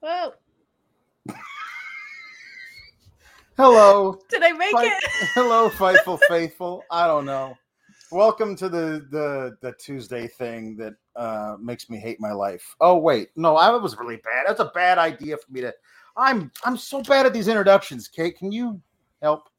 [0.00, 0.32] Whoa.
[3.58, 4.18] Hello.
[4.30, 5.28] Did I make it?
[5.34, 6.86] Hello, Fightful Faithful.
[6.90, 7.54] I don't know.
[8.10, 12.74] Welcome to the the the Tuesday thing that uh makes me hate my life.
[12.80, 14.44] Oh wait, no, I was really bad.
[14.46, 15.74] That's a bad idea for me to.
[16.16, 18.08] I'm I'm so bad at these introductions.
[18.08, 18.80] Kate, can you
[19.20, 19.50] help?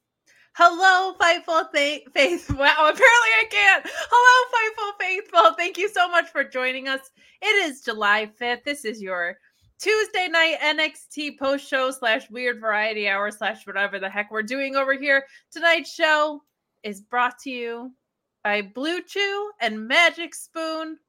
[0.54, 2.50] Hello, Fightful Fa- Faith.
[2.58, 3.86] Wow, apparently I can't.
[3.88, 5.54] Hello, Fightful Faithful.
[5.56, 7.12] Thank you so much for joining us.
[7.44, 8.64] It is July 5th.
[8.64, 9.38] This is your
[9.82, 14.76] Tuesday night NXT post show slash weird variety hour slash whatever the heck we're doing
[14.76, 15.26] over here.
[15.52, 16.44] Tonight's show
[16.84, 17.92] is brought to you
[18.44, 21.00] by Blue Chew and Magic Spoon.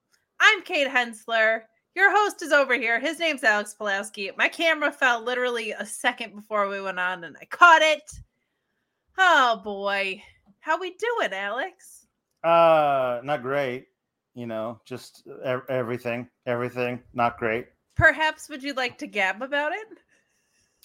[0.41, 1.65] I'm Kate Hensler.
[1.95, 2.99] Your host is over here.
[2.99, 4.31] His name's Alex Pulaski.
[4.39, 8.11] My camera fell literally a second before we went on and I caught it.
[9.19, 10.23] Oh boy.
[10.61, 12.07] How we doing, Alex?
[12.43, 13.89] Uh, not great.
[14.35, 15.29] You know, just
[15.69, 17.67] everything, everything, not great.
[17.97, 19.87] Perhaps would you like to gab about it?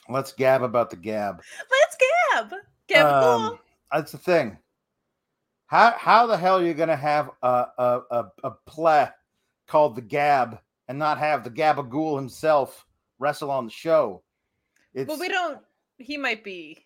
[0.09, 1.41] Let's gab about the gab.
[1.71, 1.97] Let's
[2.33, 2.53] gab.
[2.87, 3.59] Gab Um,
[3.91, 4.57] that's the thing.
[5.67, 9.09] How how the hell are you gonna have a a a, a play
[9.67, 12.85] called the Gab and not have the Gabagool himself
[13.19, 14.23] wrestle on the show?
[14.93, 15.59] It's Well, we don't
[15.97, 16.85] he might be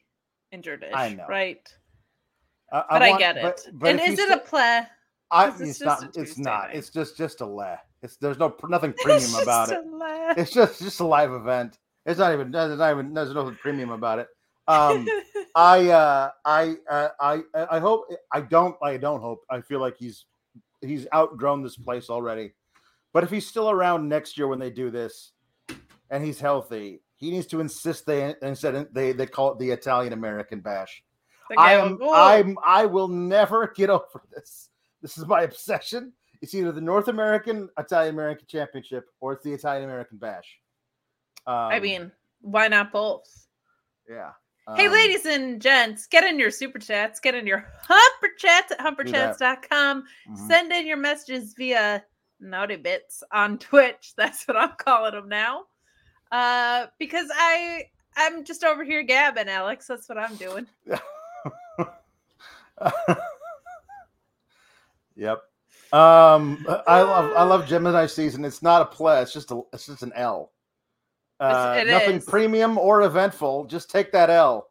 [0.51, 1.25] injured I know.
[1.29, 1.61] right?
[2.71, 3.43] I, But I, want- get it.
[3.43, 4.81] but- but and is it sta- a play?
[5.29, 6.15] I, is it's not.
[6.17, 6.67] It's not.
[6.69, 6.75] night.
[6.75, 7.75] It's just just a lay.
[8.03, 9.79] It's there's no nothing premium about it.
[9.87, 10.37] laugh.
[10.37, 11.77] It's just just a live event.
[12.05, 12.51] It's not even.
[12.51, 13.13] There's not even.
[13.13, 14.27] There's nothing premium about it.
[14.67, 15.07] Um,
[15.55, 19.97] I uh I uh, I I hope I don't I don't hope I feel like
[19.97, 20.25] he's
[20.81, 22.53] he's outgrown this place already.
[23.13, 25.33] But if he's still around next year when they do this
[26.09, 30.13] and he's healthy, he needs to insist they instead they they call it the Italian
[30.13, 31.03] American bash.
[31.57, 34.69] I am I'm I will never get over this.
[35.01, 36.13] This is my obsession.
[36.41, 40.57] It's either the North American Italian American Championship or it's the Italian American Bash.
[41.45, 43.47] Um, I mean, why not both?
[44.09, 44.31] yeah.
[44.75, 48.71] Hey, Um, ladies and gents, get in your super chats, get in your humper chats
[48.71, 50.03] at humperchats.com.
[50.29, 50.47] mhm.
[50.47, 52.03] Send in your messages via
[52.39, 54.13] Naughty Bits on Twitch.
[54.15, 55.65] That's what I'm calling them now.
[56.31, 57.83] Uh, because I
[58.15, 59.87] I'm just over here gabbing, Alex.
[59.87, 60.67] That's what I'm doing.
[65.15, 65.41] yep.
[65.93, 68.45] Um, I love I love Gemini season.
[68.45, 69.21] It's not a play.
[69.21, 70.51] It's just a it's just an L.
[71.39, 72.25] Uh, nothing is.
[72.25, 73.65] premium or eventful.
[73.65, 74.69] Just take that L.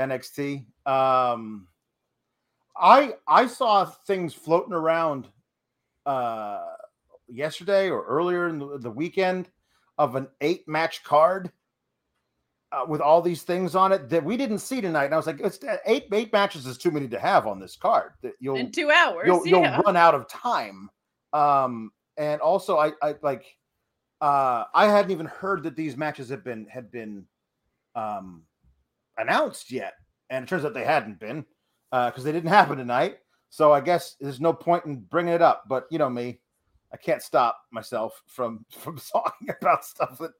[0.00, 0.64] NXT.
[0.86, 1.68] Um,
[2.76, 5.28] I I saw things floating around
[6.06, 6.64] uh
[7.28, 9.48] yesterday or earlier in the, the weekend
[9.98, 11.52] of an eight match card
[12.72, 15.06] uh, with all these things on it that we didn't see tonight.
[15.06, 17.60] And I was like, it's uh, eight eight matches is too many to have on
[17.60, 18.12] this card.
[18.22, 19.26] That you'll In two hours.
[19.26, 19.76] you'll, yeah.
[19.76, 20.88] you'll run out of time.
[21.32, 23.44] Um, and also, I, I like,
[24.20, 27.26] uh, I hadn't even heard that these matches had been had been
[27.94, 28.42] um,
[29.18, 29.94] announced yet,
[30.30, 31.44] and it turns out they hadn't been
[31.90, 33.18] because they didn't happen tonight.
[33.50, 35.64] So I guess there's no point in bringing it up.
[35.68, 36.40] But you know me,
[36.92, 40.32] I can't stop myself from from talking about stuff that,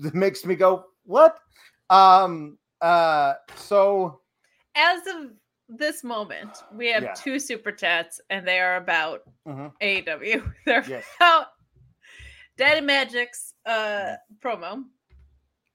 [0.00, 1.38] that makes me go what.
[1.90, 2.58] Um.
[2.80, 3.34] Uh.
[3.56, 4.20] So
[4.74, 5.30] As of
[5.68, 7.14] this moment, we have Yeah.
[7.14, 10.52] two super chats, and they are about mhm, AEW.
[10.66, 11.04] They're yes.
[11.16, 11.46] about
[12.56, 14.84] Daddy Magic's uh promo.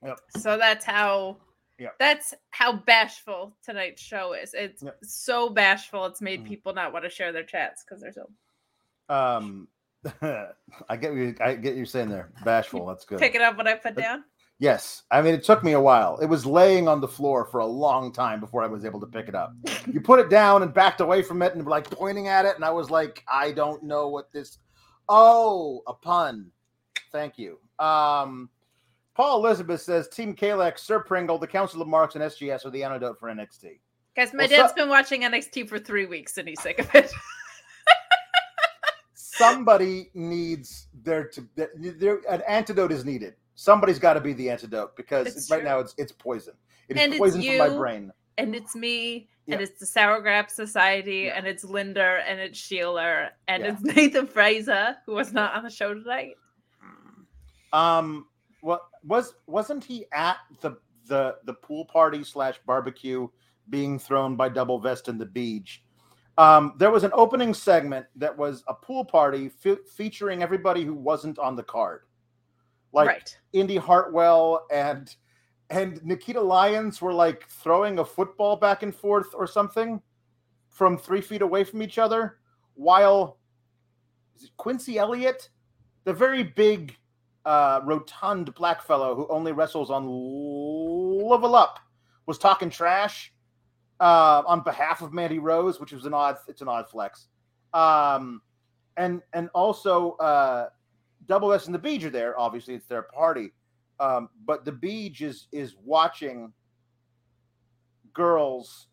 [0.04, 0.20] Yep.
[0.38, 1.38] So that's how
[1.80, 1.96] Yep.
[2.00, 4.54] that's how bashful tonight's show is.
[4.54, 4.98] It's Yep.
[5.04, 6.48] so bashful it's made Mhm.
[6.48, 8.30] people not want to share their chats because they're so
[9.10, 9.68] Um,
[10.90, 11.36] I get you.
[11.42, 12.32] I get you saying there.
[12.46, 12.86] Bashful.
[12.86, 13.20] That's good.
[13.20, 14.24] picking up what I put down.
[14.62, 15.02] Yes.
[15.10, 16.20] I mean, it took me a while.
[16.20, 19.08] It was laying on the floor for a long time before I was able to
[19.08, 19.56] pick it up.
[19.92, 22.56] You put it down and backed away from it and were like pointing at it,
[22.58, 24.60] and I was like, I don't know what this.
[25.10, 26.52] Oh, a pun.
[27.12, 27.58] Thank you.
[27.80, 28.52] Um,
[29.16, 32.84] Paul Elizabeth says Team Kalex, Sir Pringle, the Council of Marks, and SGS are the
[32.84, 33.80] antidote for NXT.
[34.16, 36.94] Guys, my Well, dad's so- been watching NXT for three weeks and he's sick of
[36.94, 37.12] it.
[39.16, 43.34] Somebody needs there to there an antidote is needed.
[43.62, 45.66] Somebody's got to be the antidote because It's right true.
[45.70, 46.56] now it's it's poison.
[46.90, 48.12] It is And it's poison for my brain.
[48.40, 51.38] and it's me, and it's the Sour Grap Society, Yeah.
[51.38, 53.74] and it's Linda, and it's Sheila, and Yeah.
[53.74, 56.38] it's Nathan Frazer, who was not on the show tonight.
[57.72, 58.26] Um,
[58.62, 60.72] what was wasn't he at the
[61.06, 63.28] the the pool party slash barbecue
[63.70, 65.84] being thrown by Double Vest and the Beach?
[66.40, 70.96] Um, there was an opening segment that was a pool party fe- featuring everybody who
[70.96, 72.02] wasn't on the card,
[72.94, 73.38] like right.
[73.54, 75.16] Indi Hartwell and
[75.70, 80.02] and Nikita Lyons were like throwing a football back and forth or something
[80.70, 82.38] from three feet away from each other,
[82.74, 83.38] while
[84.36, 85.50] is it Quincy Elliott,
[86.04, 86.98] the very big,
[87.46, 91.80] uh, rotund black fellow who only wrestles on Level Up,
[92.26, 93.34] was talking trash
[94.00, 96.38] uh, on behalf of Mandy Rose, which was an odd.
[96.48, 97.28] It's an odd flex.
[97.74, 98.42] Um,
[98.98, 100.70] and and also uh,
[101.28, 102.38] Double S and the Beach are there.
[102.40, 103.54] Obviously, it's their party.
[104.00, 106.52] Um, but the Beach is is watching
[108.14, 108.88] girls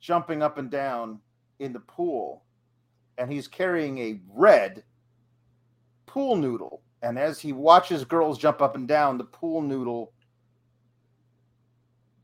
[0.00, 1.20] jumping up and down
[1.58, 2.44] in the pool,
[3.18, 4.84] and he's carrying a red
[6.06, 6.82] pool noodle.
[7.02, 10.12] And as he watches girls jump up and down, the pool noodle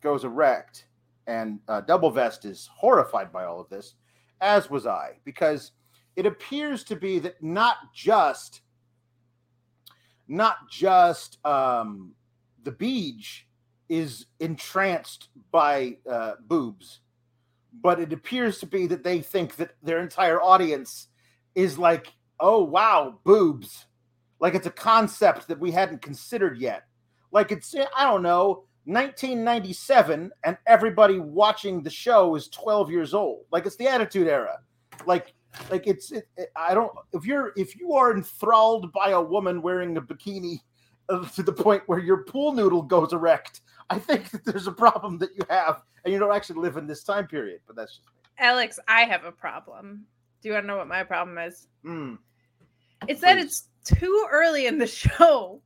[0.00, 0.86] goes erect.
[1.26, 3.94] And uh, Double Vest is horrified by all of this,
[4.40, 5.72] as was I, because
[6.16, 8.62] it appears to be that not just
[10.26, 12.12] not just um,
[12.62, 13.46] the beach
[13.88, 17.00] is entranced by uh, boobs,
[17.82, 21.08] but it appears to be that they think that their entire audience
[21.54, 23.86] is like, oh wow, boobs,
[24.40, 26.84] like it's a concept that we hadn't considered yet.
[27.30, 33.44] Like it's I don't know, 1997, and everybody watching the show is 12 years old.
[33.50, 34.58] Like it's the Attitude Era.
[35.06, 35.33] Like
[35.70, 39.62] like it's it, it- i don't if you're if you are enthralled by a woman
[39.62, 40.60] wearing a bikini
[41.08, 43.60] uh, to the point where your pool noodle goes erect
[43.90, 46.86] i think that there's a problem that you have and you don't actually live in
[46.86, 48.12] this time period but that's just me.
[48.38, 50.06] Alex, I have a problem.
[50.42, 51.68] Do you want to know what my problem is?
[51.84, 52.18] mm,
[53.06, 55.62] It's that it's too early in the show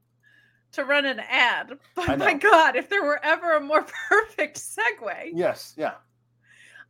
[0.72, 1.78] to run an ad.
[1.94, 2.34] But my.
[2.34, 5.94] God, if there were ever a more perfect segue, yes yeah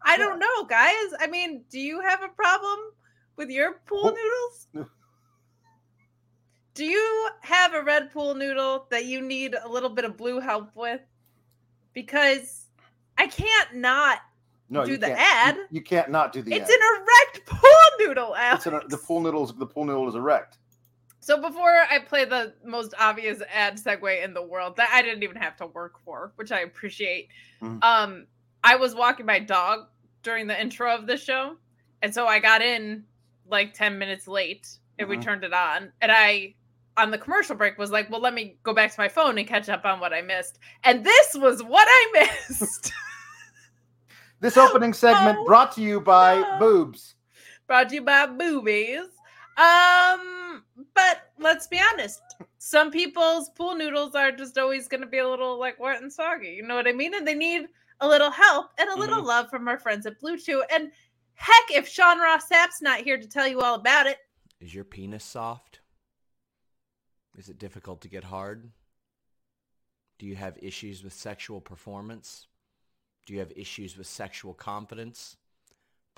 [0.02, 1.12] I don't know, guys.
[1.20, 2.78] I mean, do you have a problem
[3.36, 4.88] with your pool noodles?
[6.74, 10.38] Do you have a red pool noodle that you need a little bit of blue
[10.40, 11.00] help with?
[11.92, 12.66] Because
[13.16, 14.18] I can't not.
[14.70, 15.56] no Do the ad.
[15.56, 16.76] you, you can't not do the It's ad.
[16.76, 18.66] an erect pool noodle, Alex.
[18.66, 20.58] an, the pool noodles the pool noodle is erect
[21.18, 25.24] So before I play the most obvious ad segue in the world that I didn't
[25.24, 27.28] even have to work for, which I appreciate.
[27.60, 27.82] Mhm.
[27.82, 28.26] Um,
[28.64, 29.86] I was walking my dog
[30.22, 31.56] during the intro of the show,
[32.02, 33.04] and so I got in
[33.46, 35.22] like 10 minutes late and we Mhm.
[35.22, 35.92] turned it on.
[36.00, 36.54] And I
[36.96, 39.46] on the commercial break was like, well, let me go back to my phone and
[39.46, 40.58] catch up on what I missed.
[40.82, 42.92] And this was what I missed.
[44.40, 46.58] this opening segment Oh, brought to you by no.
[46.58, 47.14] boobs
[47.68, 49.06] brought to you by boobies.
[49.56, 52.20] Um, but let's be honest.
[52.58, 56.12] Some people's pool noodles are just always going to be a little like wet and
[56.12, 56.48] soggy.
[56.48, 57.14] You know what I mean?
[57.14, 57.68] And they need
[58.00, 59.26] a little help and a little mm-hmm.
[59.26, 60.62] love from our friends at Blue Chew.
[60.72, 60.90] And
[61.34, 64.18] heck, if Sean Ross Sapp's not here to tell you all about it,
[64.60, 65.80] Is your penis soft?
[67.36, 68.70] Is it difficult to get hard?
[70.18, 72.48] Do you have issues with sexual performance?
[73.26, 75.36] Do you have issues with sexual confidence?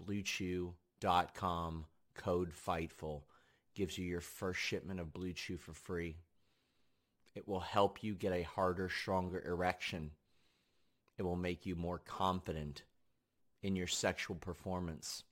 [0.02, 3.22] BlueChew.com code FIGHTFUL
[3.74, 6.16] gives you your first shipment of Blue Chew for free.
[7.34, 10.12] It will help you get a harder, stronger erection.
[11.20, 12.82] It will make you more confident
[13.62, 15.22] in your sexual performance.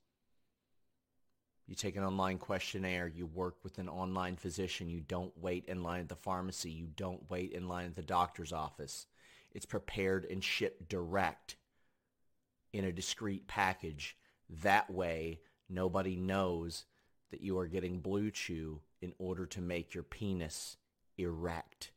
[1.65, 3.07] You take an online questionnaire.
[3.07, 4.87] You work with an online physician.
[4.87, 6.69] You don't wait in line at the pharmacy.
[6.69, 9.07] You don't wait in line at the doctor's office.
[9.51, 11.55] It's prepared and shipped direct
[12.71, 14.15] in a discreet package.
[14.61, 16.85] That way, nobody knows
[17.31, 20.77] that you are getting Blue Chew in order to make your penis
[21.17, 21.89] erect.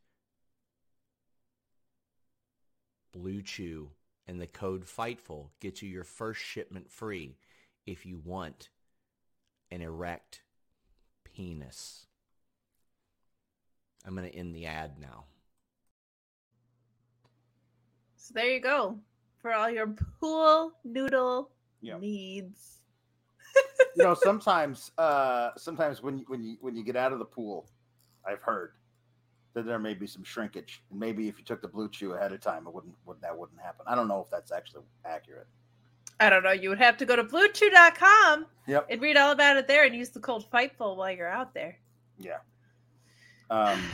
[3.13, 3.91] Blue Chew
[4.27, 7.37] and the code FIGHTFUL gets you your first shipment free
[7.87, 8.71] if you want
[9.71, 10.43] an erect
[11.25, 12.07] penis.
[14.07, 15.25] I'm going to end the ad now.
[18.17, 18.99] So there you go
[19.41, 19.89] for all your
[20.21, 21.51] pool noodle
[21.81, 21.99] Yeah.
[21.99, 22.79] needs.
[23.97, 27.25] you know, sometimes, uh, sometimes when you, when you when you get out of the
[27.25, 27.69] pool,
[28.25, 28.73] I've heard
[29.55, 32.33] that there may be some shrinkage, and maybe if you took the blue chew ahead
[32.33, 33.85] of time, it wouldn't, would that wouldn't happen.
[33.87, 35.47] I don't know if that's actually accurate.
[36.21, 36.53] I don't know.
[36.53, 38.87] You would have to go to bluechew.com Yep.
[38.91, 41.79] and read all about it there and use the code FIGHTFUL while you're out there.
[42.19, 42.39] Yeah.
[43.51, 43.81] Um.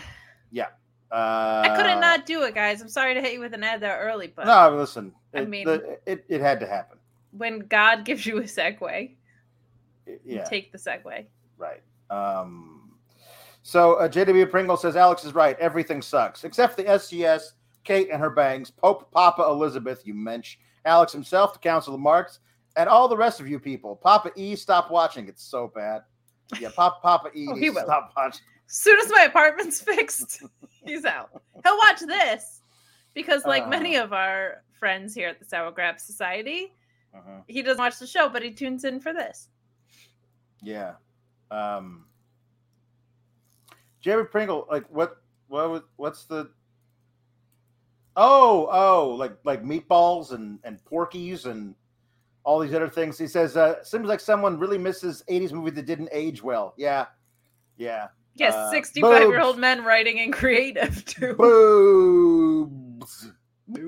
[0.51, 0.69] Yeah.
[1.13, 2.81] Uh, I couldn't not do it, guys.
[2.81, 5.13] I'm sorry to hit you with an ad that early, but No, listen.
[5.35, 6.97] I It, mean- the, it it had to happen.
[7.33, 9.11] when God gives you a segue,
[10.07, 10.45] It- you yeah.
[10.45, 11.27] take the segue.
[11.59, 11.83] Right.
[12.09, 12.78] Um,
[13.69, 15.59] so uh, JW Pringle says Alex is right.
[15.59, 17.53] Everything sucks except the SGS,
[17.85, 20.57] Kate and her bangs, Pope Papa Elizabeth, you mensch,
[20.87, 22.39] Alex himself, the Council of Marks,
[22.77, 23.95] and all the rest of you people.
[23.97, 25.29] Papa E, stop watching.
[25.29, 26.01] It's so bad.
[26.59, 27.83] Yeah, Papa Papa E, Oh, he will.
[27.85, 28.41] stop watching.
[28.71, 30.43] As soon as my apartment's fixed,
[30.87, 31.29] he's out.
[31.63, 32.63] He'll watch this
[33.13, 34.05] because, like many Uh.
[34.05, 36.73] of our friends here at the Sour Grap Society,
[37.15, 37.43] Mhm.
[37.49, 39.49] he doesn't watch the show, but he tunes in for this.
[40.63, 40.95] Yeah.
[41.51, 42.05] Um,
[44.05, 45.17] JW Pringle, like what?
[45.49, 45.71] What?
[45.71, 46.51] was- What's the?
[48.17, 51.75] Oh, oh, like like meatballs and and porkies and
[52.45, 53.17] all these other things.
[53.19, 56.75] He says, uh, seems like someone really misses '80s movie that didn't age well.
[56.77, 57.07] Yeah,
[57.77, 58.09] yeah.
[58.35, 61.35] Yes, Uh, 65 year old men writing in creative too.
[61.35, 63.31] Boobs.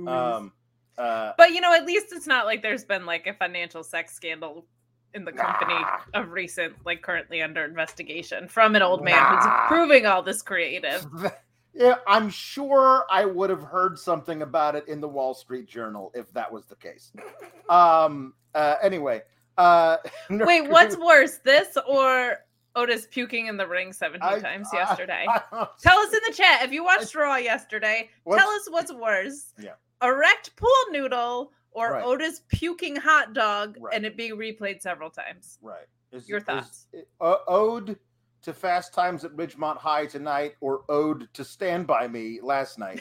[0.07, 0.53] Um.
[0.99, 1.33] Uh.
[1.39, 4.67] But you know, at least it's not like there's been like a financial sex scandal
[5.15, 5.99] in the company Nah.
[6.15, 9.37] of recent, like currently under investigation from an old man Nah.
[9.37, 11.07] who's approving all this creative.
[11.73, 16.11] Yeah, I'm sure I would have heard something about it in the Wall Street Journal
[16.17, 17.13] if that was the case.
[17.71, 18.35] Um.
[18.57, 18.75] Uh.
[18.83, 19.23] Anyway.
[19.57, 19.99] Uh.
[20.31, 22.39] Wait, what's worse, this or
[22.75, 25.27] Otis puking in the ring 17 I- times I- yesterday?
[25.29, 28.11] I Tell us in the chat if you watched Raw yesterday.
[28.29, 29.53] Tell us what's worse.
[29.57, 29.75] Yeah.
[30.03, 32.05] Erect pool noodle or Right.
[32.05, 33.95] Otis puking hot dog Right.
[33.95, 35.59] and it being replayed several times.
[35.63, 35.87] Right.
[36.13, 36.87] Is, Your thoughts.
[36.93, 37.99] it, uh, ode
[38.43, 43.01] to Fast Times at Ridgemont High tonight, or ode to Stand by Me last night?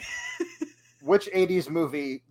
[1.02, 2.22] Which '80s movie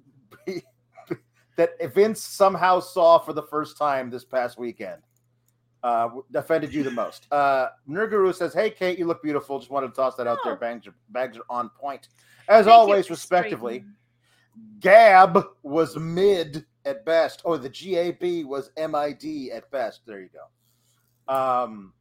[1.57, 5.01] that Vince somehow saw for the first time this past weekend
[5.83, 7.27] uh, offended you the most?
[7.31, 9.59] Uh, Nurguru says, "Hey Kate, you look beautiful.
[9.59, 10.53] Just wanted to toss that out there.
[10.53, 10.57] Oh.
[10.57, 12.07] Bags are, bags are on point,
[12.47, 13.95] as Thank always, respectively." straightening.
[14.79, 17.41] Gab was mid at best.
[17.43, 20.01] or the GAB was MID at best.
[20.05, 21.33] There you go.
[21.33, 21.93] Um,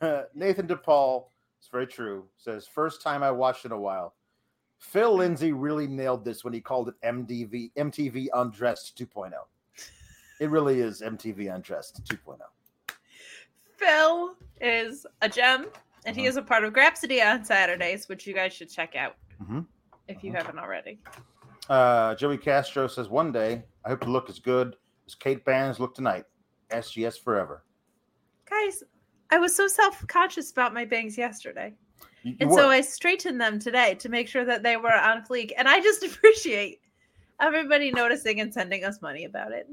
[0.34, 1.26] Nathan DePaul,
[1.58, 4.14] it's very true, says, first time I watched in a while.
[4.78, 9.32] Phil Lindsay really nailed this when he called it MTV, MTV Undressed 2.0.
[10.40, 12.32] It really is MTV Undressed oh.
[12.32, 12.38] 2.0.
[13.76, 15.66] Phil is a gem,
[16.06, 16.28] and he Mhm.
[16.28, 19.66] is a part of Grapsody on Saturdays, which you guys should check out Mhm.
[20.08, 20.36] if you Mhm.
[20.36, 20.98] haven't already.
[21.68, 24.76] Uh, Joey Castro says, one day I hope to look as good
[25.06, 26.24] as Kate Bands look tonight.
[26.70, 27.64] SGS forever.
[28.48, 28.82] Guys,
[29.30, 31.74] I was so self conscious about my bangs yesterday.
[32.22, 32.56] You- you And were.
[32.56, 35.52] so I straightened them today to make sure that they were on fleek.
[35.56, 36.80] And I just appreciate
[37.40, 39.68] everybody noticing and sending us money about it.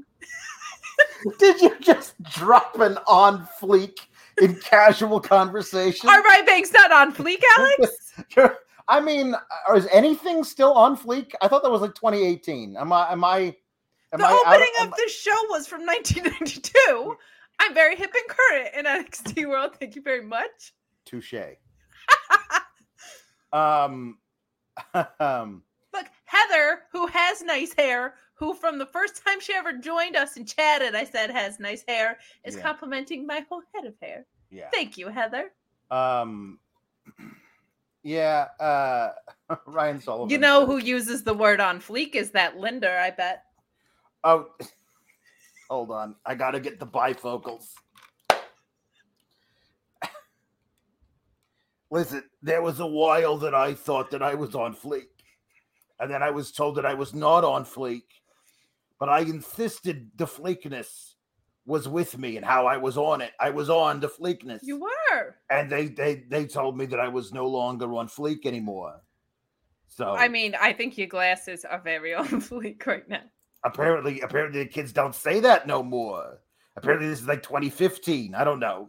[1.38, 3.98] Did you just drop an on fleek
[4.40, 6.08] in casual conversation?
[6.08, 8.12] Are my bangs not on fleek, Alex?
[8.36, 8.54] You're-
[8.88, 11.32] I mean, uh, is anything still on fleek?
[11.42, 12.76] I thought that was like 2018.
[12.76, 13.12] Am I?
[13.12, 13.54] Am I?
[14.12, 17.16] Am the I opening of this show was from 1992.
[17.60, 19.72] I'm very hip and current in NXT world.
[19.78, 20.72] Thank you very much.
[21.04, 21.34] Touche.
[23.52, 24.18] um,
[25.20, 25.62] um,
[25.94, 30.36] Look, Heather, who has nice hair, who from the first time she ever joined us
[30.36, 32.62] and chatted, I said has nice hair, is Yeah.
[32.62, 34.26] complimenting my whole head of hair.
[34.50, 34.68] yeah.
[34.72, 35.50] Thank you, Heather.
[35.90, 36.58] Um,
[38.02, 38.46] yeah.
[38.58, 39.10] Uh,
[39.66, 40.30] Ryan Sullivan.
[40.30, 43.44] You know who uses the word on fleek is that Linder, I bet.
[44.24, 44.48] Oh,
[45.70, 46.14] hold on.
[46.24, 47.66] I got to get the bifocals.
[51.90, 55.08] Listen, there was a while that I thought that I was on fleek.
[56.00, 58.04] And then I was told that I was not on fleek.
[59.00, 61.07] But I insisted the fleekness
[61.68, 63.32] was with me and how I was on it.
[63.38, 64.60] I was on the fleekness.
[64.62, 65.36] You were.
[65.50, 69.00] and they, they they told me that I was no longer on fleek anymore.
[69.86, 73.22] So I mean, I think your glasses are very on fleek right now.
[73.64, 76.38] apparently apparently the kids don't say that no more
[76.76, 78.88] apparently this is like 2015 i don't know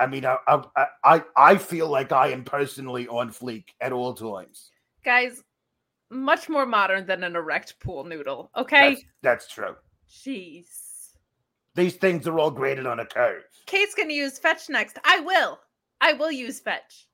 [0.00, 4.14] i mean i i i, I feel like i am personally on fleek at all
[4.14, 4.72] times
[5.04, 5.44] Guys,
[6.10, 8.50] much more modern than an erect pool noodle.
[8.56, 8.90] Okay.
[8.90, 9.76] That's, that's true.
[10.10, 10.66] Jeez.
[11.78, 13.44] These things are all graded on a curve.
[13.66, 14.98] Kate's gonna use fetch next.
[15.04, 15.60] I will.
[16.00, 17.06] I will use fetch.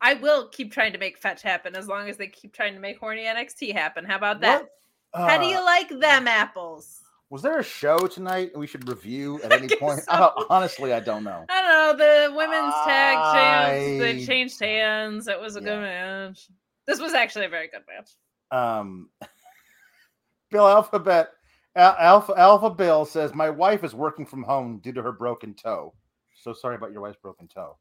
[0.00, 2.80] I will keep trying to make fetch happen as long as they keep trying to
[2.80, 4.06] make horny NXT happen.
[4.06, 4.62] How about that?
[5.10, 7.02] What, How do you uh, like them apples?
[7.28, 10.00] Was there a show tonight we should review at any point?
[10.00, 10.10] so.
[10.10, 11.44] I honestly, I don't know.
[11.50, 12.28] I don't know.
[12.28, 15.28] The women's tag champs, they changed hands.
[15.28, 16.48] It was a good match.
[16.86, 18.10] This was actually a very good match.
[18.50, 19.10] Um,
[20.50, 21.37] Bill Alphabet Al-
[21.78, 25.94] Alpha Alpha Bill says my wife is working from home due to her broken toe.
[26.34, 27.76] So sorry about your wife's broken toe.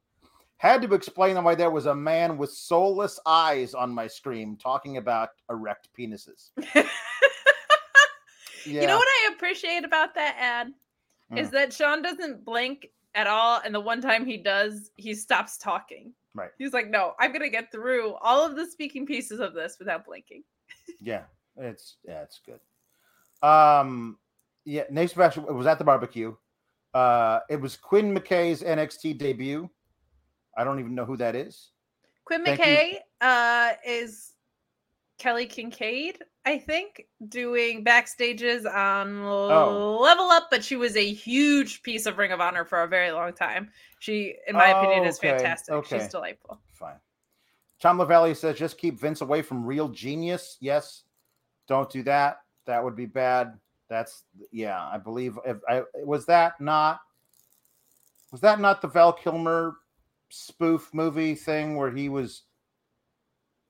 [0.58, 4.98] Had to explain why there was a man with soulless eyes on my screen talking
[4.98, 6.50] about erect penises.
[6.74, 6.84] Yeah.
[8.66, 10.74] You know what I appreciate about that ad
[11.40, 11.52] is Mm.
[11.52, 16.14] that Sean doesn't blink at all, and the one time he does, he stops talking.
[16.34, 16.50] Right.
[16.58, 20.06] He's like, "No, I'm gonna get through all of the speaking pieces of this without
[20.06, 20.44] blinking."
[21.00, 21.24] Yeah,
[21.56, 22.60] it's yeah, it's good.
[23.42, 24.18] Um,
[24.66, 26.36] yeah, Nate Sebastian was at the barbecue.
[26.94, 29.70] Uh, it was Quinn McKay's NXT debut.
[30.58, 31.70] I don't even know who that is.
[32.26, 32.60] Quinn Thank.
[32.60, 34.34] McKay uh, is
[35.20, 40.00] Kelly Kincaid, I think, doing backstages on Oh.
[40.02, 43.12] Level Up, but she was a huge piece of Ring of Honor for a very
[43.12, 43.70] long time.
[44.00, 45.74] She, in my opinion, is Okay, fantastic.
[45.76, 46.00] okay.
[46.00, 46.60] She's delightful.
[46.74, 46.96] Fine.
[47.80, 50.58] Tom LaValle says just keep Vince away from real genius.
[50.60, 51.04] Yes,
[51.68, 52.40] don't do that.
[52.68, 53.58] That would be bad.
[53.90, 54.86] That's yeah.
[54.86, 57.00] I believe if I was that not
[58.32, 59.78] was that not the Val Kilmer
[60.30, 62.44] spoof movie thing where he was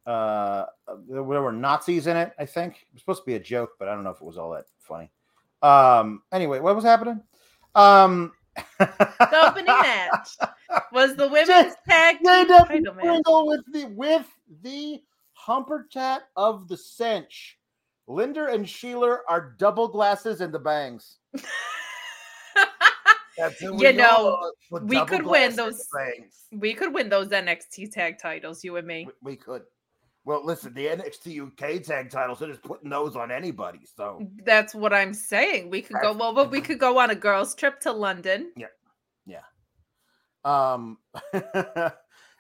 [0.05, 0.65] uh
[1.07, 2.73] there were Nazis in it, I think.
[2.73, 4.51] It was supposed to be a joke, but I don't know if it was all
[4.51, 5.11] that funny.
[5.61, 7.21] Um anyway, what was happening?
[7.75, 8.33] Um
[8.79, 10.29] The opening match
[10.91, 13.21] was the women's tag team title match.
[13.27, 14.27] With the with
[14.63, 15.01] the
[15.33, 17.57] humper chat of the cinch.
[18.07, 21.17] Linder and Sheeler are double glasses and the bangs.
[23.37, 24.51] That's You know,
[24.81, 26.45] we could win those- bangs.
[26.51, 29.07] we could win those NXT tag titles, you and me.
[29.21, 29.63] We, we could.
[30.25, 33.79] Well, listen, the NXT UK tag titles, they're just putting those on anybody.
[33.95, 35.69] So That's what I'm saying.
[35.69, 38.51] We could go well, but we could go on a girls' trip to London.
[38.57, 38.67] Yeah,
[39.25, 39.43] yeah.
[40.43, 40.97] Um,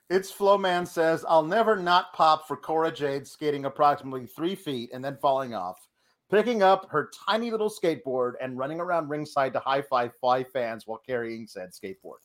[0.09, 5.03] it's Flowman says, I'll never not pop for Cora Jade skating approximately three feet and
[5.03, 5.87] then falling off,
[6.31, 10.87] picking up her tiny little skateboard and running around ringside to high five five fans
[10.87, 12.19] while carrying said skateboard.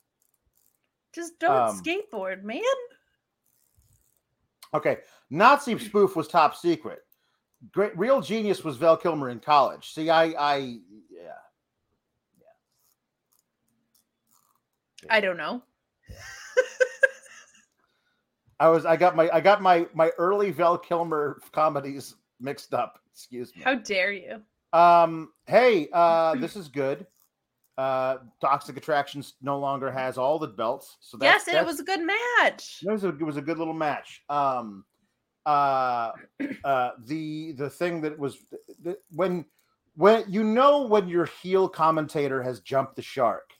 [1.13, 2.63] Just don't Um, skateboard, man.
[4.75, 7.01] Okay, Nazi spoof was top secret.
[7.73, 9.93] Great, real genius was Val Kilmer in college.
[9.93, 10.79] See, I, I,
[11.11, 11.39] yeah,
[15.11, 15.63] I don't know.
[18.63, 23.01] I was, I got my, I got my, my early Val Kilmer comedies mixed up.
[23.13, 23.63] Excuse me.
[23.65, 24.41] How dare you?
[24.73, 27.05] Um, hey, uh, this is good.
[27.77, 31.81] Uh, Toxic Attractions no longer has all the belts, so that's, yes, and it was
[31.81, 32.79] a good match.
[32.87, 34.23] it was a, it was a good little match.
[34.29, 34.85] Um,
[35.45, 36.13] uh,
[36.65, 38.39] uh, the the thing that was
[38.85, 39.45] the, when
[39.97, 43.51] when you know when your heel commentator has jumped the shark,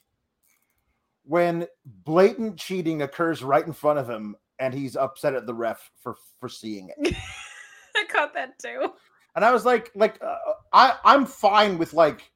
[1.25, 1.67] when
[2.05, 6.15] blatant cheating occurs right in front of him, and he's upset at the ref for
[6.39, 7.15] for seeing it.
[7.95, 8.91] I caught that too.
[9.35, 10.35] and I was like, like uh,
[10.71, 12.31] I I'm fine with like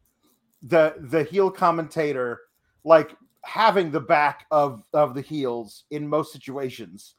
[0.62, 2.42] the the heel commentator
[2.84, 7.16] like having the back of of the heels in most situations,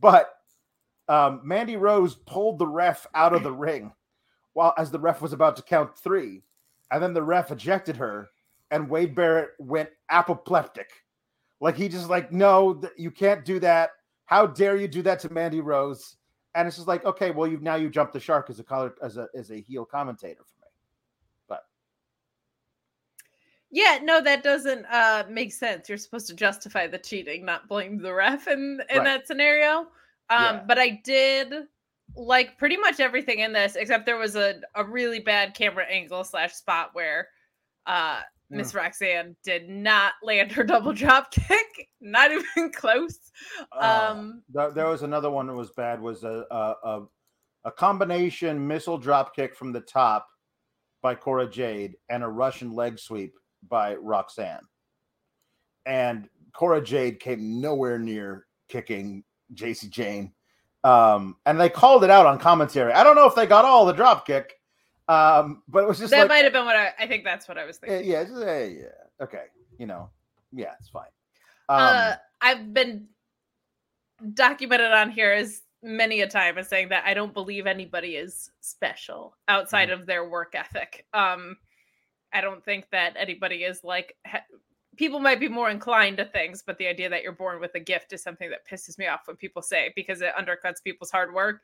[0.00, 0.34] but
[1.08, 3.92] um, Mandy Rose pulled the ref out of the ring
[4.52, 6.42] while as the ref was about to count three,
[6.90, 8.28] and then the ref ejected her,
[8.70, 10.90] and Wade Barrett went apoplectic,
[11.60, 13.90] like he just like no, th- you can't do that.
[14.32, 16.16] How dare you do that to Mandy Rose?
[16.54, 18.94] and it's just like okay well you've now you jumped the shark as a color
[19.02, 20.68] as a as a heel commentator for me
[21.48, 21.62] But
[23.70, 25.88] Yeah, no, that doesn't uh make sense.
[25.88, 29.04] You're supposed to justify the cheating, not blame the ref in in Right.
[29.04, 29.88] that scenario.
[30.28, 30.62] Um, Yeah.
[30.66, 31.52] but I did
[32.16, 36.24] like pretty much everything in this, except there was a, a really bad camera angle
[36.24, 37.28] slash spot where
[37.86, 38.20] uh
[38.56, 43.18] Miss Roxanne did not land her double drop kick, not even close.
[43.72, 47.02] Uh, Um there, there was another one that was bad was a a, a
[47.64, 50.28] a combination missile drop kick from the top
[51.00, 53.34] by Cora Jade and a Russian leg sweep
[53.68, 54.62] by Roxanne.
[55.86, 60.32] And Cora Jade came nowhere near kicking Jacy Jayne.
[60.84, 62.92] Um, and they called it out on commentary.
[62.92, 64.54] I don't know if they got all the drop kick,
[65.12, 67.48] um, but it was just that like, might have been what I I think that's
[67.48, 68.10] what I was thinking.
[68.10, 68.84] yeah, just, eh, yeah,
[69.24, 69.44] okay,
[69.78, 70.10] you know,
[70.52, 71.04] yeah, it's fine.
[71.68, 73.06] Um, uh I've been
[74.34, 78.50] documented on here as many a time as saying that I don't believe anybody is
[78.60, 80.00] special outside Mm-hmm.
[80.00, 81.06] of their work ethic.
[81.12, 81.56] Um,
[82.32, 84.44] I don't think that anybody is like ha-
[84.96, 87.80] people might be more inclined to things, but the idea that you're born with a
[87.80, 91.34] gift is something that pisses me off when people say because it undercuts people's hard
[91.34, 91.62] work.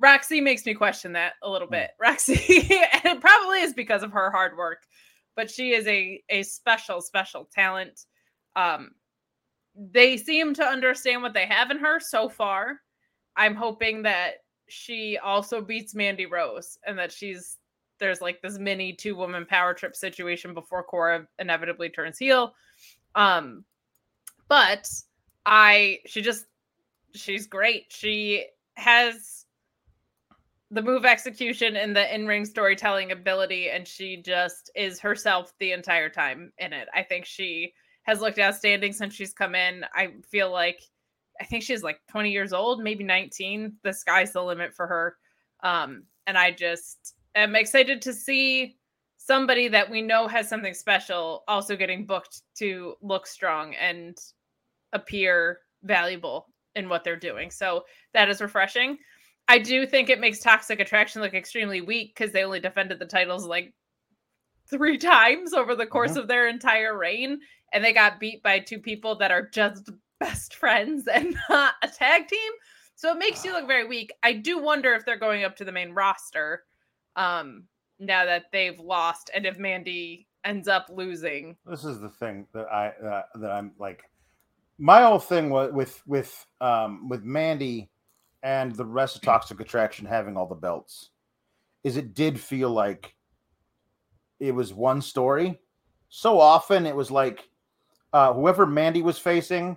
[0.00, 1.72] Roxy makes me question that a little Mm.
[1.72, 1.90] bit.
[2.00, 2.34] Roxy,
[2.92, 4.82] and it probably is because of her hard work,
[5.36, 8.06] but she is a a special, special talent.
[8.56, 8.92] Um,
[9.76, 12.80] they seem to understand what they have in her so far.
[13.36, 14.36] I'm hoping that
[14.68, 17.58] she also beats Mandy Rose and that she's
[17.98, 22.54] there's like this mini two woman power trip situation before Cora inevitably turns heel.
[23.14, 23.64] Um,
[24.48, 24.90] but
[25.44, 26.46] I she just
[27.14, 27.86] she's great.
[27.90, 29.39] She has
[30.70, 36.08] the move execution and the in-ring storytelling ability and she just is herself the entire
[36.08, 36.88] time in it.
[36.94, 37.72] I think she
[38.04, 39.84] has looked outstanding since she's come in.
[39.94, 40.80] I feel like
[41.40, 43.74] I think she's like 20 years old, maybe 19.
[43.82, 45.16] The sky's the limit for her.
[45.62, 48.76] Um, and I just am excited to see
[49.16, 54.18] somebody that we know has something special also getting booked to look strong and
[54.92, 57.50] appear valuable in what they're doing.
[57.50, 58.98] So that is refreshing.
[59.50, 63.04] I do think it makes Toxic Attraction look extremely weak because they only defended the
[63.04, 63.74] titles like
[64.70, 67.40] three times over the course of their entire reign,
[67.72, 71.88] and they got beat by two people that are just best friends and not a
[71.88, 72.52] tag team.
[72.94, 74.12] So it makes you look very weak.
[74.22, 76.62] I do wonder if they're going up to the main roster
[77.16, 77.64] um
[77.98, 81.56] now that they've lost and if Mandy ends up losing.
[81.66, 84.04] this is the thing that I uh, that I'm like
[84.78, 87.89] my whole thing was with with um with Mandy
[88.42, 91.10] and the rest of Toxic Attraction having all the belts
[91.84, 93.14] is it did feel like
[94.38, 95.58] it was one story.
[96.08, 97.48] So often it was like
[98.12, 99.76] uh whoever Mandy was facing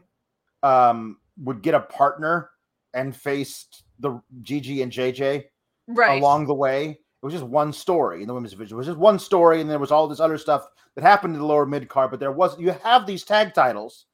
[0.64, 2.50] um would get a partner
[2.94, 5.46] and faced the Gigi and JJ
[5.88, 6.22] Right.
[6.22, 6.90] along the way.
[6.92, 8.76] It was just one story in the women's division.
[8.76, 11.40] It was just one story, and there was all this other stuff that happened in
[11.40, 12.12] the lower mid card.
[12.12, 14.06] But there was you have these tag titles.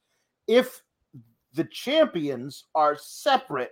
[0.46, 0.82] If
[1.54, 3.70] the champions are separate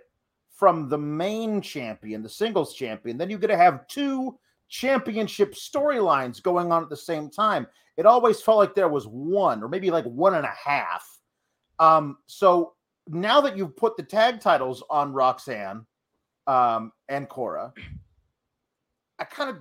[0.59, 6.43] from the main champion, the singles champion, then you're going to have two championship storylines
[6.43, 7.65] going on at the same time.
[7.95, 11.07] It always felt like there was one, or maybe like one and a half.
[11.79, 12.73] Um, so
[13.07, 15.85] now that you've put the tag titles on Roxanne
[16.45, 17.73] um, and Cora,
[19.17, 19.59] I kind of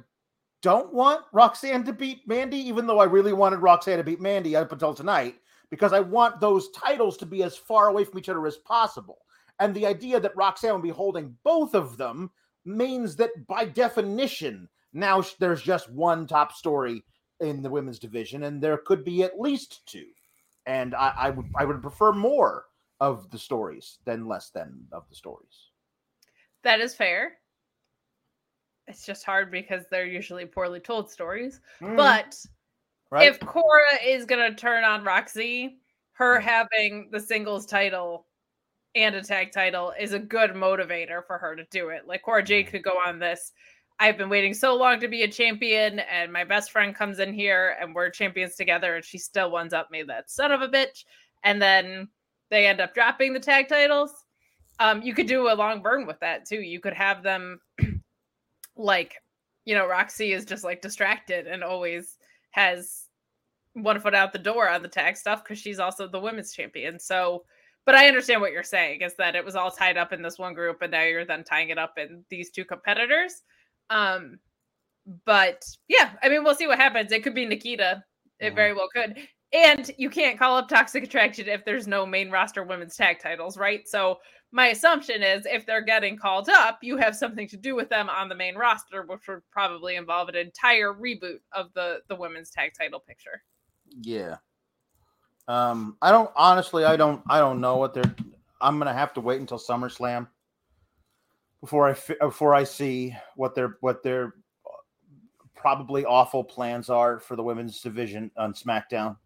[0.62, 4.56] don't want Roxanne to beat Mandy, even though I really wanted Roxanne to beat Mandy
[4.56, 5.36] up until tonight,
[5.70, 9.18] because I want those titles to be as far away from each other as possible.
[9.60, 12.30] And the idea that Roxanne will be holding both of them
[12.64, 17.04] means that by definition, now there's just one top story
[17.40, 20.06] in the women's division, and there could be at least two.
[20.66, 22.66] And I, I would I would prefer more
[23.00, 25.70] of the stories than less than of the stories.
[26.62, 27.38] That is fair.
[28.86, 31.60] It's just hard because they're usually poorly told stories.
[31.80, 32.36] Mm, But
[33.10, 33.28] right?
[33.28, 35.78] if Cora is going to turn on Roxy,
[36.12, 36.42] her Mhm.
[36.42, 38.26] having the singles title
[38.94, 42.06] and a tag title is a good motivator for her to do it.
[42.06, 42.70] Like Cora Jade Mhm.
[42.70, 43.52] could go on this.
[44.00, 47.32] I've been waiting so long to be a champion, and my best friend comes in
[47.32, 50.68] here, and we're champions together, and she still ones up me, that son of a
[50.68, 51.04] bitch.
[51.42, 52.08] And then
[52.50, 54.24] they end up dropping the tag titles.
[54.78, 56.60] Um, you could do a long burn with that too.
[56.60, 57.60] You could have them
[58.76, 59.20] like,
[59.64, 62.16] you know, Roxy is just like distracted and always
[62.50, 63.06] has
[63.74, 66.98] one foot out the door on the tag stuff because she's also the women's champion.
[66.98, 67.44] So,
[67.88, 70.38] but I understand what you're saying is that it was all tied up in this
[70.38, 73.44] one group, and now you're then tying it up in these two competitors.
[73.88, 74.40] Um,
[75.24, 77.12] but yeah, I mean, we'll see what happens.
[77.12, 78.04] It could be Nikita.
[78.40, 78.56] It Mhm.
[78.56, 79.26] very well could.
[79.54, 83.56] And you can't call up Toxic Attraction if there's no main roster women's tag titles,
[83.56, 83.88] right?
[83.88, 84.20] So
[84.52, 88.10] my assumption is if they're getting called up, you have something to do with them
[88.10, 92.50] on the main roster, which would probably involve an entire reboot of the the women's
[92.50, 93.42] tag title picture.
[93.86, 94.36] Yeah.
[95.48, 96.84] Um, I don't honestly.
[96.84, 97.22] I don't.
[97.28, 98.14] I don't know what they're.
[98.60, 100.28] I'm gonna have to wait until SummerSlam
[101.60, 104.34] before I before I see what their what their
[105.54, 109.16] probably awful plans are for the women's division on SmackDown.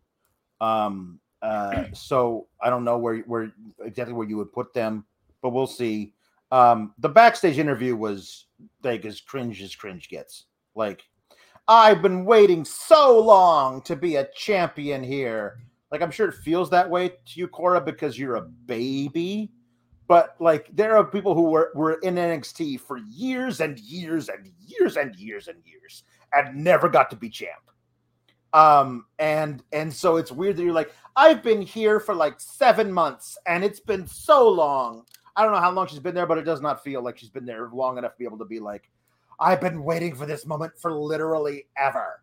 [0.60, 3.52] Um, uh, so I don't know where where
[3.84, 5.04] exactly where you would put them,
[5.42, 6.14] but we'll see.
[6.52, 8.46] Um, the backstage interview was
[8.82, 10.44] like as cringe as cringe gets.
[10.74, 11.02] Like,
[11.66, 15.58] I've been waiting so long to be a champion here.
[15.92, 19.50] Like, I'm sure it feels that way to you, Cora, because you're a baby.
[20.08, 24.50] But like, there are people who were, were in NXT for years and years and
[24.66, 26.02] years and years and years
[26.32, 27.52] and never got to be champ.
[28.54, 32.92] Um, and and so it's weird that you're like, I've been here for like seven
[32.92, 35.04] months and it's been so long.
[35.36, 37.30] I don't know how long she's been there, but it does not feel like she's
[37.30, 38.90] been there long enough to be able to be like,
[39.40, 42.21] I've been waiting for this moment for literally ever.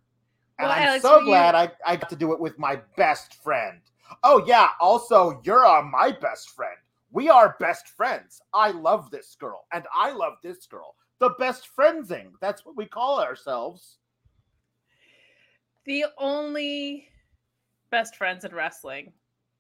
[0.60, 2.80] And Well, I'm Alex, so you- glad I, I got to do it with my
[2.98, 3.80] best friend.
[4.24, 4.70] Oh, yeah.
[4.82, 6.76] Also, you're uh, my best friend.
[7.12, 8.42] We are best friends.
[8.54, 10.96] I love this girl, and I love this girl.
[11.20, 12.34] The best friendsing.
[12.42, 13.98] That's what we call ourselves.
[15.86, 17.08] The only
[17.90, 19.12] best friends in wrestling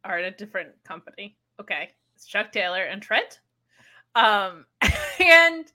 [0.03, 1.37] are in a different company.
[1.59, 1.89] Okay.
[2.15, 3.39] It's Chuck Taylor and Trent.
[4.15, 4.65] Um
[5.19, 5.65] and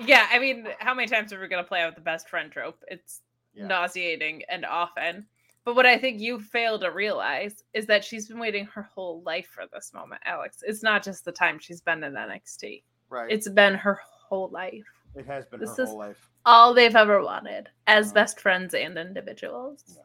[0.00, 2.82] yeah, I mean, how many times are we gonna play out the best friend trope?
[2.88, 3.22] It's
[3.58, 3.66] Yeah.
[3.66, 5.26] nauseating and often.
[5.64, 9.22] But what I think you fail to realize is that she's been waiting her whole
[9.22, 10.58] life for this moment, Alex.
[10.66, 12.82] It's not just the time she's been in NXT.
[13.10, 13.30] Right.
[13.30, 14.84] It's been her whole life.
[15.14, 16.28] it has been this her is- whole life.
[16.46, 19.84] All they've ever wanted as Uh, best friends and individuals.
[19.88, 20.02] Yeah.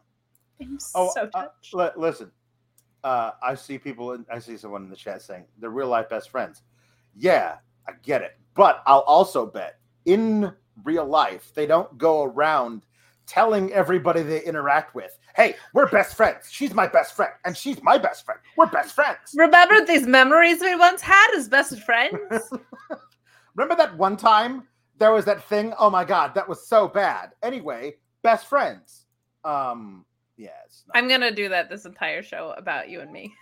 [0.65, 1.73] I'm Oh, so uh, touched.
[1.73, 2.31] li- listen.
[3.03, 4.13] Uh, I see people.
[4.13, 6.63] In, I see someone in the chat saying they're real life best friends.
[7.15, 10.51] Yeah, I get it, but I'll also bet in
[10.83, 12.85] real life they don't go around
[13.25, 16.51] telling everybody they interact with, "Hey, we're best friends.
[16.51, 18.39] She's my best friend, and she's my best friend.
[18.57, 22.19] We're best friends." Remember these memories we once had as best friends?
[23.55, 25.73] Remember that one time there was that thing?
[25.77, 27.31] Oh my god, that was so bad.
[27.41, 29.05] Anyway, best friends.
[29.43, 30.05] Um,
[30.37, 30.97] yeah, it's not.
[30.97, 33.33] I'm gonna do that this entire show about you and me.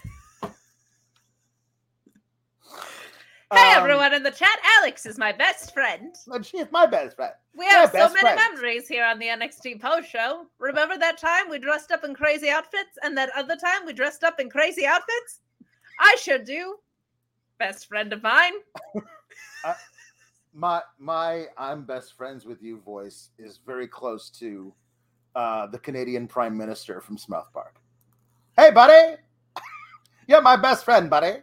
[3.52, 6.16] Hey Um, everyone in the chat, Alex is my best friend.
[6.28, 7.34] and is my best friend.
[7.54, 8.40] We have so many friends.
[8.50, 10.46] memories here on the NXT post show.
[10.58, 14.24] Remember that time we dressed up in crazy outfits and that other time we dressed
[14.24, 15.42] up in crazy outfits?
[16.00, 16.78] I should do.
[17.60, 18.54] Best friend of mine.
[20.54, 24.74] my my I'm best friends with you voice is very close to
[25.36, 27.82] uh, the Canadian Prime Minister from South Park.
[28.56, 29.18] Hey, buddy,
[30.28, 31.34] you're my best friend, buddy.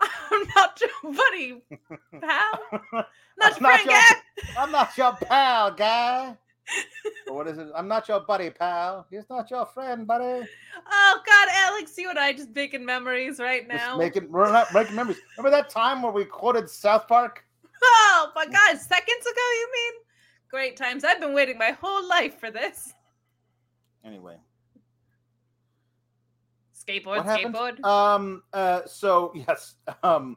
[0.30, 1.62] I'm not your buddy,
[2.20, 2.60] pal.
[3.38, 4.14] Not I'm your not friend, your- guy.
[4.58, 6.36] I'm not your pal, guy.
[7.28, 7.68] Or what is it?
[7.74, 9.06] I'm not your buddy, pal.
[9.10, 10.46] He's not your friend, buddy.
[10.90, 13.96] Oh God, Alex, you and I just making memories right Just now.
[13.96, 15.18] making we're not making memories.
[15.36, 17.44] Remember that time where we quoted South Park?
[17.82, 19.92] Oh my God, seconds ago, you mean?
[20.50, 21.04] Great times.
[21.04, 22.92] I've been waiting my whole life for this.
[24.04, 24.36] Anyway,
[26.88, 27.84] Skateboard, skateboard.
[27.84, 28.42] Um.
[28.52, 28.80] Uh.
[28.86, 29.74] So yes.
[30.02, 30.36] Um.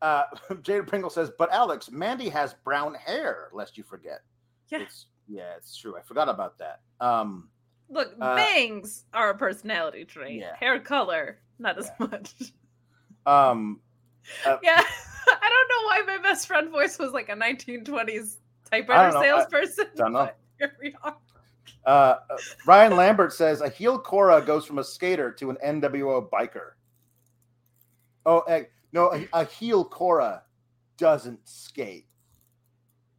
[0.00, 0.24] Uh.
[0.50, 3.48] Jada Pringle says, but Alex, Mandy has brown hair.
[3.52, 4.20] Lest you forget.
[4.68, 4.80] Yeah.
[4.82, 5.54] It's yeah.
[5.56, 5.96] It's true.
[5.96, 6.80] I forgot about that.
[7.00, 7.48] Um.
[7.90, 10.40] Look, uh, bangs are a personality trait.
[10.40, 10.54] yeah.
[10.56, 12.32] Hair color, not as much.
[13.26, 13.80] Um.
[14.62, 14.82] yeah.
[14.82, 18.36] I don't know why my best friend voice was like a 1920s
[18.72, 19.18] I typewriter know.
[19.20, 19.86] I salesperson.
[19.96, 20.18] don't know.
[20.20, 21.16] but Here we are.
[21.88, 22.18] Uh.
[22.66, 26.72] Ryan Lambert says a heel Cora goes from a skater to an NWO biker.
[28.26, 30.42] Oh, eh, no, a, a heel Cora
[30.98, 32.04] doesn't skate.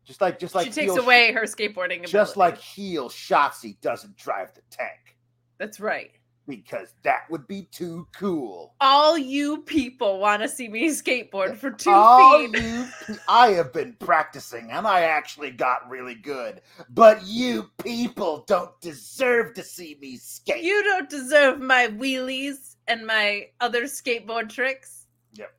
[0.05, 2.11] Just like, just like she takes away her skateboarding ability.
[2.11, 5.17] just like heel Shotzi doesn't drive the tank
[5.57, 6.11] That's right.
[6.49, 8.73] Because that would be too cool.
[8.81, 12.59] All you people want to see me skateboard for two All feet.
[12.59, 12.87] You,
[13.29, 19.53] I have been practicing and I actually got really good, but you people don't deserve
[19.53, 20.63] to see me skate.
[20.63, 25.05] You don't deserve my wheelies and my other skateboard tricks.
[25.33, 25.53] Yep.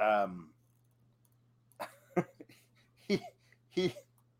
[0.00, 0.50] Um,
[3.00, 3.20] he
[3.70, 3.92] he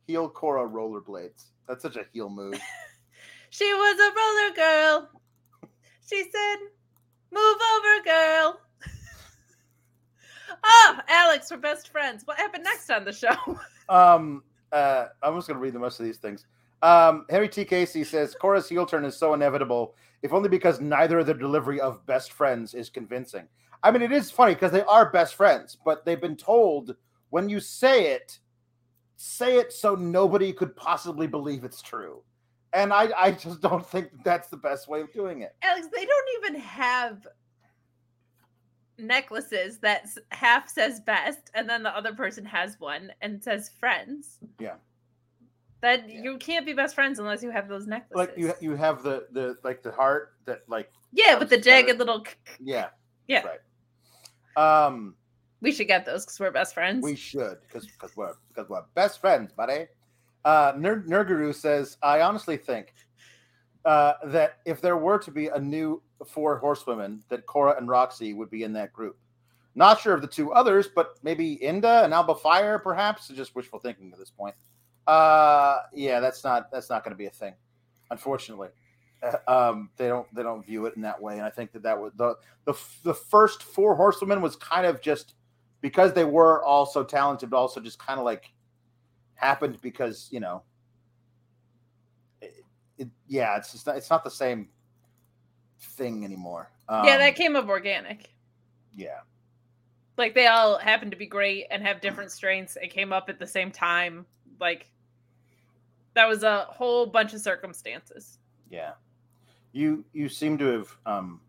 [0.06, 1.46] heel Cora rollerblades.
[1.66, 2.58] That's such a heel move.
[3.50, 5.08] She was a roller girl.
[6.08, 6.56] She said,
[7.30, 8.60] Move over, girl.
[10.64, 12.22] oh, Alex, we're best friends.
[12.24, 13.36] What happened next on the show?
[13.90, 16.44] Um, uh, I'm just gonna read the rest of these things.
[16.82, 17.64] Um, Harry T.
[17.64, 21.80] Casey says Cora's heel turn is so inevitable, if only because neither of the delivery
[21.80, 23.48] of best friends is convincing.
[23.82, 26.96] I mean, it is funny because they are best friends, but they've been told
[27.30, 28.40] when you say it,
[29.16, 32.22] say it so nobody could possibly believe it's true.
[32.78, 35.54] And I, I just don't think that's the best way of doing it.
[35.62, 37.26] Alex, they don't even have
[38.98, 44.38] necklaces that half says best and then the other person has one and says friends.
[44.58, 44.74] Yeah.
[45.80, 46.22] That Yeah.
[46.22, 48.16] you can't be best friends unless you have those necklaces.
[48.16, 51.86] Like you, you have the the like the heart that like yeah, with the together.
[51.86, 52.24] jagged little.
[52.60, 52.88] yeah
[53.28, 53.44] Yeah,
[54.56, 54.86] right.
[54.86, 55.14] Um.
[55.60, 57.02] we should get those because we're best friends.
[57.04, 59.86] We should, because because we're because we're best friends, buddy.
[60.44, 62.94] Uh, Ner- Nerguru says, I honestly think
[63.84, 68.34] uh, that if there were to be a new four horsewomen, that Cora and Roxy
[68.34, 69.16] would be in that group.
[69.74, 73.28] Not sure of the two others, but maybe Indi and Alba Fyre, perhaps.
[73.28, 74.54] Just wishful thinking at this point.
[75.06, 77.54] Uh, yeah, that's not that's not going to be a thing,
[78.10, 78.68] unfortunately.
[79.22, 81.82] Uh, um, they don't they don't view it in that way, and I think that
[81.84, 82.74] that was the the
[83.04, 85.34] the first four horsewomen was kind of just
[85.80, 88.50] because they were all so talented, but also just kind of like
[89.38, 90.62] happened because you know,
[92.42, 92.64] it,
[92.98, 94.68] it, yeah, it's just not, it's not the same
[95.80, 96.70] thing anymore.
[96.88, 98.30] Um, yeah, that came up organic.
[98.94, 99.20] Yeah,
[100.16, 102.76] Like they all happen to be great and have different strengths.
[102.76, 104.26] It came up at the same time.
[104.60, 104.90] Like
[106.14, 108.38] that was a whole bunch of circumstances.
[108.70, 108.92] yeah.
[109.72, 111.40] You you seem to have um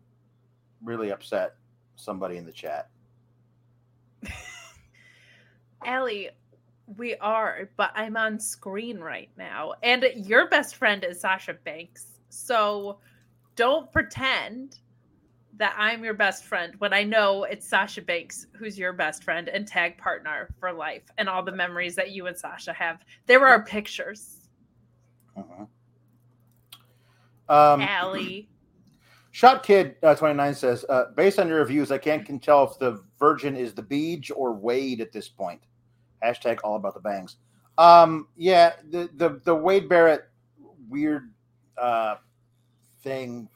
[0.84, 1.56] really upset
[1.96, 2.88] somebody in the chat.
[5.84, 6.28] Allie,
[6.96, 9.74] we are, but I'm on screen right now.
[9.82, 12.18] And your best friend is Sasha Banks.
[12.28, 12.98] So
[13.56, 14.78] don't pretend
[15.56, 19.48] that I'm your best friend when I know it's Sasha Banks who's your best friend
[19.48, 23.04] and tag partner for life and all the memories that you and Sasha have.
[23.26, 24.48] There are pictures.
[25.36, 25.68] Mhm.
[27.48, 28.48] Um, Allie.
[29.32, 32.78] Shot Kid uh, 29 says, uh, based on your reviews, I can't can tell if
[32.78, 35.60] the Virgin is the Beach or Wade at this point.
[36.24, 37.36] Hashtag all about the bangs.
[37.78, 40.28] Um, yeah, the the the Wade Barrett
[40.88, 41.30] weird
[41.78, 42.16] uh
[43.02, 43.48] thing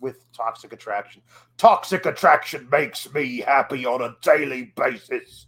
[0.00, 1.22] with toxic attraction.
[1.56, 5.46] Toxic attraction makes me happy on a daily basis.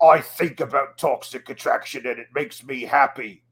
[0.00, 3.42] I think about toxic attraction and it makes me happy.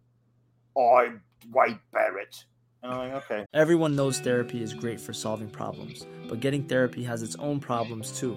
[0.76, 2.44] I'm Wade Barrett.
[2.82, 3.46] And I'm like, okay.
[3.54, 8.18] Everyone knows therapy is great for solving problems, but getting therapy has its own problems
[8.18, 8.36] too,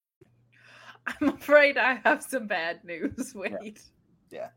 [1.07, 3.33] I'm afraid I have some bad news.
[3.35, 3.81] Wait.
[4.29, 4.49] Yeah.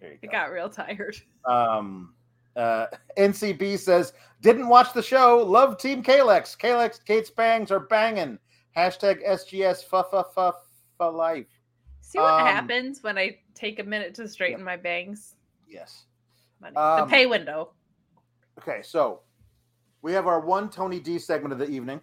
[0.00, 0.32] There you I go.
[0.32, 1.16] got real tired.
[1.44, 2.14] Um,
[2.54, 2.86] uh,
[3.18, 5.38] NCB says, didn't watch the show.
[5.38, 6.56] Love Team Kalex.
[6.56, 8.38] Kalex, Kate's bangs are banging.
[8.76, 10.52] Hashtag SGS fa fa fa
[10.98, 11.46] fa life.
[12.02, 15.34] See what Um, happens when I take a minute to straighten my bangs?
[15.66, 16.04] Yes.
[16.60, 16.76] Money.
[16.76, 17.72] Um, the pay window.
[18.60, 19.20] Okay, so
[20.02, 22.00] we have our one Tony D segment of the evening.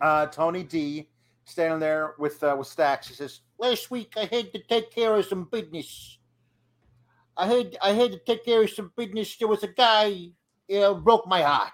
[0.00, 1.08] Uh, Tony D
[1.44, 3.08] standing there with uh, with Stacks.
[3.08, 6.18] He says, "Last week I had to take care of some business.
[7.36, 9.36] I had I had to take care of some business.
[9.36, 10.30] There was a guy
[10.68, 11.72] broke my heart.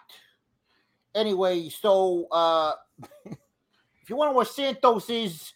[1.14, 2.72] Anyway, so uh,
[3.24, 5.52] if you want to know where Santos is,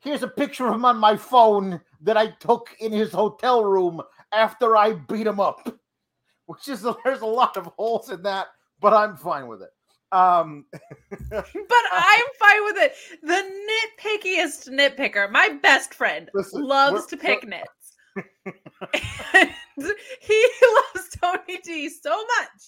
[0.00, 4.02] here's a picture of him on my phone that I took in his hotel room
[4.32, 5.68] after I beat him up."
[6.46, 8.48] which is there's a lot of holes in that,
[8.80, 9.70] but I'm fine with it.
[10.14, 11.44] Um, But
[11.92, 12.94] I'm fine with it.
[13.22, 13.42] The
[14.02, 17.96] nitpickiest nitpicker, my best friend, Listen, loves to pick nits.
[19.34, 19.50] and
[20.20, 20.48] he
[20.94, 22.62] loves Tony D so much.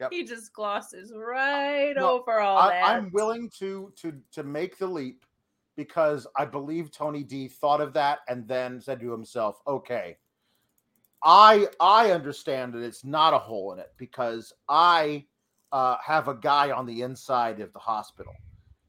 [0.00, 0.12] Yep.
[0.12, 2.88] He just glosses right over all I, that.
[2.88, 5.24] I'm willing to to to make the leap
[5.76, 10.16] because I believe Tony D thought of that and then said to himself, "Okay,
[11.22, 15.26] I I understand that it's not a hole in it because I
[15.72, 18.32] uh, have a guy on the inside of the hospital,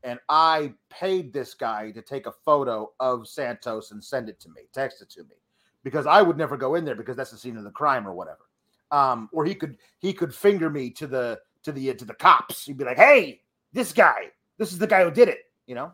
[0.04, 4.50] and I paid this guy to take a photo of Santos and send it to
[4.50, 5.36] me, text it to me,
[5.84, 8.14] because I would never go in there because that's the scene of the crime or
[8.14, 8.50] whatever.
[8.92, 12.66] Um, or he could he could finger me to the to the to the cops.
[12.66, 13.42] He'd be like, "Hey,
[13.74, 15.94] this guy, this is the guy who did it." You know,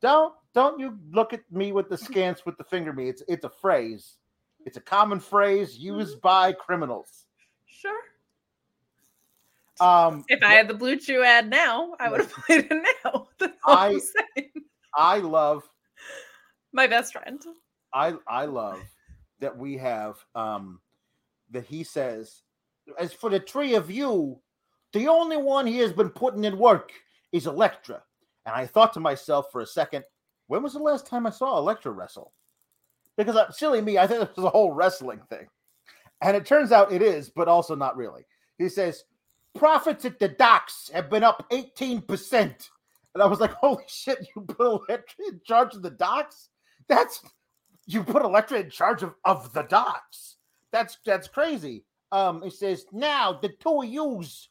[0.00, 3.08] don't don't you look at me with the scants with the finger me.
[3.08, 4.16] It's it's a phrase.
[4.64, 7.26] It's a common phrase used by criminals.
[9.82, 13.28] Um, If I had the BlueChew ad now, I would have played it now.
[13.66, 14.00] I'm
[14.94, 15.68] I- love
[16.72, 17.42] My best friend.
[17.92, 18.80] I I love
[19.40, 20.80] that we have um
[21.50, 22.42] that he says
[22.98, 24.38] as for the three of you,
[24.92, 26.92] the only one he has been putting in work
[27.32, 28.02] is Elektra.
[28.46, 30.04] And I thought to myself for a second,
[30.46, 32.32] when was the last time I saw Elektra wrestle?
[33.16, 35.46] Because uh, silly me, I think this was a whole wrestling thing.
[36.22, 38.24] And it turns out it is, but also not really.
[38.58, 39.04] He says,
[39.54, 42.70] profits at the docks have been up 18%.
[43.14, 46.48] And I was like, holy shit, you put Elektra in charge of the docks?
[46.88, 47.22] That's
[47.86, 50.36] you put Elektra in charge of, of the docks.
[50.70, 51.84] that's that's crazy.
[52.10, 54.48] Um, it says now the two of yous,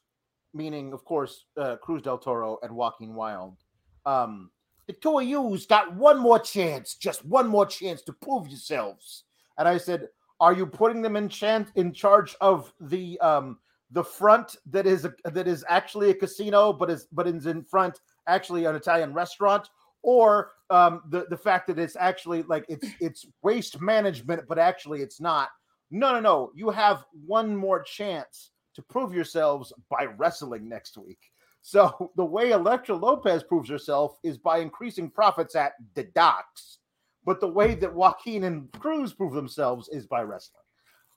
[0.53, 3.57] meaning of course uh, Cruz del Toro and Joaquin Wilde.
[4.05, 4.51] Um,
[4.87, 9.23] the two of yous got one more chance, just one more chance to prove yourselves.
[9.57, 10.07] And I said,
[10.39, 13.59] are you putting them in chance in charge of the um
[13.91, 17.63] the front that is a, that is actually a casino, but is but is in
[17.63, 19.69] front actually an Italian restaurant,
[20.01, 25.01] or um, the the fact that it's actually like it's it's waste management, but actually
[25.01, 25.49] it's not.
[25.91, 26.51] No, no, no.
[26.55, 31.19] You have one more chance to prove yourselves by wrestling next week.
[31.61, 36.77] So the way Elektra Lopez proves herself is by increasing profits at the docks.
[37.23, 40.63] But the way that Joaquin and Cruz prove themselves is by wrestling.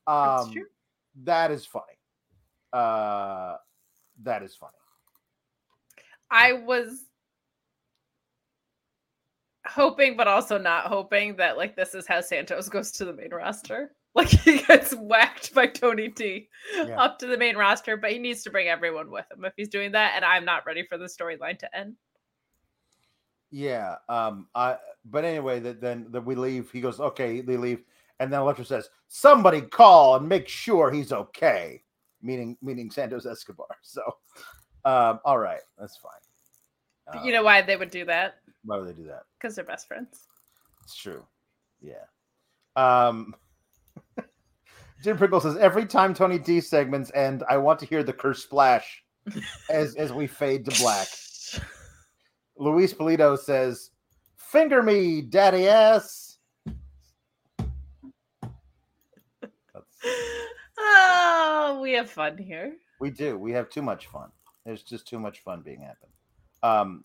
[0.07, 0.53] Um,
[1.22, 1.85] that is funny.
[2.75, 3.57] Uh,
[4.25, 4.72] that is funny.
[6.31, 7.05] I was
[9.64, 13.33] hoping, but also not hoping that like this is how Santos goes to the main
[13.33, 13.93] roster.
[14.16, 17.03] Like he gets whacked by Tony D yeah.
[17.03, 19.68] up to the main roster, but he needs to bring everyone with him if he's
[19.68, 20.12] doing that.
[20.14, 21.97] And I'm not ready for the storyline to end.
[23.51, 23.97] Yeah.
[24.09, 24.47] Um.
[24.55, 24.77] I.
[25.05, 26.70] But anyway, that then that we leave.
[26.70, 27.41] He goes, okay.
[27.41, 27.83] They leave,
[28.20, 31.83] and then Elektra says, "Somebody call and make sure he's okay."
[32.25, 33.66] Meaning, meaning Santos Escobar.
[33.83, 34.03] So,
[34.85, 35.20] um.
[35.25, 36.12] All right, that's fine.
[37.18, 38.37] Um, you know why they would do that?
[38.64, 39.22] Why would they do that?
[39.39, 40.27] Because they're best friends.
[40.83, 41.25] It's true.
[41.81, 42.05] Yeah.
[42.77, 43.35] Um.
[45.03, 48.43] Jim Pringle says every time Tony D segments end, I want to hear the curse
[48.43, 49.05] splash
[49.70, 51.09] as as we fade to black.
[52.57, 53.91] Luis Polito says,
[54.37, 56.24] "Finger me, daddy ass."
[61.64, 62.76] Oh, we have fun here.
[63.00, 63.38] We do.
[63.38, 64.30] We have too much fun.
[64.64, 66.12] There's just too much fun being happened.
[66.62, 67.04] Um,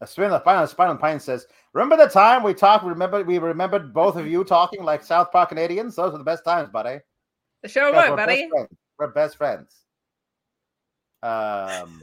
[0.00, 2.84] a spin of the final Spinal Pine says, "Remember the time we talked?
[2.84, 5.96] Remember we remembered both of you talking like South Park Canadians.
[5.96, 6.98] Those were the best times, buddy.
[7.62, 8.48] The show what, buddy?
[8.54, 9.74] Best we're best friends.
[11.22, 12.02] Um,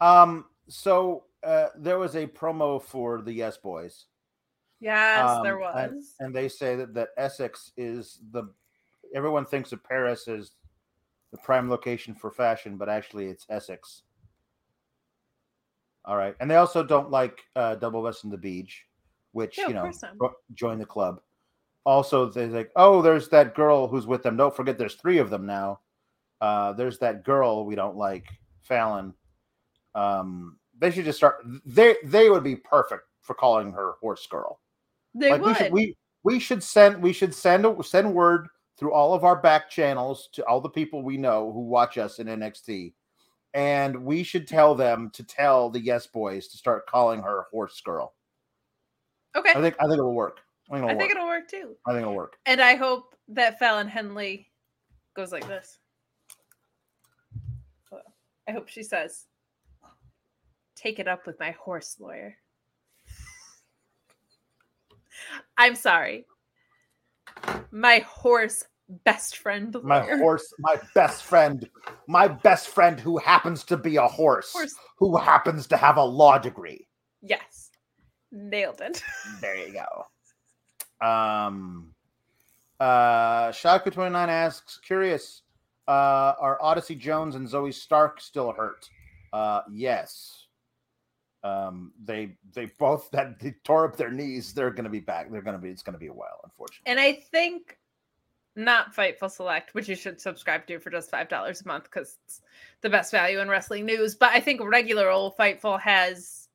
[0.00, 0.44] um.
[0.68, 4.06] So uh, there was a promo for the Yes Boys.
[4.82, 8.52] Yes, um, there was, and, and they say that that Essex is the.
[9.14, 10.52] Everyone thinks of Paris as
[11.30, 14.02] the prime location for fashion, but actually it's Essex.
[16.04, 18.84] All right, and they also don't like uh, Double West in the Beach,
[19.30, 19.88] which yeah, you know
[20.54, 21.20] join the club.
[21.84, 24.36] Also, they're like, oh, there's that girl who's with them.
[24.36, 25.78] Don't forget, there's three of them now.
[26.40, 28.26] Uh, there's that girl we don't like,
[28.62, 29.14] Fallon.
[29.94, 31.36] Um, they should just start.
[31.64, 34.58] They they would be perfect for calling her Horse Girl.
[35.14, 35.48] They like, would.
[35.48, 38.48] We should, we we should send we should send send word
[38.78, 42.18] through all of our back channels to all the people we know who watch us
[42.18, 42.94] in NXT.
[43.54, 47.80] And we should tell them to tell the Yes Boys to start calling her Horse
[47.82, 48.14] Girl.
[49.36, 49.50] Okay.
[49.50, 50.40] I think I think it'll work.
[50.70, 51.76] I think, it'll, I think it'll work too.
[51.86, 52.36] I think it'll work.
[52.46, 54.48] And I hope that Fallon Henley
[55.14, 55.78] goes like this.
[58.48, 59.26] I hope she says,
[60.74, 62.36] "Take it up with my horse lawyer."
[65.58, 66.26] I'm sorry
[67.70, 68.64] my horse
[69.04, 69.74] best friend.
[69.82, 71.68] My horse, my best friend,
[72.06, 74.74] my best friend who happens to be a horse, horse.
[74.98, 76.86] who happens to have a law degree.
[77.22, 77.70] Yes.
[78.30, 79.02] Nailed it.
[79.40, 81.06] there you go.
[81.06, 81.94] Um
[82.80, 85.42] uh Shaku29 asks, curious,
[85.86, 88.88] uh, are Odyssey Jones and Zoey Stark still hurt?
[89.32, 90.41] Uh yes.
[91.44, 94.54] Um, they they both that they tore up their knees.
[94.54, 95.30] They're going to be back.
[95.30, 95.70] They're going to be.
[95.70, 96.90] It's going to be a while, unfortunately.
[96.90, 97.78] And I think
[98.54, 102.18] not Fightful Select, which you should subscribe to for just five dollars a month because
[102.24, 102.42] it's
[102.80, 104.14] the best value in wrestling news.
[104.14, 106.48] But I think regular old Fightful has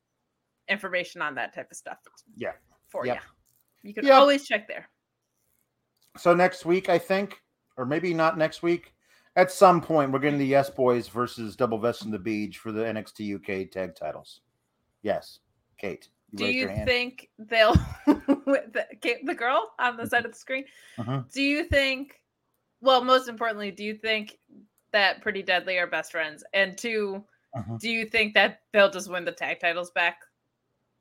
[0.70, 1.98] information on that type of stuff.
[2.36, 2.54] Yeah,
[2.88, 3.22] for yep.
[3.84, 3.90] you.
[3.90, 4.16] You can yep.
[4.16, 4.88] always check there.
[6.18, 7.42] So next week, I think,
[7.78, 8.94] or maybe not next week.
[9.36, 12.72] At some point, we're getting the Yes Boys versus Double Vest in the Beach for
[12.72, 14.42] the NXT UK tag titles.
[15.08, 15.40] Yes,
[15.78, 16.10] Kate.
[16.34, 17.74] You do you think they'll
[18.06, 18.86] the,
[19.24, 20.66] the girl on the side of the screen?
[20.98, 21.22] Uh-huh.
[21.34, 22.20] Do you think?
[22.82, 24.38] Well, most importantly, do you think
[24.92, 26.44] that Pretty Deadly are best friends?
[26.54, 27.24] And 2
[27.56, 27.78] uh-huh.
[27.80, 30.18] do you think that they'll just win the tag titles back?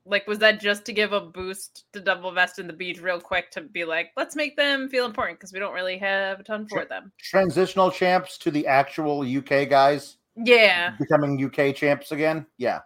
[0.05, 3.19] Like, was that just to give a boost to Double Vest in the Beach real
[3.19, 6.43] quick to be like, let's make them feel important because we don't really have a
[6.43, 7.11] ton for them?
[7.19, 10.15] Transitional champs to the actual UK guys.
[10.37, 10.95] Yeah.
[10.97, 12.45] Becoming UK champs again.
[12.57, 12.79] Yeah.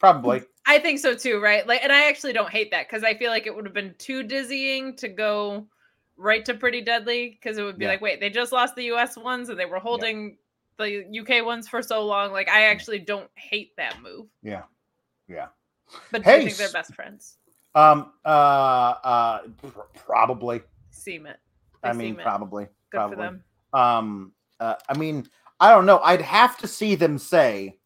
[0.00, 0.42] Probably.
[0.66, 1.66] I think so too, right?
[1.66, 3.94] Like, and I actually don't hate that because I feel like it would have been
[3.98, 5.66] too dizzying to go
[6.16, 7.92] right to pretty deadly because it would be yeah.
[7.92, 10.36] like, wait, they just lost the US ones and they were holding
[10.78, 11.02] yeah.
[11.02, 12.32] the UK ones for so long.
[12.32, 14.26] Like, I actually don't hate that move.
[14.42, 14.62] Yeah.
[15.28, 15.46] Yeah.
[16.10, 17.36] But hey, do you think they're best friends?
[17.74, 18.12] Um.
[18.24, 18.28] Uh.
[19.04, 19.38] Uh.
[19.58, 20.62] pr- probably.
[20.90, 21.38] Seem it.
[21.82, 22.22] I mean, it.
[22.22, 22.64] probably.
[22.90, 23.16] Good probably.
[23.16, 23.44] for them.
[23.72, 24.32] Um.
[24.58, 25.26] Uh, I mean,
[25.58, 25.98] I don't know.
[25.98, 27.76] I'd have to see them say,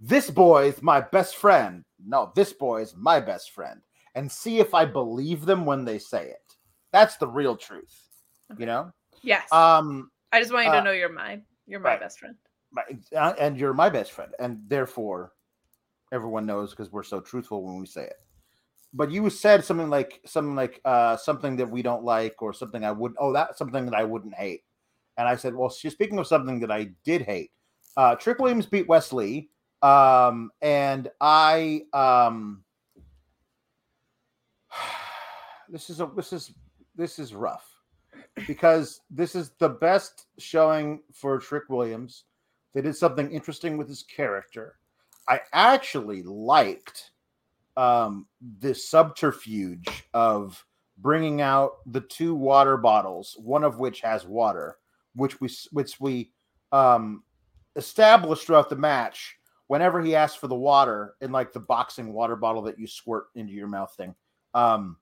[0.00, 3.80] "This boy is my best friend." No, this boy is my best friend,
[4.14, 6.56] and see if I believe them when they say it.
[6.92, 8.08] That's the real truth.
[8.58, 8.92] You know.
[9.22, 9.52] Yes.
[9.52, 10.10] Um.
[10.32, 12.00] I just want you uh, to know you're my you're my right.
[12.00, 12.36] best friend.
[12.72, 12.84] my-
[13.16, 15.32] uh, and you're my best friend, and therefore,
[16.12, 18.16] everyone knows because we're so truthful when we say it.
[18.92, 22.84] But you said something like something like uh, something that we don't like, or something
[22.84, 23.12] I would.
[23.18, 24.62] Oh, that's something that I wouldn't hate.
[25.16, 27.50] And I said, well, she's speaking of something that I did hate.
[27.96, 29.50] Uh, Trick Williams beat Wes Lee,
[29.82, 31.82] um, and I.
[31.92, 32.64] Um,
[35.68, 36.52] this is a this is
[36.96, 37.66] this is rough
[38.46, 42.24] because this is the best showing for Trick Williams.
[42.74, 44.76] They did something interesting with his character.
[45.28, 47.10] I actually liked
[47.76, 50.64] um, this subterfuge of
[50.98, 54.76] bringing out the two water bottles, one of which has water,
[55.14, 56.32] which we which we
[56.72, 57.22] um,
[57.76, 59.36] established throughout the match.
[59.70, 63.26] Whenever he asked for the water in like the boxing water bottle that you squirt
[63.36, 64.12] into your mouth thing,
[64.52, 64.96] um,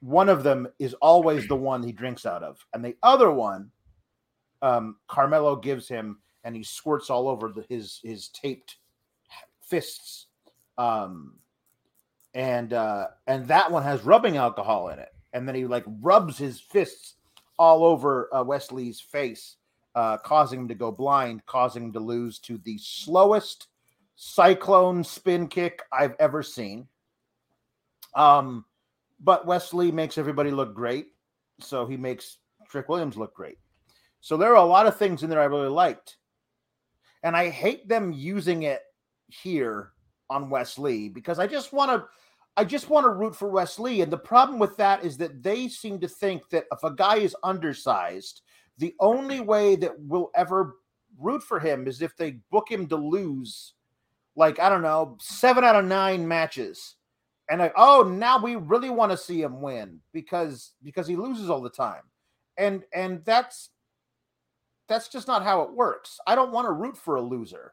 [0.00, 3.70] one of them is always the one he drinks out of, and the other one,
[4.62, 8.76] um, Carmelo gives him, and he squirts all over the, his his taped
[9.60, 10.28] fists,
[10.78, 11.34] um,
[12.32, 16.38] and uh, and that one has rubbing alcohol in it, and then he like rubs
[16.38, 17.16] his fists
[17.58, 19.56] all over uh, Wes Lee's face,
[19.94, 23.66] uh, causing him to go blind, causing him to lose to the slowest
[24.20, 26.88] cyclone spin kick I've ever seen.
[28.16, 28.64] Um,
[29.20, 31.06] but Wes Lee makes everybody look great,
[31.60, 32.38] so he makes
[32.68, 33.58] Trick Williams look great.
[34.20, 36.16] So there are a lot of things in there I really liked,
[37.22, 38.82] and I hate them using it
[39.28, 39.92] here
[40.28, 42.04] on Wes Lee because I just want to.
[42.56, 45.44] I just want to root for Wes Lee, and the problem with that is that
[45.44, 48.42] they seem to think that if a guy is undersized,
[48.78, 50.74] the only way that we'll ever
[51.20, 53.74] root for him is if they book him to lose,
[54.38, 56.94] like I don't know, seven out of nine matches.
[57.50, 61.60] And oh now we really want to see him win because because he loses all
[61.60, 62.02] the time.
[62.56, 63.70] And and that's
[64.88, 66.18] that's just not how it works.
[66.26, 67.72] I don't want to root for a loser.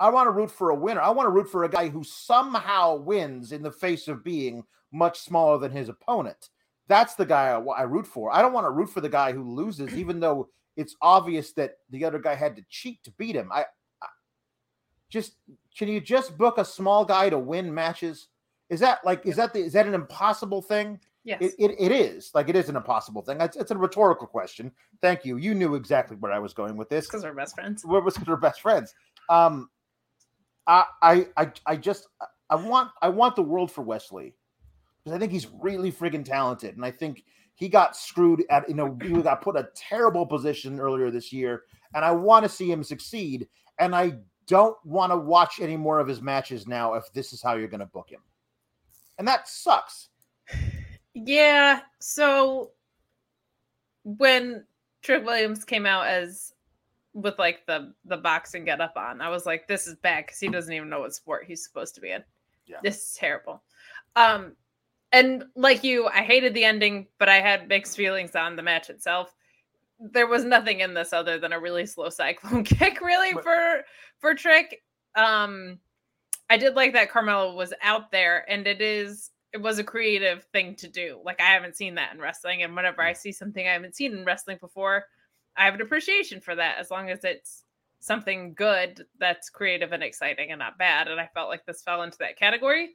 [0.00, 1.00] I want to root for a winner.
[1.00, 4.64] I want to root for a guy who somehow wins in the face of being
[4.92, 6.48] much smaller than his opponent.
[6.88, 8.34] That's the guy i, I root for.
[8.34, 11.74] I don't want to root for the guy who loses even though it's obvious that
[11.90, 13.50] the other guy had to cheat to beat him.
[13.52, 13.66] I
[15.10, 15.34] just
[15.76, 18.28] can you just book a small guy to win matches
[18.70, 20.98] is that like is that the is that an impossible thing?
[21.24, 21.42] Yes.
[21.42, 23.40] It, it, it is like it is an impossible thing.
[23.40, 24.72] It's, it's a rhetorical question.
[25.02, 25.36] Thank you.
[25.36, 27.06] You knew exactly where I was going with this.
[27.06, 27.84] because we're best friends.
[27.84, 28.94] We're, because we're best friends.
[29.28, 29.68] Um,
[30.66, 32.06] I I I I just
[32.48, 34.34] I want I want the world for Wes Lee
[35.02, 38.74] because I think he's really friggin' talented, and I think he got screwed at you
[38.74, 42.70] know he got put a terrible position earlier this year, and I want to see
[42.70, 43.48] him succeed,
[43.78, 44.14] and I
[44.50, 47.68] don't want to watch any more of his matches now if this is how you're
[47.68, 48.20] going to book him,
[49.16, 50.08] and that sucks.
[51.14, 51.80] Yeah.
[52.00, 52.72] So
[54.02, 54.64] when
[55.02, 56.52] Trick Williams came out as
[57.12, 60.40] with like the the boxing get up on, I was like, this is bad because
[60.40, 62.24] he doesn't even know what sport he's supposed to be in.
[62.66, 62.78] Yeah.
[62.82, 63.62] This is terrible.
[64.16, 64.56] Um
[65.12, 68.90] and like you, I hated the ending, but I had mixed feelings on the match
[68.90, 69.34] itself.
[70.00, 73.82] There was nothing in this other than a really slow cyclone kick, really, for
[74.18, 74.82] for Trick.
[75.14, 75.78] Um
[76.48, 80.44] I did like that Carmelo was out there, and it is it was a creative
[80.52, 81.20] thing to do.
[81.24, 84.12] Like I haven't seen that in wrestling, and whenever I see something I haven't seen
[84.12, 85.04] in wrestling before,
[85.56, 86.78] I have an appreciation for that.
[86.78, 87.64] As long as it's
[88.00, 92.02] something good that's creative and exciting and not bad, and I felt like this fell
[92.02, 92.90] into that category.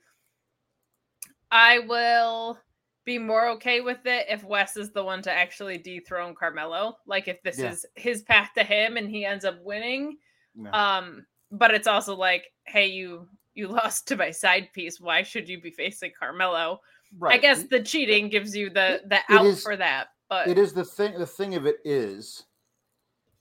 [1.51, 2.59] I will
[3.05, 6.97] be more okay with it if Wes is the one to actually dethrone Carmelo.
[7.05, 7.71] Like if this Yeah.
[7.71, 10.17] is his path to him and he ends up winning.
[10.55, 10.71] Yeah.
[10.97, 14.99] Um, but it's also like, hey, you you lost to my side piece.
[14.99, 16.81] Why should you be facing Carmelo?
[17.17, 17.35] Right.
[17.35, 20.07] I guess the cheating gives you the the out is- for that.
[20.27, 22.45] But it is the thing the thing of it is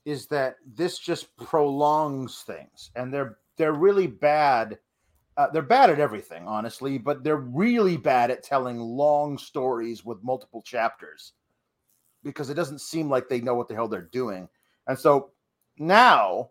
[0.05, 4.77] is that this just prolongs things and they're they're really bad
[5.37, 10.23] uh, they're bad at everything honestly but they're really bad at telling long stories with
[10.23, 11.33] multiple chapters
[12.23, 14.47] because it doesn't seem like they know what the hell they're doing
[14.87, 15.31] and so
[15.77, 16.49] now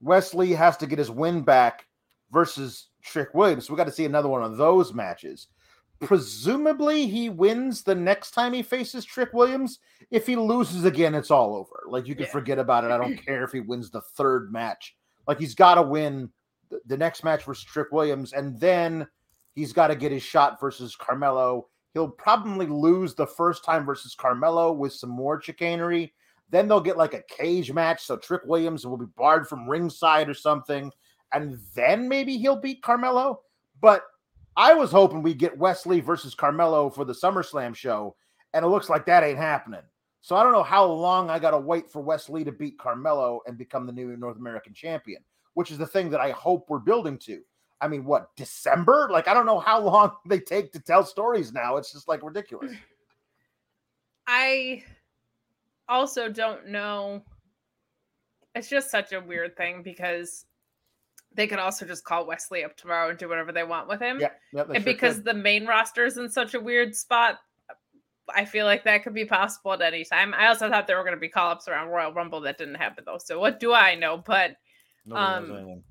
[0.00, 1.86] wes lee has to get his win back
[2.30, 5.48] versus trick williams we got to see another one of those matches
[6.02, 9.78] presumably he wins the next time he faces Trick Williams.
[10.10, 11.84] If he loses again, it's all over.
[11.86, 12.32] Like you can Yeah.
[12.32, 12.90] forget about it.
[12.90, 14.96] I don't care if he wins the third match.
[15.26, 16.30] Like he's got to win
[16.86, 19.06] the, next match versus Trick Williams, and then
[19.54, 21.68] He's got to get his shot versus Carmelo.
[21.92, 26.14] He'll probably lose the first time versus Carmelo with some more chicanery.
[26.50, 28.02] Then they'll get like a cage match.
[28.02, 30.90] So Trick Williams will be barred from ringside or something.
[31.32, 33.40] And then maybe he'll beat Carmelo.
[33.80, 34.02] But
[34.56, 38.16] I was hoping we'd get Wes Lee versus Carmelo for the SummerSlam show.
[38.54, 39.80] And it looks like that ain't happening.
[40.20, 42.78] So I don't know how long I got to wait for Wes Lee to beat
[42.78, 45.22] Carmelo and become the new North American champion,
[45.54, 47.42] which is the thing that I hope we're building to.
[47.80, 49.08] I mean, what, December?
[49.10, 51.76] Like, I don't know how long they take to tell stories now.
[51.76, 52.72] It's just like ridiculous.
[54.26, 54.84] I
[55.88, 57.22] also don't know.
[58.54, 60.44] It's just such a weird thing because
[61.34, 64.00] they could also just call Wes Lee up tomorrow and do whatever they want with
[64.00, 64.20] him.
[64.20, 65.24] Yeah, yeah and sure because could.
[65.24, 67.38] the main roster is in such a weird spot,
[68.34, 70.34] I feel like that could be possible at any time.
[70.34, 72.76] I also thought there were going to be call ups around Royal Rumble that didn't
[72.76, 73.18] happen though.
[73.18, 74.22] So what do I know?
[74.24, 74.56] But
[75.10, 75.82] um,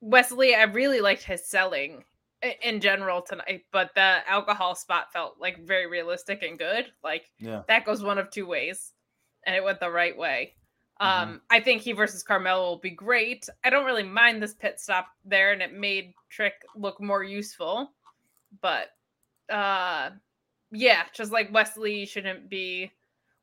[0.00, 2.04] Wes Lee, I really liked his selling
[2.62, 6.86] in general tonight, but the alcohol spot felt like very realistic and good.
[7.02, 7.62] Like yeah.
[7.68, 8.92] that goes one of two ways,
[9.44, 10.54] and it went the right way.
[11.00, 11.30] Mm-hmm.
[11.30, 13.48] Um, I think he versus Carmelo will be great.
[13.64, 17.90] I don't really mind this pit stop there, and it made Trick look more useful.
[18.62, 18.88] But
[19.50, 20.10] uh,
[20.72, 22.92] yeah, just like Wes Lee shouldn't be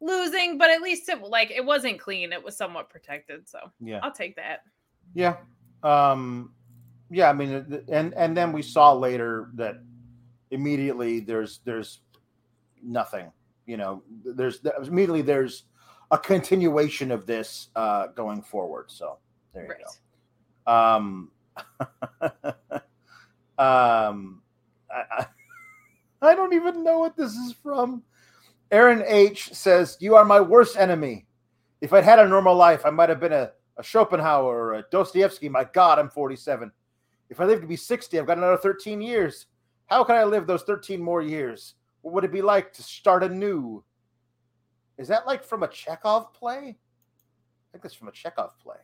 [0.04, 2.34] losing, but at least it like it wasn't clean.
[2.34, 4.64] It was somewhat protected, so yeah, I'll take that.
[5.16, 5.38] Yeah,
[5.82, 6.54] um,
[7.10, 9.78] yeah, I mean, and and then we saw later that
[10.52, 12.02] immediately there's there's
[12.84, 13.32] nothing.
[13.66, 15.64] You know, there's immediately there's
[16.12, 18.92] a continuation of this uh, going forward.
[18.92, 19.18] So
[19.54, 19.80] there you right.
[20.66, 20.72] go.
[20.72, 21.32] Um,
[23.58, 24.42] um,
[24.92, 25.26] I, I,
[26.22, 28.04] I don't even know what this is from.
[28.74, 31.28] Aaron H says, "You are my worst enemy.
[31.80, 34.86] If I'd had a normal life, I might have been a, a Schopenhauer or a
[34.90, 35.48] Dostoevsky.
[35.48, 36.72] My God, I'm 47.
[37.30, 39.46] If I live to be 60, I've got another 13 years.
[39.86, 41.76] How can I live those 13 more years?
[42.02, 43.84] What would it be like to start anew?
[44.98, 46.58] Is that like from a Chekhov play?
[46.58, 48.78] I think that's from a Chekhov play.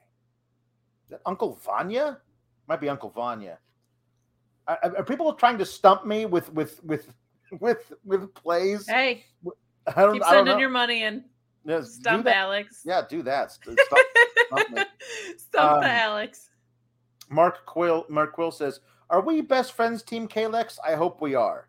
[1.05, 2.19] Is that Uncle Vanya?
[2.67, 3.57] Might be Uncle Vanya.
[4.67, 7.11] Are, are people trying to stump me with with with
[7.59, 8.87] with with plays?
[8.87, 9.25] Hey,
[9.95, 11.23] I don't, keep sending don't your money in.
[11.65, 12.81] Yeah, stump Alex.
[12.85, 13.51] Yeah, do that.
[15.37, 16.49] Stump um, Alex.
[17.29, 18.79] Mark Quill Mark Quill says,
[19.09, 20.77] Are we best friends, Team Kalex?
[20.85, 21.67] I hope we are.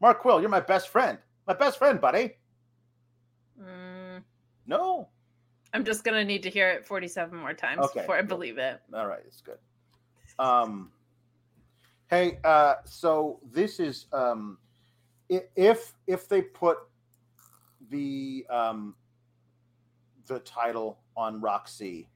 [0.00, 1.18] Mark Quill, you're my best friend.
[1.46, 2.36] My best friend, buddy.
[3.60, 4.22] Mm.
[4.66, 5.08] No.
[5.72, 8.00] I'm just gonna need to hear it 47 more times okay.
[8.00, 8.80] before I believe it.
[8.94, 9.58] All right, it's good.
[10.38, 10.90] Um
[12.08, 14.58] hey, uh so this is um
[15.28, 16.78] if if they put
[17.90, 18.94] the um
[20.26, 22.08] the title on Roxy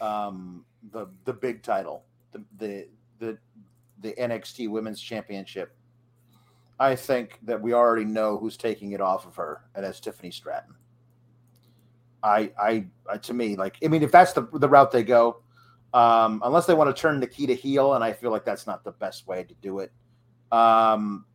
[0.00, 2.88] um the the big title, the the
[3.18, 3.38] the
[4.00, 5.74] the NXT Women's Championship.
[6.78, 10.30] I think that we already know who's taking it off of her, and that's Tiffany
[10.30, 10.74] Stratton.
[12.22, 15.42] I, I, I to me, like, I mean, if that's the the route they go,
[15.92, 18.92] um, unless they want to turn Nikkita heel, and I feel like that's not the
[18.92, 19.92] best way to do it.
[20.50, 21.26] Um,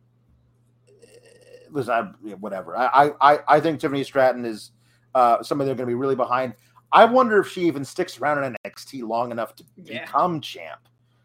[1.70, 2.76] listen, I, whatever.
[2.76, 4.72] I, I, I think Tiffany Stratton is
[5.14, 6.54] uh, somebody they're going to be really behind.
[6.92, 10.04] I wonder if she even sticks around in NXT long enough to yeah.
[10.04, 10.80] become champ.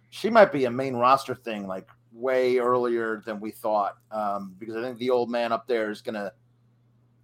[0.10, 3.98] She might be a main roster thing like way earlier than we thought.
[4.12, 6.32] Um, because I think the old man up there is gonna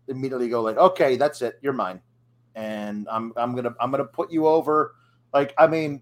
[0.08, 2.02] immediately go like, okay, that's it, you're mine,
[2.56, 4.96] and I'm I'm gonna I'm gonna put you over.
[5.34, 6.02] Like, I mean,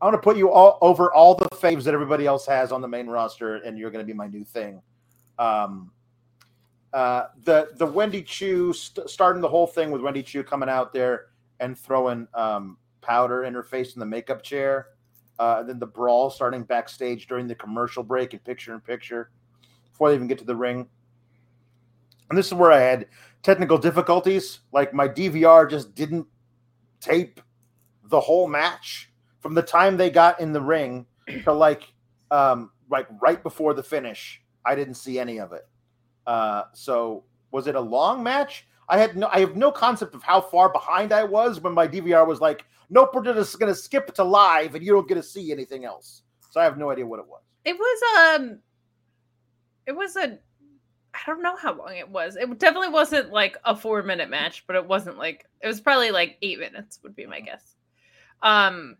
[0.00, 2.88] I'm gonna put you all over all the faves that everybody else has on the
[2.88, 4.82] main roster, and you're gonna be my new thing.
[5.38, 5.92] Um,
[6.92, 10.92] uh, the the Wendy Choo st- starting the whole thing with Wendy Choo coming out
[10.92, 11.26] there
[11.60, 14.88] and throwing um, powder in her face in the makeup chair.
[15.38, 19.30] Uh, then the brawl starting backstage during the commercial break and picture in picture
[19.90, 20.88] before they even get to the ring.
[22.28, 23.06] And this is where I had
[23.42, 24.60] technical difficulties.
[24.72, 26.26] Like my DVR just didn't
[27.00, 27.40] tape
[28.04, 29.10] the whole match
[29.40, 31.06] from the time they got in the ring
[31.44, 31.92] to like
[32.30, 34.42] um, like right before the finish.
[34.64, 35.66] I didn't see any of it.
[36.28, 38.66] Uh, so was it a long match?
[38.90, 41.88] I had no I have no concept of how far behind I was when my
[41.88, 45.22] DVR was like, nope, we're just gonna skip to live and you don't get to
[45.22, 46.22] see anything else.
[46.50, 47.40] So I have no idea what it was.
[47.64, 48.58] It was um
[49.86, 50.38] it was a
[51.14, 52.36] I don't know how long it was.
[52.36, 56.10] It definitely wasn't like a four minute match, but it wasn't like it was probably
[56.10, 57.76] like eight minutes would be my guess.
[58.42, 58.98] Um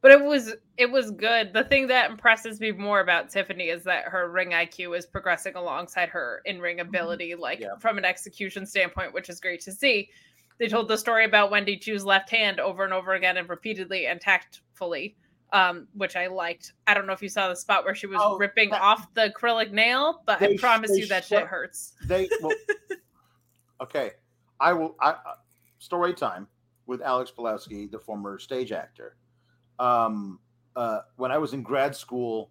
[0.00, 1.52] but it was it was good.
[1.52, 5.54] The thing that impresses me more about Tiffany is that her ring IQ is progressing
[5.56, 6.88] alongside her in ring mm-hmm.
[6.88, 7.76] ability, like yeah.
[7.80, 10.08] from an execution standpoint, which is great to see.
[10.58, 14.06] They told the story about Wendy Choo's left hand over and over again and repeatedly
[14.06, 15.16] and tactfully
[15.52, 16.72] um, which I liked.
[16.86, 19.12] I don't know if you saw the spot where she was Oh, ripping that- off
[19.14, 21.94] the acrylic nail, but I promise you that showed- shit hurts.
[22.04, 22.56] They well,
[23.82, 24.12] okay.
[24.60, 24.96] I will.
[25.00, 25.34] I, uh,
[25.78, 26.48] story time
[26.86, 29.16] with Alex Pulowski, the former stage actor.
[29.78, 30.40] Um,
[30.76, 32.50] uh, when I was in grad school,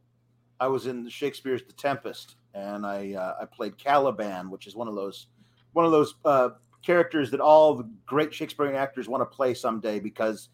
[0.59, 4.87] I was in Shakespeare's The Tempest, and I uh, I played Caliban, which is one
[4.87, 5.27] of those
[5.73, 6.49] one of those uh,
[6.81, 10.49] characters that all the great Shakespearean actors want to play someday because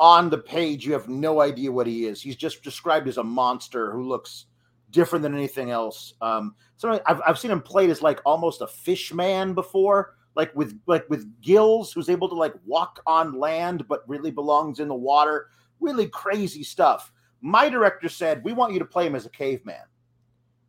[0.00, 2.20] on the page you have no idea what he is.
[2.20, 4.46] He's just described as a monster who looks
[4.90, 6.14] different than anything else.
[6.20, 10.54] Um, so I've I've seen him played as like almost a fish man before, like
[10.54, 14.88] with like with gills, who's able to like walk on land but really belongs in
[14.88, 15.48] the water.
[15.84, 17.12] Really crazy stuff.
[17.42, 19.84] My director said we want you to play him as a caveman,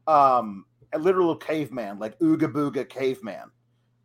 [0.08, 3.50] um, a literal caveman, like ooga booga caveman.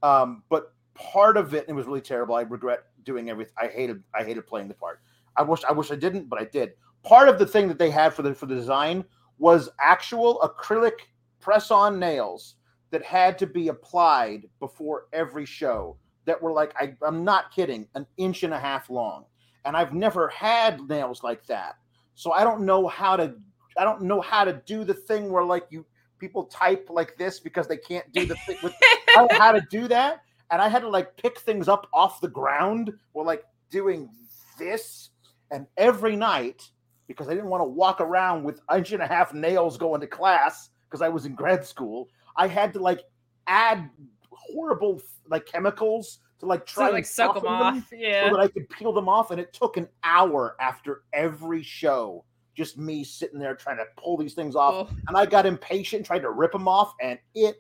[0.05, 2.37] Um, but part of it, it was really terrible.
[2.37, 3.55] I regret doing everything.
[3.61, 5.01] I hated I hated playing the part.
[5.37, 6.75] I wish I wish I didn't, but I did.
[7.03, 9.05] Part of the thing that they had for the for the design
[9.39, 11.09] was actual acrylic
[11.41, 12.55] press on nails
[12.93, 17.89] that had to be applied before every show that were like I, I'm not kidding,
[17.97, 19.25] an inch and a half long.
[19.65, 21.77] And I've never had nails like that.
[22.15, 23.35] So I don't know how to
[23.77, 25.87] I don't know how to do the thing where like you
[26.19, 29.53] people type like this because they can't do the thing with I don't know how
[29.53, 30.23] to do that.
[30.51, 34.11] And I had to like pick things up off the ground or like doing
[34.59, 35.11] this.
[35.51, 36.71] And every night,
[37.07, 40.07] because I didn't want to walk around with inch and a half nails going to
[40.07, 43.03] class because I was in grad school, I had to like
[43.47, 43.89] add
[44.31, 47.89] horrible like chemicals to like try like and suck them off.
[47.93, 48.29] Yeah.
[48.29, 49.31] so that I could peel them off.
[49.31, 52.25] And it took an hour after every show,
[52.55, 54.89] just me sitting there trying to pull these things off.
[54.91, 54.97] Oh.
[55.09, 57.57] And I got impatient, tried to rip them off, and it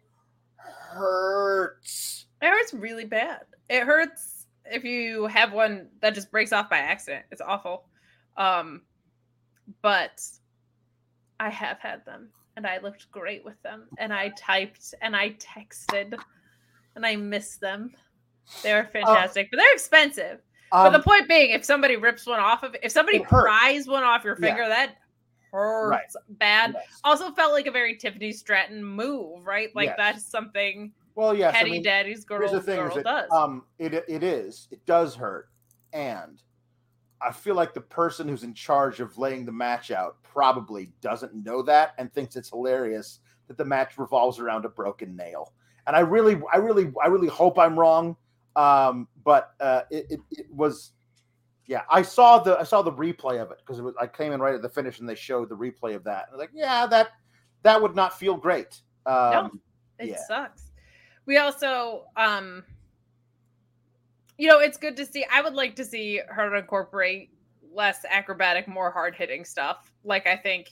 [0.57, 2.27] hurts.
[2.43, 3.43] It hurts really bad.
[3.69, 7.27] It hurts if you have one that just breaks off by accident.
[7.31, 7.85] It's awful.
[8.37, 8.83] Um,
[9.83, 10.23] but
[11.39, 13.85] I have had them and I looked great with them.
[13.99, 16.19] And I typed and I texted
[16.95, 17.93] and I miss them.
[18.63, 20.41] They're fantastic, but they're expensive.
[20.71, 24.03] but Um, the point being, if somebody rips one off of if somebody pries one
[24.05, 24.49] off your Yeah.
[24.49, 24.97] finger, that
[25.51, 26.73] hurts bad.
[26.75, 27.01] yes.
[27.03, 29.75] Also felt like a very Tiffany Stratton move, right?
[29.75, 29.97] Like Yes.
[29.97, 31.57] that's something well, yes.
[31.59, 33.31] I mean, Daddy's girl, here's the thing: girl is does.
[33.33, 35.49] um, it it is it does hurt,
[35.93, 36.41] and
[37.21, 41.35] I feel like the person who's in charge of laying the match out probably doesn't
[41.35, 43.19] know that and thinks it's hilarious
[43.49, 45.53] that the match revolves around a broken nail.
[45.87, 48.17] And I really, I really, I really hope I'm wrong.
[48.57, 50.93] Um, but uh, it, it it was,
[51.67, 51.83] yeah.
[51.91, 54.41] I saw the I saw the replay of it because it was I came in
[54.41, 56.27] right at the finish and they showed the replay of that.
[56.27, 57.11] And I was like, yeah, that
[57.63, 58.81] that would not feel great.
[59.07, 59.61] Um,
[59.99, 60.17] It yeah.
[60.27, 60.73] sucks.
[61.27, 62.65] We also, um,
[64.39, 65.27] you know, it's good to see.
[65.31, 67.31] I would like to see her incorporate
[67.73, 69.93] less acrobatic, more hard hitting stuff.
[70.03, 70.71] Like, I think,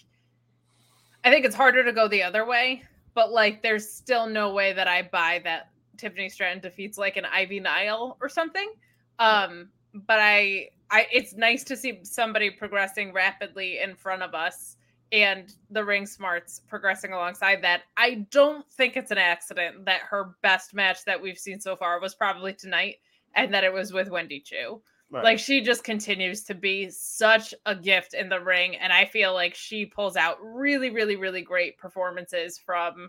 [1.24, 2.82] I think it's harder to go the other way,
[3.14, 5.68] but like, there's still no way that I buy that
[5.98, 8.70] Tiffany Stratton defeats like an Ivy Nile or something.
[9.18, 14.76] Um, but I, I, it's nice to see somebody progressing rapidly in front of us
[15.10, 17.82] and the ring smarts progressing alongside that.
[17.96, 22.00] I don't think it's an accident that her best match that we've seen so far
[22.00, 22.96] was probably tonight
[23.34, 24.80] and that it was with Wendy Choo.
[25.10, 25.24] Right.
[25.24, 29.32] Like she just continues to be such a gift in the ring and I feel
[29.32, 33.08] like she pulls out really really really great performances from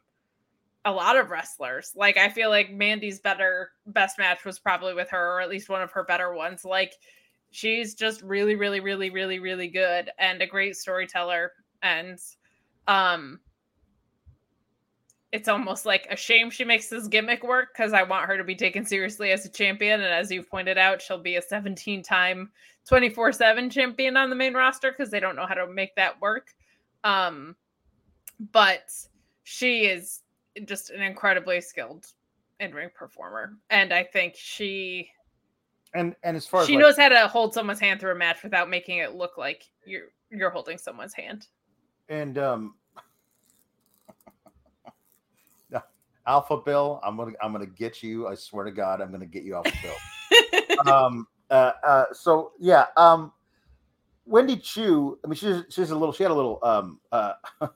[0.89, 1.93] a lot of wrestlers.
[1.95, 5.69] Like I feel like Mandy's better best match was probably with her or at least
[5.69, 6.65] one of her better ones.
[6.65, 6.93] Like
[7.51, 12.19] she's just really really really really really good and a great storyteller and
[12.87, 13.39] um
[15.31, 18.43] it's almost like a shame she makes this gimmick work because I want her to
[18.43, 20.01] be taken seriously as a champion.
[20.01, 22.49] And as you've pointed out, she'll be a 17 time
[22.87, 26.19] 24 7 champion on the main roster because they don't know how to make that
[26.19, 26.47] work.
[27.03, 27.55] Um,
[28.51, 28.89] but
[29.43, 30.21] she is
[30.65, 32.05] just an incredibly skilled
[32.59, 33.53] in ring performer.
[33.69, 35.09] And I think she
[35.93, 38.15] and and as far as she like- knows how to hold someone's hand through a
[38.15, 41.47] match without making it look like you're you're holding someone's hand.
[42.09, 42.75] And um
[46.27, 48.27] Alpha Bill, I'm gonna I'm gonna get you.
[48.27, 50.93] I swear to God, I'm gonna get you Alpha Bill.
[50.93, 53.31] um uh uh so yeah, um
[54.25, 57.33] Wendy Choo, I mean she's she's a little she had a little um uh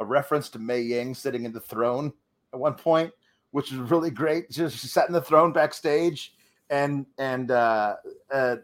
[0.00, 2.12] a reference to Mei Ying sitting in the throne
[2.52, 3.12] at one point,
[3.52, 4.52] which was really great.
[4.52, 6.34] She, she sat in the throne backstage
[6.70, 7.96] and and uh
[8.32, 8.56] uh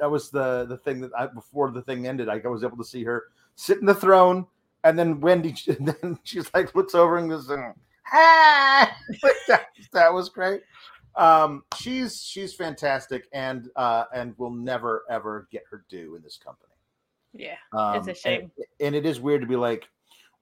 [0.00, 2.84] that was the the thing that I before the thing ended, I was able to
[2.84, 3.24] see her
[3.56, 4.46] sit in the throne
[4.84, 7.50] and then Wendy, and then she's like looks over and goes,
[8.12, 10.62] "Ah!" Like that, that was great.
[11.16, 16.36] Um, she's she's fantastic, and uh, and will never ever get her due in this
[16.36, 16.72] company.
[17.32, 18.50] Yeah, Um, it's a shame.
[18.56, 19.88] And, and it is weird to be like,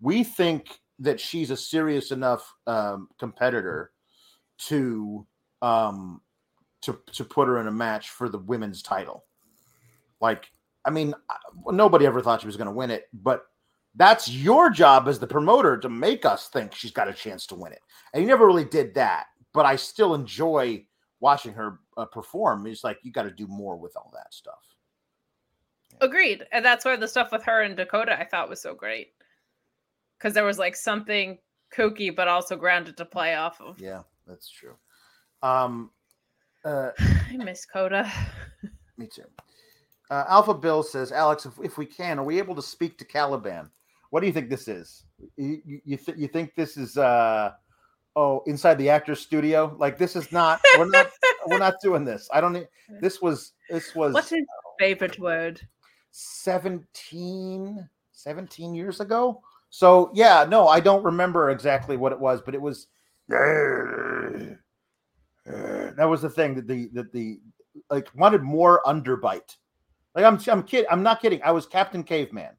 [0.01, 3.93] we think that she's a serious enough um, competitor
[4.59, 5.27] to
[5.63, 6.21] um,
[6.83, 9.25] to to put her in a match for the women's title.
[10.21, 10.47] Like,
[10.85, 11.15] I mean,
[11.67, 13.45] nobody ever thought she was going to win it, but
[13.95, 17.55] that's your job as the promoter to make us think she's got a chance to
[17.55, 17.81] win it.
[18.13, 20.85] And you never really did that, but I still enjoy
[21.21, 22.67] watching her uh, perform.
[22.67, 24.77] It's like you got to do more with all that stuff.
[26.01, 26.47] Agreed.
[26.53, 29.13] And that's why the stuff with her and Dakota I thought was so great.
[30.19, 31.39] Because there was like something
[31.77, 33.81] kooky, but also grounded to play off of.
[33.81, 34.75] Yeah, that's true.
[35.43, 35.91] Um,
[36.65, 38.11] uh, I miss Coda.
[38.97, 39.25] me too.
[40.11, 43.05] Uh, Alpha Bill says, Alex, if, if we can, are we able to speak to
[43.05, 43.71] Caliban?
[44.11, 45.05] What do you think this is?
[45.37, 47.53] You you, th- you think this is uh
[48.15, 49.75] oh inside the actor's studio?
[49.79, 51.11] Like this is not we're not
[51.47, 52.29] we're not doing this.
[52.33, 52.69] I don't need
[53.01, 54.45] this was this was What's his
[54.79, 55.61] favorite word?
[56.13, 59.43] 17 17 years ago.
[59.71, 62.87] So yeah, no, I don't remember exactly what it was, but it was
[65.47, 67.41] that was the thing that the that the
[67.91, 69.57] like wanted more underbite.
[70.15, 70.87] Like I'm I'm kidding.
[70.91, 71.43] I'm not kidding.
[71.43, 72.53] I was Captain Caveman.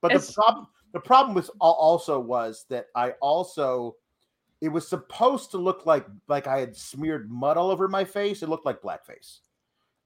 [0.00, 3.96] But the problem the problem was also was that I also
[4.60, 8.42] it was supposed to look like like I had smeared mud all over my face.
[8.42, 9.40] It looked like blackface.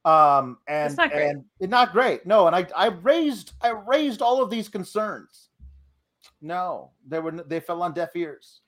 [0.04, 1.36] Um and not great.
[1.60, 2.26] and not great.
[2.26, 5.50] No, and I I raised I raised all of these concerns.
[6.40, 8.60] No, they were they fell on deaf ears.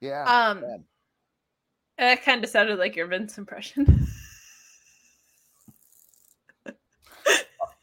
[0.00, 0.24] Yeah.
[0.24, 0.84] Um, bad.
[1.98, 4.06] that kind of sounded like your Vince impression.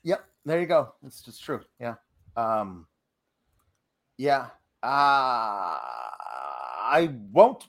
[0.03, 0.93] Yep, there you go.
[1.05, 1.61] It's just true.
[1.79, 1.95] Yeah.
[2.35, 2.87] Um
[4.17, 4.47] yeah.
[4.83, 5.77] Uh
[6.93, 7.67] I won't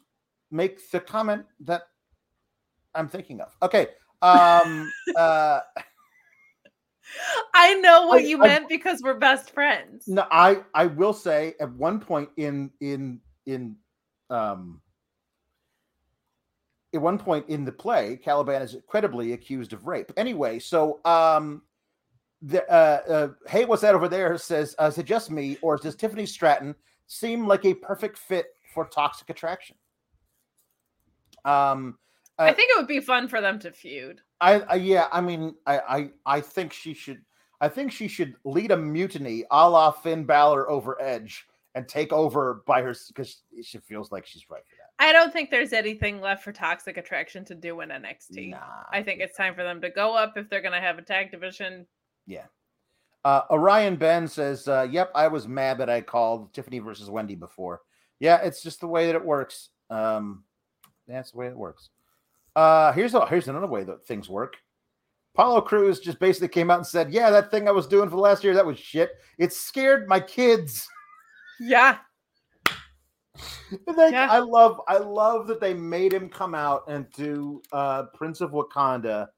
[0.51, 1.83] make the comment that
[2.95, 3.55] I'm thinking of.
[3.63, 3.89] Okay.
[4.23, 5.61] Um uh
[7.55, 10.07] I know what I- you I- meant because we're best friends.
[10.07, 13.77] no I I will say at one point in in in
[14.31, 14.81] um
[16.95, 20.13] at one point in the play, Caliban is credibly accused of rape.
[20.17, 21.63] Anyway, so um
[22.43, 25.77] the uh, uh hey what's that over there says uh, is it just me or
[25.77, 26.75] does tiffany stratton
[27.07, 29.77] seem like a perfect fit for toxic attraction
[31.45, 31.97] um
[32.39, 34.21] I uh, think it would be fun for them to feud.
[34.41, 37.23] I, I yeah i mean I, I i think she should
[37.61, 42.13] i think she should lead a mutiny a la finn Balor over edge and take
[42.13, 45.73] over by her because she feels like she's right for that I don't think there's
[45.73, 48.51] anything left for Toxic Attraction to do in NXT.
[48.51, 48.59] nah.
[48.93, 51.03] I think it's time for them to go up if they're going to have a
[51.03, 51.87] tag division.
[52.25, 52.45] Yeah.
[53.25, 57.35] Uh, Orion Ben says, uh, "Yep, I was mad that I called Tiffany versus Wendy
[57.35, 57.81] before.
[58.21, 59.71] Yeah, it's just the way that it works.
[59.91, 60.45] Um,
[61.09, 61.91] that's the way it works.
[62.57, 64.57] Uh, here's a, here's another way that things work.
[65.35, 68.17] Apollo Crews just basically came out and said, "Yeah, that thing I was doing for
[68.17, 69.13] the last year, that was shit.
[69.39, 70.87] It scared my kids."
[71.61, 71.99] Yeah.
[73.87, 74.27] And they- Yeah.
[74.31, 78.51] I love I love that they made him come out and do uh Prince of
[78.51, 79.29] Wakanda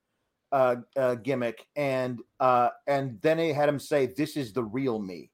[0.53, 4.99] uh, uh gimmick and uh and then they had him say this is the real
[4.99, 5.31] me.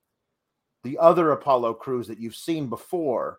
[0.83, 3.39] The other Apollo Crews that you've seen before,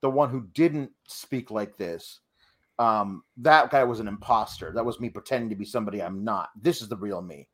[0.00, 2.20] the one who didn't speak like this.
[2.78, 4.72] Um that guy was an imposter.
[4.74, 6.50] That was me pretending to be somebody I'm not.
[6.60, 7.48] This is the real me.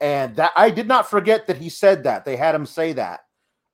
[0.00, 2.24] And that I did not forget that he said that.
[2.24, 3.20] They had him say that.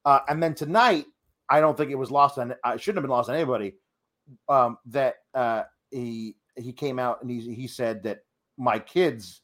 [0.05, 1.07] Uh, and then tonight
[1.49, 2.55] I don't think it was lost on.
[2.63, 3.75] I shouldn't have been lost on anybody.
[4.49, 8.21] Um, that uh, he he came out and he he said that
[8.59, 9.41] my kids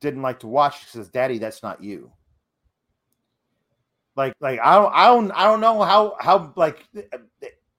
[0.00, 0.78] didn't like to watch.
[0.80, 2.12] He says, "Daddy, that's not you."
[4.16, 6.84] Like like I don't I don't I don't know how how like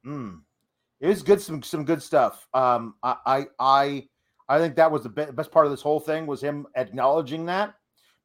[0.05, 0.39] mm,
[1.02, 2.47] it was good some some good stuff.
[2.54, 4.08] Um, I I
[4.47, 7.45] I, think that was the be- best part of this whole thing was him acknowledging
[7.47, 7.74] that.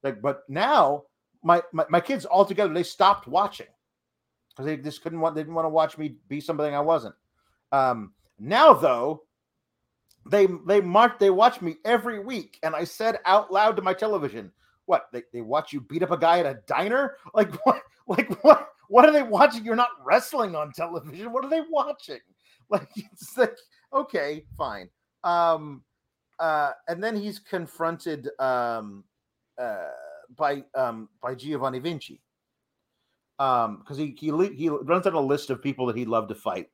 [0.02, 1.04] Like, but now
[1.42, 3.66] my my, my kids all together they stopped watching
[4.50, 7.14] because they just couldn't want they didn't want to watch me be something I wasn't.
[7.72, 9.22] Um, now though,
[10.26, 13.94] they they mark they watch me every week, and I said out loud to my
[13.94, 14.52] television,
[14.84, 17.16] "What they, they watch you beat up a guy at a diner?
[17.32, 17.80] Like what?
[18.06, 18.68] Like what?
[18.88, 19.64] What are they watching?
[19.64, 21.32] You're not wrestling on television.
[21.32, 22.20] What are they watching?
[22.70, 23.56] Like it's like
[23.92, 24.90] okay, fine."
[25.22, 25.82] Um,
[26.40, 29.04] uh, and then he's confronted um,
[29.56, 29.90] uh,
[30.36, 32.20] by um, by Giovanni Vinci
[33.38, 36.34] um because he he he runs down a list of people that he'd love to
[36.34, 36.70] fight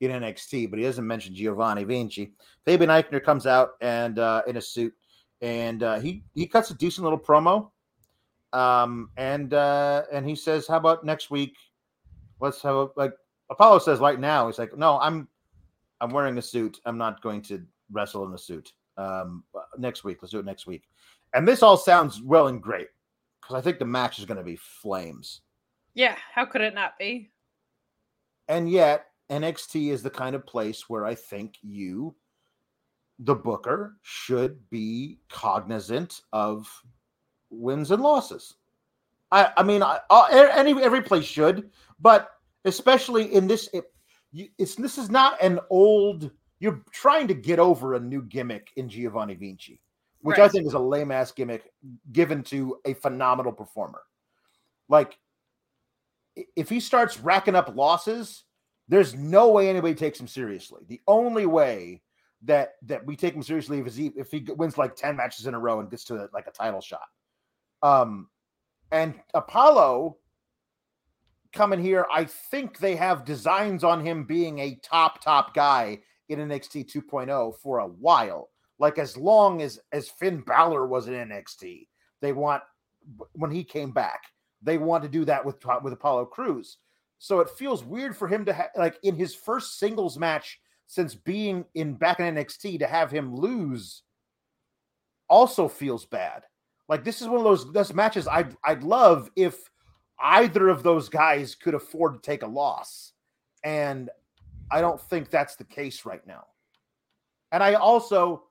[0.00, 2.32] in NXT, but he doesn't mention Giovanni Vinci.
[2.64, 4.94] Fabian Eichner comes out and uh, in a suit,
[5.42, 7.70] and uh, he he cuts a decent little promo,
[8.52, 11.54] um and uh, and he says, "How about next week?
[12.40, 13.12] Let's have a, like
[13.50, 14.46] Apollo says right now.
[14.46, 15.28] He's like, no, I'm
[16.00, 16.80] I'm wearing a suit.
[16.86, 18.72] I'm not going to wrestle in a suit.
[18.96, 19.44] Um,
[19.76, 20.84] next week, let's do it next week."
[21.34, 22.88] And this all sounds well and great
[23.40, 25.42] because I think the match is going to be flames.
[25.94, 27.30] Yeah, how could it not be?
[28.48, 32.14] And yet, NXT is the kind of place where I think you,
[33.18, 36.68] the booker, should be cognizant of
[37.50, 38.54] wins and losses.
[39.32, 41.70] I, I mean, I, I, any every place should,
[42.00, 42.30] but
[42.64, 43.84] especially in this, it,
[44.58, 46.30] it's this is not an old.
[46.60, 49.80] You're trying to get over a new gimmick in Giovanni Vinci,
[50.20, 50.44] which right.
[50.44, 51.70] I think is a lame ass gimmick
[52.12, 54.02] given to a phenomenal performer.
[54.88, 55.18] Like,
[56.56, 58.44] if he starts racking up losses,
[58.88, 60.82] there's no way anybody takes him seriously.
[60.88, 62.02] The only way
[62.42, 65.54] that that we take him seriously is he, if he wins like 10 matches in
[65.54, 67.06] a row and gets to like a title shot.
[67.82, 68.28] Um,
[68.90, 70.16] and Apollo
[71.52, 76.38] coming here, I think they have designs on him being a top top guy in
[76.38, 78.50] NXT 2.0 for a while.
[78.78, 81.86] Like as long as as Finn Balor was in NXT,
[82.22, 82.62] they want
[83.32, 84.22] when he came back,
[84.62, 86.78] they want to do that with with Apollo Crews.
[87.18, 91.14] So it feels weird for him to have like in his first singles match since
[91.14, 94.02] being in back in NXT to have him lose
[95.28, 96.42] also feels bad.
[96.88, 99.70] Like this is one of those those matches I'd I'd love if
[100.20, 103.12] either of those guys could afford to take a loss.
[103.64, 104.10] And
[104.70, 106.46] I don't think that's the case right now.
[107.52, 108.44] And I also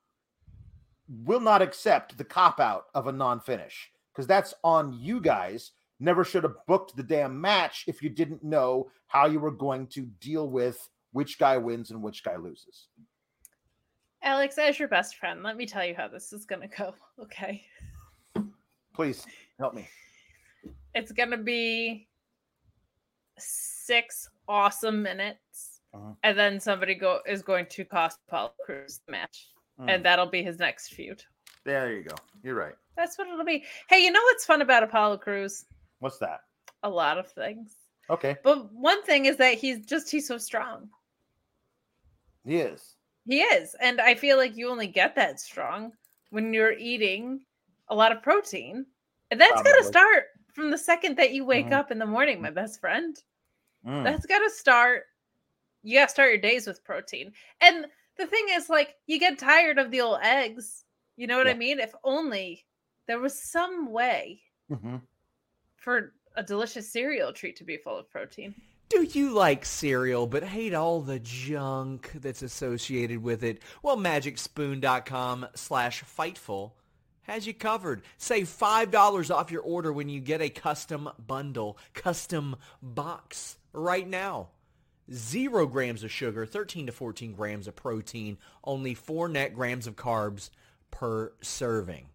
[1.07, 5.71] will not accept the cop out of a non finish because that's on you guys.
[6.01, 9.87] Never should have booked the damn match if you didn't know how you were going
[9.87, 12.87] to deal with which guy wins and which guy loses.
[14.21, 16.93] Alex, as your best friend, let me tell you how this is going to go.
[17.21, 17.63] Okay.
[18.93, 19.25] Please
[19.57, 19.87] help me.
[20.95, 22.07] It's going to be
[23.37, 25.81] six awesome minutes.
[25.93, 26.13] Uh-huh.
[26.23, 29.47] And then somebody go is going to cost Paul Cruz the match.
[29.79, 29.95] Mm.
[29.95, 31.23] And that'll be his next feud.
[31.65, 32.15] There you go.
[32.43, 32.75] You're right.
[32.95, 33.63] That's what it'll be.
[33.89, 35.65] Hey, you know what's fun about Apollo Crews?
[35.99, 36.41] What's that?
[36.83, 37.75] A lot of things.
[38.09, 38.37] Okay.
[38.43, 40.89] But one thing is that he's just he's so strong.
[42.45, 42.95] He is.
[43.25, 43.75] He is.
[43.81, 45.91] And I feel like you only get that strong
[46.31, 47.41] when you're eating
[47.89, 48.85] a lot of protein.
[49.31, 50.25] And that's got to start
[50.59, 51.75] from the second that you wake mm-hmm.
[51.75, 53.17] up in the morning, my best friend.
[53.87, 54.03] Mm.
[54.03, 55.03] That's got to start.
[55.83, 57.31] You got to start your days with protein.
[57.61, 57.85] And
[58.17, 60.83] the thing is, like, you get tired of the old eggs.
[61.15, 61.53] You know what yeah.
[61.53, 61.79] I mean?
[61.79, 62.65] If only
[63.07, 64.97] there was some way mm-hmm.
[65.77, 68.53] for a delicious cereal treat to be full of protein.
[68.89, 73.61] Do you like cereal but hate all the junk that's associated with it?
[73.83, 76.71] Well, magicspoon.com slash fightful
[77.23, 78.01] has you covered.
[78.17, 84.49] Save $5 off your order when you get a custom bundle, custom box right now.
[85.11, 89.95] Zero grams of sugar, 13 to 14 grams of protein, only four net grams of
[89.95, 90.49] carbs
[90.91, 92.05] per serving.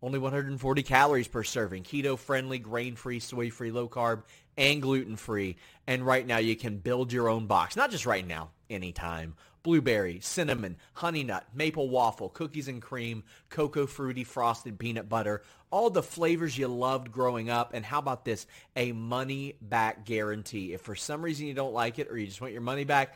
[0.00, 1.82] Only 140 calories per serving.
[1.82, 4.22] Keto friendly, grain free, soy free, low carb,
[4.56, 5.56] and gluten free.
[5.86, 7.76] And right now you can build your own box.
[7.76, 9.34] Not just right now, anytime.
[9.68, 15.90] Blueberry, cinnamon, honey nut, maple waffle, cookies and cream, cocoa fruity frosted peanut butter, all
[15.90, 17.74] the flavors you loved growing up.
[17.74, 18.46] And how about this?
[18.76, 20.72] A money back guarantee.
[20.72, 23.14] If for some reason you don't like it or you just want your money back,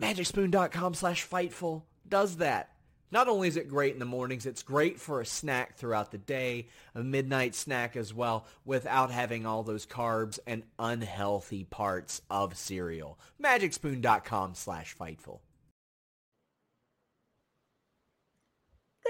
[0.00, 2.70] magicspoon.com slash fightful does that.
[3.10, 6.16] Not only is it great in the mornings, it's great for a snack throughout the
[6.16, 12.56] day, a midnight snack as well, without having all those carbs and unhealthy parts of
[12.56, 13.18] cereal.
[13.42, 15.40] MagicSpoon.com slash Fightful.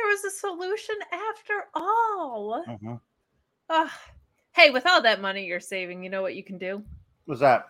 [0.01, 2.64] There was a solution after all.
[2.66, 2.94] Mm-hmm.
[3.68, 3.88] Uh,
[4.53, 6.82] hey, with all that money you're saving, you know what you can do?
[7.26, 7.66] What's that?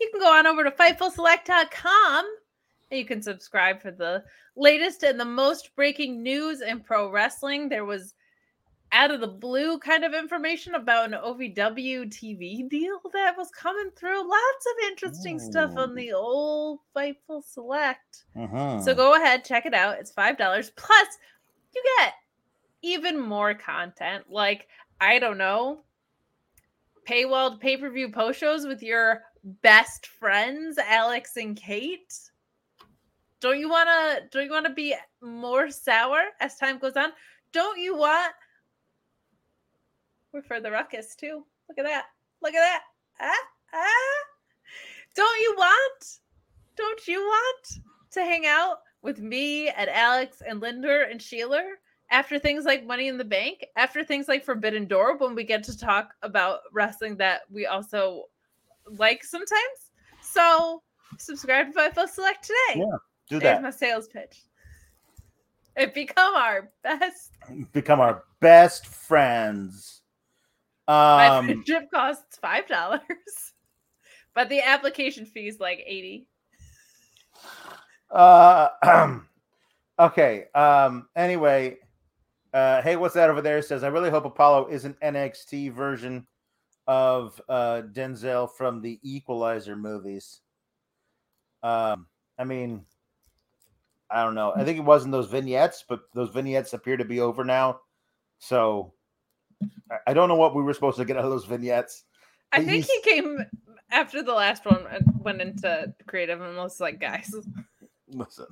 [0.00, 2.26] You can go on over to FightfulSelect.com
[2.90, 4.22] and you can subscribe for the
[4.56, 7.68] latest and the most breaking news in pro wrestling.
[7.68, 8.14] There was
[8.92, 13.90] out of the blue kind of information about an OVW TV deal that was coming
[13.96, 14.20] through.
[14.20, 15.50] Lots of interesting Ooh.
[15.50, 18.24] stuff on the old Fightful Select.
[18.38, 18.80] Uh-huh.
[18.80, 19.98] So go ahead, check it out.
[19.98, 20.70] It's $5.
[20.76, 21.08] Plus,
[21.76, 22.14] you get
[22.82, 24.24] even more content.
[24.28, 24.66] Like,
[25.00, 25.82] I don't know,
[27.08, 29.22] paywalled pay per view post shows with your
[29.62, 32.12] best friends, Alex and Kate
[33.40, 37.10] don't you want to don't you want to be more sour as time goes on?
[37.52, 38.32] Don't you want
[40.32, 41.44] we're for the ruckus too.
[41.68, 42.06] Look at that.
[42.42, 42.82] Look at that.
[43.20, 44.24] Ah, ah.
[45.14, 46.18] Don't you want?
[46.76, 51.62] Don't you want to hang out with me and Alex and Linda and Sheila
[52.10, 55.62] after things like Money in the Bank, after things like Forbidden Door, when we get
[55.64, 58.24] to talk about wrestling that we also
[58.98, 59.92] like sometimes?
[60.20, 60.82] So
[61.18, 62.80] subscribe to Fightful Select today.
[62.80, 62.96] Yeah.
[63.28, 63.62] Do There's that.
[63.62, 64.42] my sales pitch.
[65.76, 67.32] And become our best.
[67.72, 70.02] Become our best friends.
[70.88, 73.00] My Um, friendship costs five dollars,
[74.34, 76.26] but the application fee is like eighty.
[78.16, 79.18] Uh,
[79.98, 80.46] okay.
[80.54, 81.76] Um, anyway,
[82.52, 83.60] uh, hey, what's that over there?
[83.62, 86.26] Says I really hope Apollo is an NXT version
[86.86, 90.40] of uh, Denzel from the Equalizer movies.
[91.62, 92.06] Um,
[92.38, 92.84] I mean,
[94.10, 94.52] I don't know.
[94.54, 97.80] I think it was in those vignettes, but those vignettes appear to be over now.
[98.38, 98.92] So
[100.06, 102.04] I- don't know what we were supposed to get out of those vignettes.
[102.52, 103.44] I think he's- he came
[103.90, 104.86] after the last one
[105.20, 107.34] went into creative and was like, guys,
[108.08, 108.46] Listen.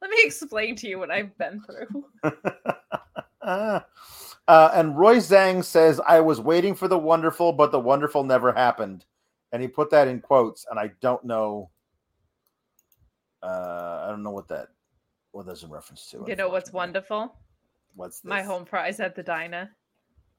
[0.00, 2.04] let me explain to you what I've been through.
[3.42, 3.80] uh,
[4.48, 9.04] and Roy Zhang says, I was waiting for the wonderful, but the wonderful never happened.
[9.52, 11.70] And he put that in quotes, and I don't know.
[13.42, 14.68] Uh, I don't know what that
[15.32, 16.24] what that's in reference to.
[16.26, 17.34] You know what's wonderful?
[17.94, 18.28] What's this?
[18.28, 19.70] My home prize at the diner.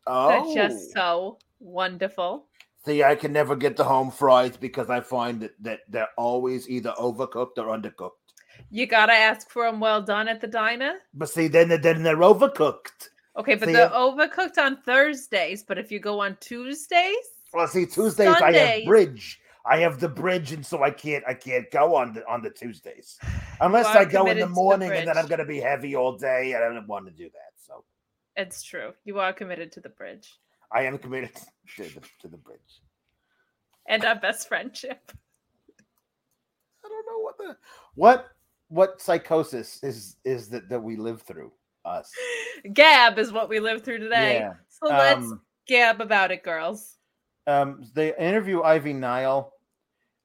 [0.07, 2.47] Oh, That's just so wonderful.
[2.85, 6.69] see, I can never get the home fries because I find that, that they're always
[6.69, 8.22] either overcooked or undercooked.
[8.69, 10.95] You gotta ask for them well done at the diner.
[11.13, 13.09] But see, then then they're overcooked.
[13.35, 15.63] Okay, but See, they're overcooked on Thursdays.
[15.63, 17.15] But if you go on Tuesdays,
[17.53, 19.39] Well, see, Tuesdays I have bridge.
[19.65, 22.49] I have the bridge, and so I can't I can't go on the on the
[22.49, 23.17] Tuesdays
[23.61, 25.95] unless I go in the to the morning, and then I'm going to be heavy
[25.95, 27.53] all day, and I don't want to do that.
[27.55, 27.83] So
[28.35, 28.91] it's true.
[29.05, 30.37] You are committed to the bridge
[30.73, 31.35] I am committed
[31.77, 32.81] to the, to the bridge.
[33.87, 35.11] and our best friendship.
[36.85, 37.57] I don't know what the
[37.95, 38.27] what
[38.73, 41.51] what psychosis is is that that we live through
[41.85, 42.11] us.
[42.73, 44.35] Gab is what we live through today.
[44.39, 44.53] Yeah.
[44.69, 46.97] So let's Um, gab about it, girls.
[47.47, 49.53] um, they interview Ivy Nile,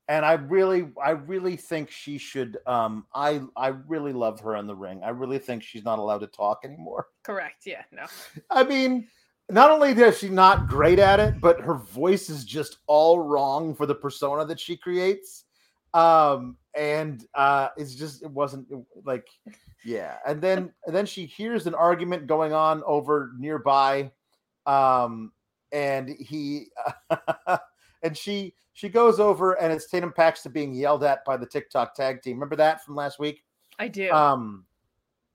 [0.09, 2.59] and I really, I really think she should.
[2.67, 5.03] Um, I, I really love her in the ring.
[5.05, 7.09] I really think she's not allowed to talk anymore.
[7.25, 7.67] Correct.
[7.67, 7.83] Yeah.
[7.93, 8.07] No.
[8.51, 9.09] I mean,
[9.51, 13.75] not only is she not great at it, but her voice is just all wrong
[13.75, 15.45] for the persona that she creates.
[15.93, 19.27] Um, and uh, it's just it wasn't it- like,
[19.85, 20.17] yeah.
[20.27, 24.11] And then and then she hears an argument going on over nearby,
[24.67, 25.33] um,
[25.73, 26.69] and he
[28.03, 31.95] and she she goes over and it's Tatum Paxley being yelled at by the TikTok
[31.95, 32.37] tag team.
[32.37, 33.43] Remember that from last week?
[33.81, 34.11] I do.
[34.13, 34.65] Um,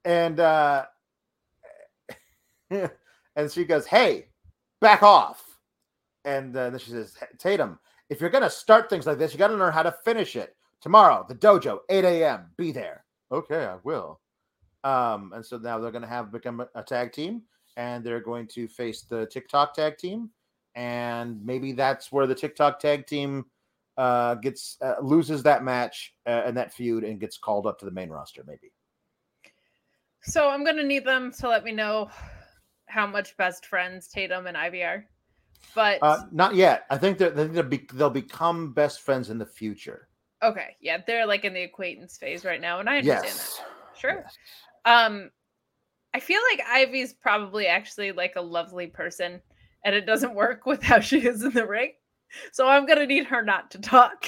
[0.05, 0.85] and uh,
[2.69, 4.27] and she goes, "Hey,
[4.79, 5.43] back off!"
[6.23, 7.79] And uh, then she says, "Tatum,
[8.09, 10.55] if you're gonna start things like this, you got to learn how to finish it.
[10.83, 12.51] Tomorrow, the dojo, 8 a.m.
[12.57, 14.19] Be there." Okay, I will.
[14.83, 17.43] Um, and so now they're gonna have become a, a tag team,
[17.77, 20.29] and they're going to face the TikTok tag team,
[20.75, 23.45] and maybe that's where the TikTok tag team
[23.97, 27.85] uh gets uh, loses that match uh, and that feud and gets called up to
[27.85, 28.71] the main roster maybe
[30.23, 32.09] so I'm gonna need them to let me know
[32.87, 35.05] how much best friends Tatum and Ivy are.
[35.75, 39.45] But uh not yet i think that they'll, be, they'll become best friends in the
[39.45, 40.09] future
[40.43, 43.99] okay, yeah, they're like in the acquaintance phase right now, and I understand yes that.
[43.99, 44.23] Sure.
[44.23, 44.37] Yes.
[44.85, 45.31] Um,
[46.13, 49.41] I feel like Ivy's probably actually like a lovely person,
[49.85, 51.93] and it doesn't work with how she is in the ring.
[52.51, 54.25] So I'm gonna need her not to talk.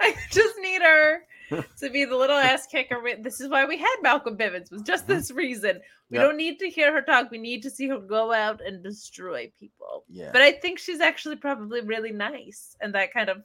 [0.00, 1.20] I just need her
[1.80, 3.00] to be the little ass kicker.
[3.20, 4.70] This is why we had Malcolm Bivens.
[4.70, 5.08] Was just Mhm.
[5.08, 5.80] this reason.
[6.10, 6.26] We Yep.
[6.26, 7.30] don't need to hear her talk.
[7.30, 10.04] We need to see her go out and destroy people.
[10.08, 13.42] yeah But I think she's actually probably really nice, and that kind of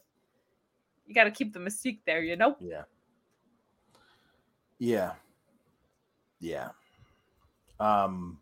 [1.05, 2.55] you got to keep the mystique there, you know.
[2.59, 2.84] yeah
[4.80, 5.11] yeah
[6.39, 6.69] yeah
[7.80, 8.39] um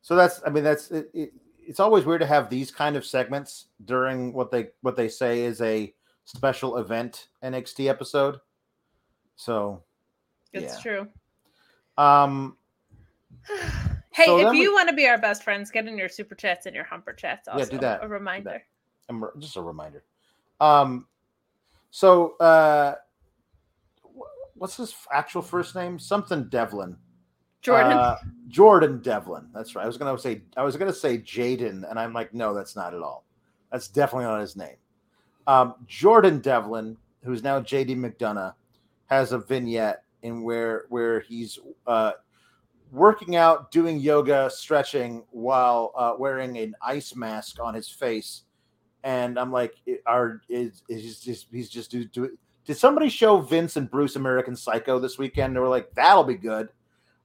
[0.00, 3.04] so that's i mean that's it, it, it's always weird to have these kind of
[3.04, 5.92] segments during what they what they say is a
[6.24, 8.38] special event nxt episode
[9.42, 9.82] so
[10.52, 10.80] It's Yeah.
[10.82, 11.08] true.
[11.98, 12.56] um
[14.12, 16.08] hey, So if then we- you want to be our best friends, get in your
[16.08, 17.48] super chats and your humper chats.
[17.48, 18.04] Also, Yeah, do that.
[18.04, 18.62] A reminder.
[19.08, 20.04] I'm- just a reminder.
[20.60, 21.06] Um,
[21.90, 22.94] so uh,
[24.54, 25.98] what's his actual first name?
[25.98, 26.96] Something Devlin.
[27.62, 27.92] Jordan.
[27.92, 28.16] Uh,
[28.48, 29.48] Jordan Devlin.
[29.52, 29.82] That's right.
[29.84, 32.94] I was gonna say I was gonna say Jaden, and I'm like, no, that's not
[32.94, 33.24] at all.
[33.70, 34.76] That's definitely not his name.
[35.46, 38.54] Um, Jordan Devlin, who's now JD McDonagh,
[39.12, 42.12] has a vignette in where where he's uh,
[42.90, 48.42] working out, doing yoga, stretching while uh, wearing an ice mask on his face.
[49.04, 49.74] And I'm like,
[50.06, 54.56] are is is just he's just do, do did somebody show Vince and Bruce American
[54.56, 55.56] Psycho this weekend?
[55.56, 56.68] They were like, that'll be good.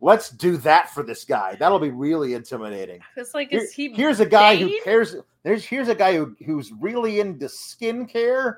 [0.02, 1.56] Let's do that for this guy.
[1.56, 3.00] That'll be really intimidating.
[3.16, 3.94] it's like, Here- is he?
[3.94, 5.16] here's a guy who cares.
[5.44, 8.56] There's here's a guy who who's really into skincare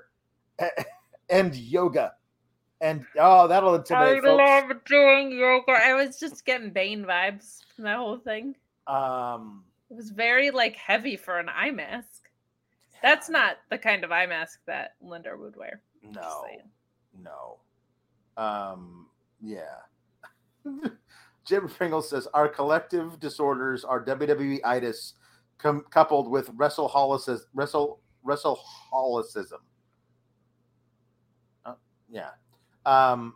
[1.30, 2.14] and yoga,
[2.82, 4.38] and oh, that'll I intimidate folks.
[4.38, 5.72] love doing yoga.
[5.72, 8.56] I was just getting Bane vibes from that whole thing.
[8.88, 12.30] Um, It was very like heavy for an eye mask.
[13.02, 15.82] That's not the kind of eye mask that Linda would wear.
[16.04, 16.46] No,
[17.22, 17.60] no.
[18.42, 19.08] Um,
[19.42, 19.80] yeah.
[21.46, 25.16] Jim Pringle says our collective disorders are WWE itis
[25.58, 27.42] com- coupled with wrestleholicism.
[27.54, 29.60] Wrestle wrestleholicism.
[31.66, 31.74] Uh,
[32.10, 32.30] yeah.
[32.86, 33.36] Um,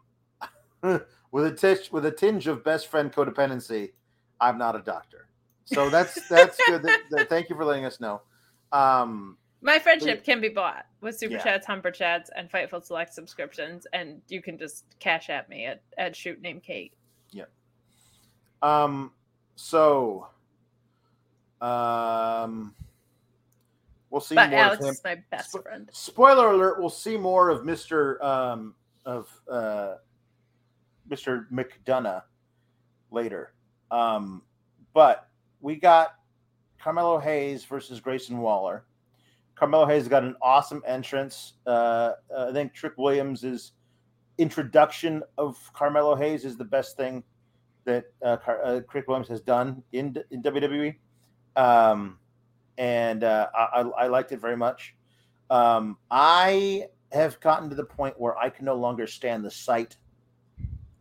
[0.81, 3.91] with a tinge with a tinge of best friend codependency.
[4.41, 5.27] I'm not a doctor,
[5.65, 6.83] so that's that's good.
[6.83, 8.21] That, that, thank you for letting us know.
[8.71, 11.43] Um, my friendship can be bought with super Yeah.
[11.43, 15.81] chats, humper chats, and Fightful Select subscriptions, and you can just cash at me at,
[15.97, 16.93] at shoot name Kate.
[17.31, 17.45] Yeah,
[18.61, 19.11] um,
[19.55, 20.27] so,
[21.61, 22.73] um,
[24.09, 24.93] we'll see But more Alex of him.
[24.93, 25.89] is my best Spo- friend.
[25.93, 29.95] Spoiler alert: We'll see more of Mister um of uh
[31.09, 32.23] Mister McDonagh
[33.11, 33.53] later.
[33.91, 34.41] Um,
[34.93, 35.29] but
[35.61, 36.15] we got
[36.79, 38.85] Carmelo Hayes versus Grayson Waller.
[39.55, 41.53] Carmelo Hayes got an awesome entrance.
[41.65, 43.73] Uh, uh, I think Trick Williams'
[44.37, 47.23] introduction of Carmelo Hayes is the best thing
[47.85, 50.95] that uh, uh, Trick Williams has done in in WWE,
[51.55, 52.17] um,
[52.77, 54.95] and uh, I, I liked it very much.
[55.49, 59.97] Um, I have gotten to the point where I can no longer stand the sight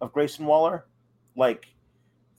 [0.00, 0.86] of Grayson Waller.
[1.36, 1.66] Like,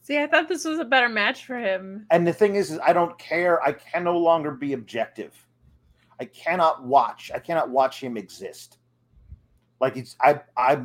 [0.02, 2.06] See, I thought this was a better match for him.
[2.12, 3.64] and the thing is, is I don't care.
[3.64, 5.34] I can no longer be objective.
[6.20, 7.32] I cannot watch.
[7.34, 8.78] I cannot watch him exist.
[9.80, 10.84] Like it's I I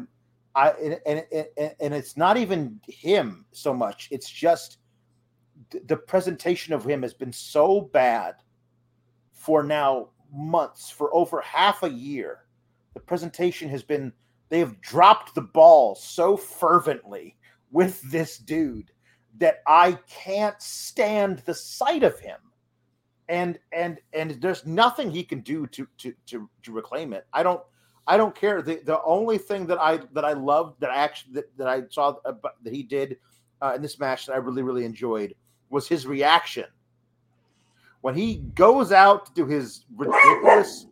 [0.55, 1.25] I and and,
[1.57, 4.09] and, and it's not even him so much.
[4.11, 4.79] It's just
[5.87, 8.37] the presentation of him has been so bad
[9.33, 12.45] for now months, for over half a year.
[12.99, 14.13] The presentation has been
[14.49, 17.37] they have dropped the ball so fervently
[17.71, 18.91] with this dude
[19.37, 22.41] that I can't stand the sight of him.
[23.29, 27.25] And and and there's nothing he can do to to to, to reclaim it.
[27.33, 27.63] I don't
[28.09, 28.63] I don't care.
[28.63, 31.83] The the only thing that I that I loved that I actually that, that I
[31.91, 33.19] saw that he did
[33.63, 35.37] uh, in this match that I really really enjoyed
[35.71, 36.65] was his reaction
[38.01, 40.87] when he goes out to do his ridiculous.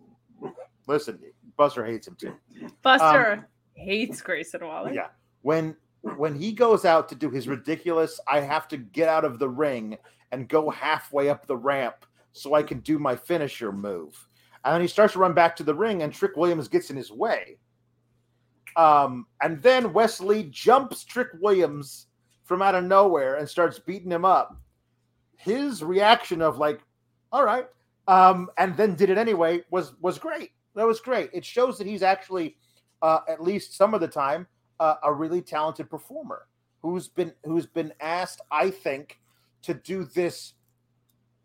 [0.86, 1.18] Listen,
[1.56, 2.34] Buster hates him too.
[2.82, 4.88] Buster hates Grayson Waller.
[4.90, 5.08] Um, Yeah.
[5.42, 5.76] When
[6.16, 9.48] when he goes out to do his ridiculous, I have to get out of the
[9.48, 9.98] ring
[10.30, 14.28] and go halfway up the ramp so I can do my finisher move.
[14.64, 16.96] And then he starts to run back to the ring, and Trick Williams gets in
[16.96, 17.58] his way.
[18.76, 22.08] Um, and then Wes Lee jumps Trick Williams
[22.44, 24.56] from out of nowhere and starts beating him up.
[25.36, 26.80] His reaction of like,
[27.32, 27.66] all right,
[28.08, 30.50] um, and then did it anyway was was great.
[30.76, 31.30] That was great.
[31.32, 32.56] It shows that he's actually,
[33.02, 34.46] uh, at least some of the time,
[34.78, 36.46] uh, a really talented performer
[36.82, 39.18] who's been who's been asked, I think,
[39.62, 40.52] to do this.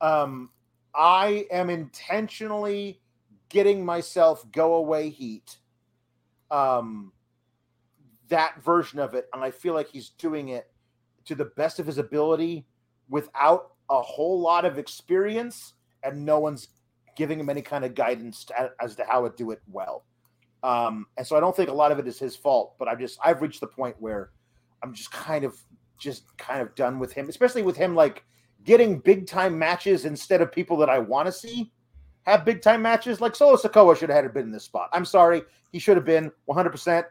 [0.02, 0.50] Um,
[0.94, 3.02] I am intentionally
[3.50, 5.58] getting myself go away heat.
[6.52, 7.14] Um,
[8.28, 10.70] that version of it, and I feel like he's doing it
[11.26, 12.66] to the best of his ability
[13.10, 16.68] without a whole lot of experience, and no one's
[17.16, 20.04] giving him any kind of guidance to, as to how to do it well.
[20.64, 23.00] Um, and so I don't think a lot of it is his fault, but I've
[23.00, 24.30] just I've reached the point where
[24.84, 25.60] I'm just kind of
[25.98, 28.24] just kind of done with him, especially with him like
[28.64, 31.72] getting big time matches instead of people that I want to see
[32.24, 33.22] have big time matches.
[33.22, 34.90] Like Solo Sikoa should have had been in this spot.
[34.94, 36.70] I'm sorry, he should have been 100.
[36.70, 37.08] percent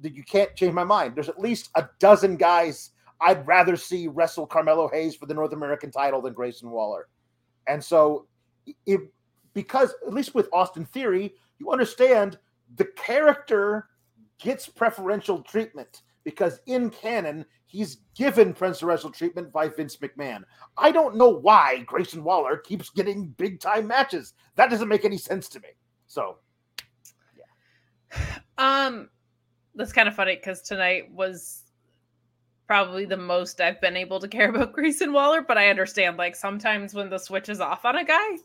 [0.00, 1.14] That you can't change my mind.
[1.14, 2.90] There's at least a dozen guys
[3.20, 7.08] I'd rather see wrestle Carmelo Hayes for the North American title than Grayson Waller,
[7.68, 8.26] and so
[8.86, 9.00] it
[9.54, 12.38] because at least with Austin Theory, you understand
[12.76, 13.88] the character
[14.38, 20.42] gets preferential treatment because in canon he's given preferential treatment by Vince McMahon.
[20.76, 24.34] I don't know why Grayson Waller keeps getting big time matches.
[24.56, 25.68] That doesn't make any sense to me.
[26.06, 26.38] So
[27.36, 28.18] yeah.
[28.56, 29.08] Um,
[29.74, 31.64] that's kind of funny because tonight was
[32.66, 36.36] probably the most I've been able to care about Grayson Waller, but I understand like
[36.36, 38.36] sometimes when the switch is off on a guy,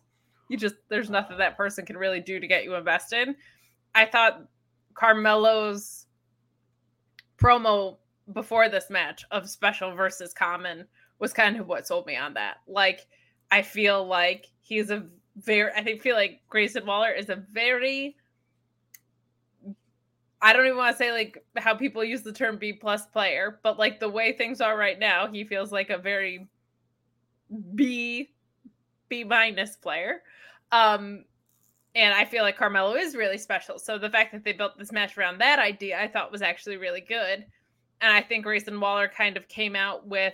[0.49, 3.29] you just there's nothing that person can really do to get you invested.
[3.95, 4.41] I thought
[4.93, 6.07] Carmelo's
[7.37, 7.97] promo
[8.33, 10.85] before this match of special versus common
[11.19, 12.57] was kind of what sold me on that.
[12.67, 13.07] Like
[13.51, 15.05] I feel like he's a
[15.37, 18.15] very I think feel like Grayson Waller is a very
[20.41, 23.59] I don't even want to say like how people use the term B plus player,
[23.61, 26.47] but like the way things are right now, he feels like a very
[27.75, 28.29] B
[29.09, 30.21] B minus player.
[30.71, 31.25] Um
[31.95, 33.79] and I feel like Carmelo is really special.
[33.79, 36.77] So the fact that they built this match around that idea, I thought was actually
[36.77, 37.45] really good.
[38.01, 40.33] And I think Grayson Waller kind of came out with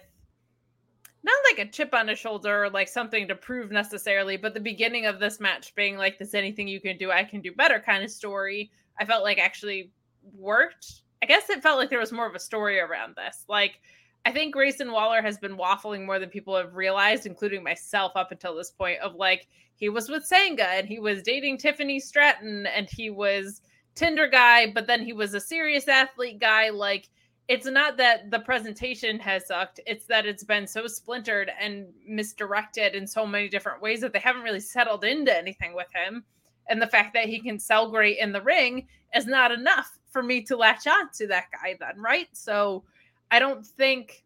[1.24, 4.60] not like a chip on his shoulder or like something to prove necessarily, but the
[4.60, 7.82] beginning of this match being like this anything you can do, I can do better
[7.84, 9.92] kind of story, I felt like actually
[10.38, 11.02] worked.
[11.24, 13.46] I guess it felt like there was more of a story around this.
[13.50, 13.80] Like
[14.26, 18.32] I think Grayson Waller has been waffling more than people have realized, including myself up
[18.32, 22.66] until this point of like he was with Sanga and he was dating Tiffany Stratton
[22.68, 23.62] and he was
[23.94, 26.70] Tinder guy, but then he was a serious athlete guy.
[26.70, 27.10] Like
[27.48, 32.96] it's not that the presentation has sucked, it's that it's been so splintered and misdirected
[32.96, 36.24] in so many different ways that they haven't really settled into anything with him.
[36.68, 40.24] And the fact that he can sell great in the ring is not enough for
[40.24, 42.28] me to latch on to that guy, then, right?
[42.34, 42.84] So
[43.30, 44.25] I don't think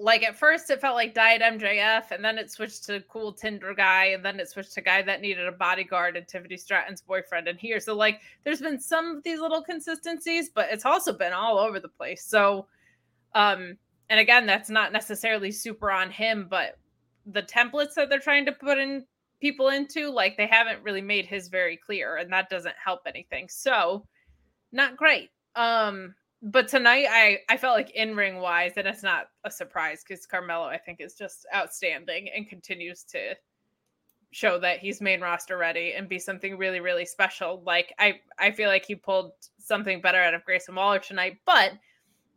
[0.00, 3.74] like at first it felt like diet MJF, and then it switched to cool Tinder
[3.74, 7.48] guy, and then it switched to guy that needed a bodyguard and Tiffany Stratton's boyfriend
[7.48, 7.80] in here.
[7.80, 11.78] So like there's been some of these little consistencies, but it's also been all over
[11.78, 12.24] the place.
[12.24, 12.66] So
[13.34, 13.76] um
[14.08, 16.78] and again, that's not necessarily super on him, but
[17.26, 19.04] the templates that they're trying to put in
[19.40, 23.48] people into, like they haven't really made his very clear, and that doesn't help anything.
[23.48, 24.06] So
[24.72, 25.30] not great.
[25.56, 30.02] Um but tonight I I felt like in ring wise, and it's not a surprise
[30.06, 33.34] because Carmelo I think is just outstanding and continues to
[34.32, 37.62] show that he's main roster ready and be something really really special.
[37.66, 41.72] Like I I feel like he pulled something better out of Grayson Waller tonight, but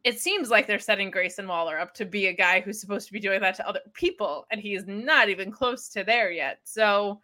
[0.04, 3.14] it seems like they're setting Grayson Waller up to be a guy who's supposed to
[3.14, 6.60] be doing that to other people, and he's not even close to there yet.
[6.66, 7.22] So,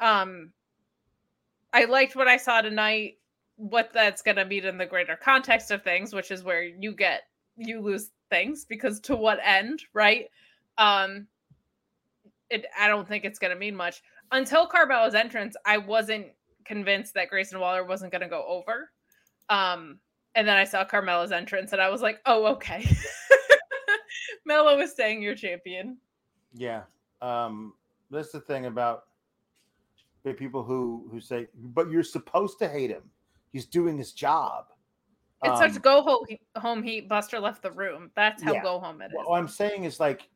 [0.00, 0.52] um,
[1.74, 3.18] I liked what I saw tonight
[3.58, 6.94] what that's going to mean in the greater context of things, which is where you
[6.94, 7.22] get
[7.56, 10.26] you lose things because to what end, right?
[10.78, 11.26] Um
[12.50, 14.00] it I don't think it's going to mean much.
[14.30, 16.26] Until Carmelo's entrance, I wasn't
[16.64, 18.90] convinced that Grayson Waller wasn't going to go over.
[19.50, 19.98] Um
[20.36, 22.88] and then I saw Carmelo's entrance and I was like, "Oh, okay."
[24.46, 25.98] Melo is staying your champion.
[26.54, 26.82] Yeah.
[27.20, 27.74] Um
[28.08, 29.06] that's the thing about
[30.22, 33.10] the people who who say, "But you're supposed to hate him."
[33.52, 34.66] He's doing his job.
[35.44, 36.26] It's um, such go home,
[36.56, 37.08] home heat.
[37.08, 38.10] Buster left the room.
[38.16, 38.62] That's how yeah.
[38.62, 39.12] go home it is.
[39.14, 40.28] What I'm saying is like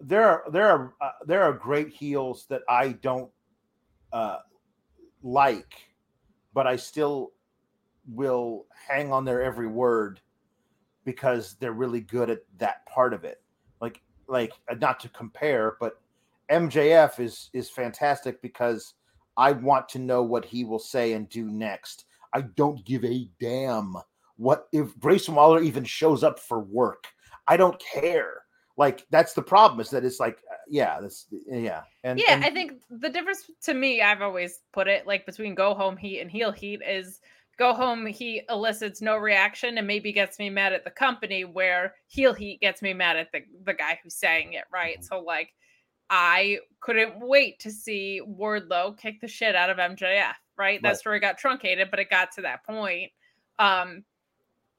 [0.00, 3.30] there are there are uh, there are great heels that I don't
[4.12, 4.38] uh,
[5.22, 5.72] like,
[6.52, 7.32] but I still
[8.12, 10.20] will hang on their every word
[11.04, 13.40] because they're really good at that part of it.
[13.80, 16.00] Like like uh, not to compare, but
[16.50, 18.94] MJF is is fantastic because
[19.36, 22.04] I want to know what he will say and do next.
[22.34, 23.94] I don't give a damn
[24.36, 27.04] what if Grayson Waller even shows up for work.
[27.46, 28.42] I don't care.
[28.76, 31.82] Like that's the problem is that it's like uh, yeah, that's yeah.
[32.02, 35.54] And yeah, and, I think the difference to me, I've always put it like between
[35.54, 37.20] go home heat and heel heat is
[37.58, 41.94] go home heat elicits no reaction and maybe gets me mad at the company where
[42.08, 45.04] heel heat gets me mad at the, the guy who's saying it right mm-hmm.
[45.04, 45.50] so like
[46.14, 50.78] I couldn't wait to see Wardlow kick the shit out of MJF, right?
[50.82, 53.10] That story got truncated, but it got to that point.
[53.58, 54.04] Um,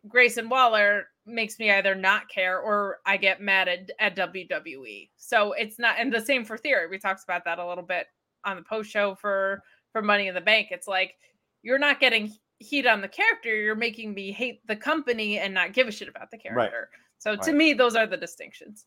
[0.07, 5.09] Grayson Waller makes me either not care or I get mad at, at WWE.
[5.17, 6.87] So it's not, and the same for Theory.
[6.87, 8.05] We talked about that a little bit
[8.45, 10.67] on the post show for for Money in the Bank.
[10.69, 11.15] It's like
[11.63, 15.73] you're not getting heat on the character, you're making me hate the company and not
[15.73, 16.89] give a shit about the character.
[16.91, 16.99] Right.
[17.17, 17.41] So right.
[17.41, 18.85] to me, those are the distinctions.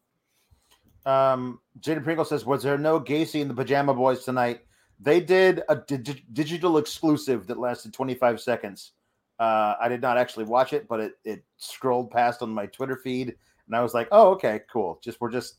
[1.06, 4.62] Um, Jaden Pringle says, "Was there no Gacy in the Pajama Boys tonight?
[4.98, 8.92] They did a di- digital exclusive that lasted 25 seconds.
[9.38, 12.96] Uh, I did not actually watch it, but it it scrolled past on my Twitter
[12.96, 14.98] feed, and I was like, oh, okay, cool.
[15.02, 15.56] Just we're just,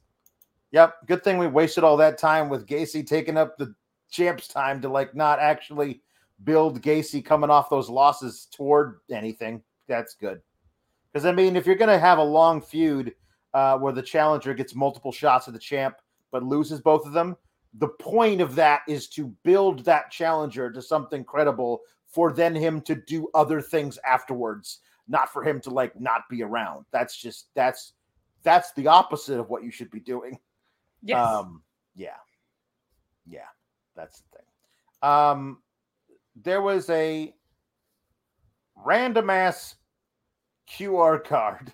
[0.72, 0.96] yep.
[1.06, 3.74] Good thing we wasted all that time with Gacy taking up the
[4.10, 6.02] champs' time to like not actually
[6.44, 9.62] build Gacy coming off those losses toward anything.
[9.88, 10.42] That's good.
[11.14, 13.14] Because I mean, if you're gonna have a long feud."
[13.54, 15.96] Uh, where the challenger gets multiple shots at the champ
[16.32, 17.36] but loses both of them.
[17.76, 22.82] The point of that is to build that challenger to something credible for then him
[22.82, 26.86] to do other things afterwards, not for him to like not be around.
[26.92, 27.94] That's just that's
[28.44, 30.40] that's the opposite of what you should be doing.
[31.04, 31.26] Yes.
[31.26, 31.62] Um,
[31.96, 32.16] yeah.
[33.30, 33.42] Yeah,
[33.96, 35.10] that's the thing.
[35.10, 35.62] Um,
[36.42, 37.34] there was a
[38.76, 39.76] random ass
[40.70, 41.74] QR card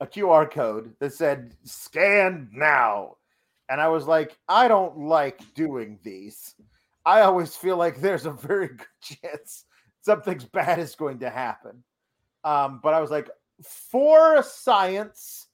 [0.00, 3.16] a QR code that said scan now.
[3.68, 6.54] And I was like, I don't like doing these.
[7.04, 9.64] I always feel like there's a very good chance
[10.06, 11.82] something's bad is going to happen.
[12.44, 13.28] Um, but I was like,
[13.60, 15.48] for science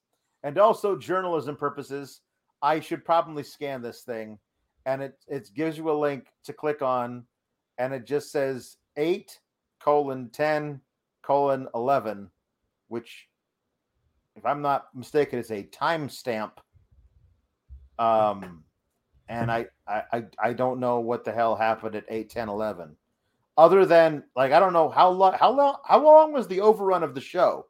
[0.45, 2.21] and also journalism purposes,
[2.61, 4.39] I should probably scan this thing.
[4.85, 7.25] And it, it gives you a link to click on,
[7.79, 9.39] and it just says 8
[9.81, 10.81] colon 10
[11.23, 12.29] colon 11,
[12.89, 13.29] which
[14.37, 16.53] if I'm not mistaken, is a timestamp
[17.99, 18.65] Um,
[19.29, 22.97] and I, I, I, I don't know what the hell happened at 8, 10, 11.
[23.59, 27.05] Other than like I don't know how long how long how long was the overrun
[27.05, 27.67] of the show?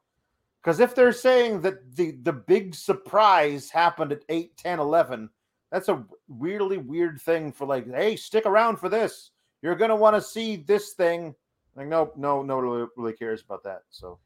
[0.63, 5.31] Because if they're saying that the the big surprise happened at 8, 10, 11,
[5.73, 9.33] that's a weirdly weird thing for like, hey, stick around for this.
[9.63, 11.35] You're gonna want to see this thing.
[11.77, 13.83] Like, no, no, no, really, really cares about that.
[13.91, 14.19] So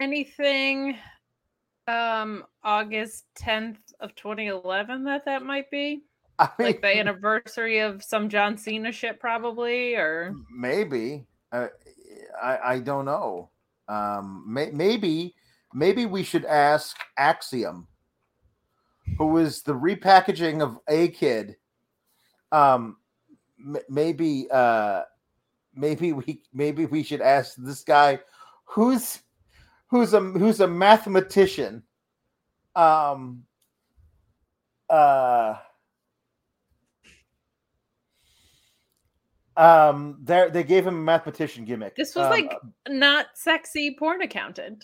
[0.00, 0.96] Anything
[1.88, 6.04] um August 10th of 2011 that that might be?
[6.38, 11.68] I mean, Like the anniversary of some John Cena shit probably or maybe uh,
[12.42, 13.50] I I don't know.
[13.88, 15.34] Um, may, maybe
[15.74, 17.88] maybe we should ask Axiom,
[19.18, 21.56] who is the repackaging of A Kid.
[22.52, 22.96] Um,
[23.58, 25.02] m- maybe uh,
[25.74, 28.20] maybe we maybe we should ask this guy,
[28.64, 29.20] who's
[29.90, 31.82] who's a who's a mathematician.
[32.74, 33.44] Um.
[34.88, 35.56] Uh.
[39.56, 41.94] Um, there they gave him a mathematician gimmick.
[41.96, 42.56] this was Um, like
[42.88, 44.82] not sexy porn accountant.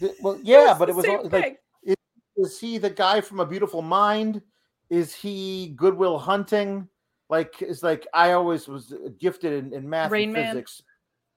[0.00, 1.94] th- well, yeah, but it was all- like, thing.
[2.36, 4.42] is he the guy from A Beautiful Mind?
[4.88, 6.88] Is he Goodwill Hunting?
[7.28, 10.52] Like, it's like I always was gifted in, in math Rain and Man?
[10.54, 10.82] physics,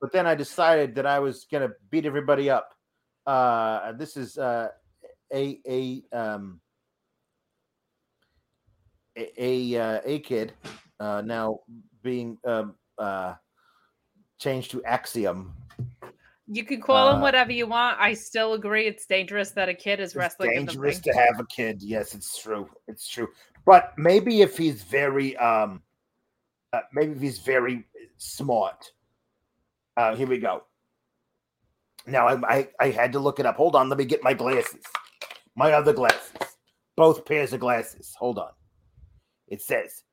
[0.01, 2.73] but then I decided that I was gonna beat everybody up.
[3.25, 4.69] Uh, this is uh,
[5.33, 6.59] a a um
[9.17, 10.53] a a, uh, a kid
[10.99, 11.59] uh, now
[12.01, 13.35] being um, uh,
[14.39, 15.53] changed to Axiom.
[16.47, 17.97] You can call him uh, whatever you want.
[17.99, 21.81] I still agree it's dangerous that a kid is wrestling dangerous to have a kid.
[21.81, 22.69] Yes, it's true.
[22.87, 23.29] It's true.
[23.65, 25.81] But maybe if he's very um
[26.73, 27.85] uh, maybe if he's very
[28.17, 28.91] smart.
[29.95, 30.63] Uh here we go.
[32.05, 33.55] Now I, I I had to look it up.
[33.57, 34.83] Hold on, let me get my glasses.
[35.55, 36.31] My other glasses.
[36.95, 38.13] Both pairs of glasses.
[38.19, 38.51] Hold on.
[39.47, 40.03] It says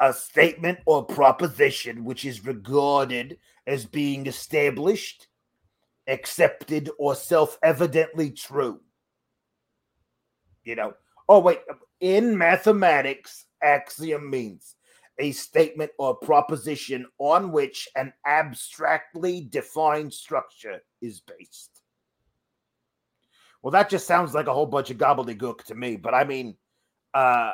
[0.00, 5.28] a statement or proposition which is regarded as being established,
[6.08, 8.80] accepted, or self evidently true.
[10.64, 10.94] You know,
[11.28, 11.60] oh, wait,
[12.00, 14.76] in mathematics, axiom means
[15.18, 21.82] a statement or proposition on which an abstractly defined structure is based.
[23.62, 26.56] Well, that just sounds like a whole bunch of gobbledygook to me, but I mean,
[27.14, 27.52] uh,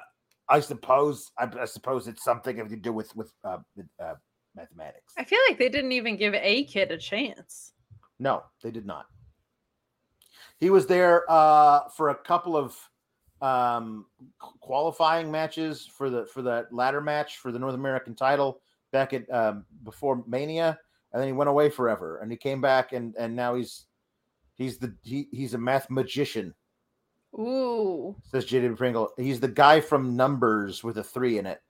[0.49, 4.15] I suppose I, I suppose it's something to do with with, uh, with uh,
[4.57, 5.15] mathematics.
[5.17, 7.73] I feel like they didn't even give a kid a chance.
[8.19, 9.07] No, they did not.
[10.59, 12.77] He was there uh, for a couple of
[13.43, 14.07] um,
[14.39, 18.61] qualifying matches for the for that ladder match for the North American title
[18.93, 20.79] back at um, before Mania,
[21.13, 22.19] and then he went away forever.
[22.19, 23.87] And he came back, and and now he's
[24.55, 26.55] he's the he, he's a math magician.
[27.35, 28.17] Ooh.
[28.31, 29.11] Says JD Pringle.
[29.17, 31.63] He's the guy from Numbers with a three in it.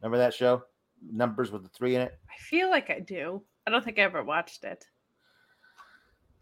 [0.00, 0.62] Remember that show?
[1.10, 2.18] Numbers with a three in it.
[2.30, 3.42] I feel like I do.
[3.66, 4.84] I don't think I ever watched it.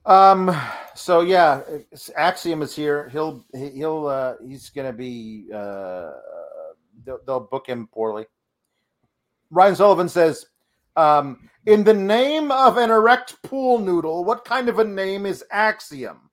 [0.05, 0.55] Um.
[0.95, 1.62] So yeah,
[2.16, 3.09] Axiom is here.
[3.11, 6.11] He'll he- he'll uh he's gonna be uh
[7.05, 8.27] they'll, they'll book him poorly.
[9.51, 10.47] Ryan Sullivan says,
[10.97, 15.45] um, in the name of an erect pool noodle, what kind of a name is
[15.51, 16.31] Axiom?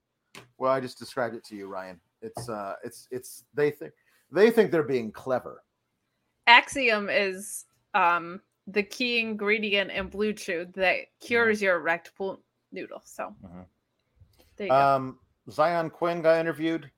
[0.58, 2.00] Well, I just described it to you, Ryan.
[2.22, 3.94] It's uh it's it's they think
[4.32, 5.64] they think they're being clever.
[6.48, 12.41] Axiom is um the key ingredient in BlueChew that cures your erect pool
[12.72, 13.02] noodle.
[13.06, 13.66] So Mhm.
[14.58, 14.76] there you go.
[14.76, 15.20] Um,
[15.50, 16.91] Xyon Quinn got interviewed.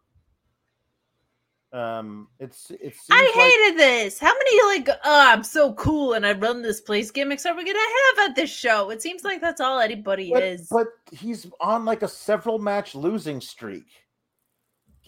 [1.73, 3.05] Um, it's it's.
[3.09, 4.19] I hated this.
[4.19, 7.63] How many like oh, I'm so cool and I run this place gimmicks are we
[7.63, 8.89] gonna have at this show?
[8.89, 10.67] It seems like that's all anybody but, is.
[10.69, 13.85] but he's on like a several match losing streak.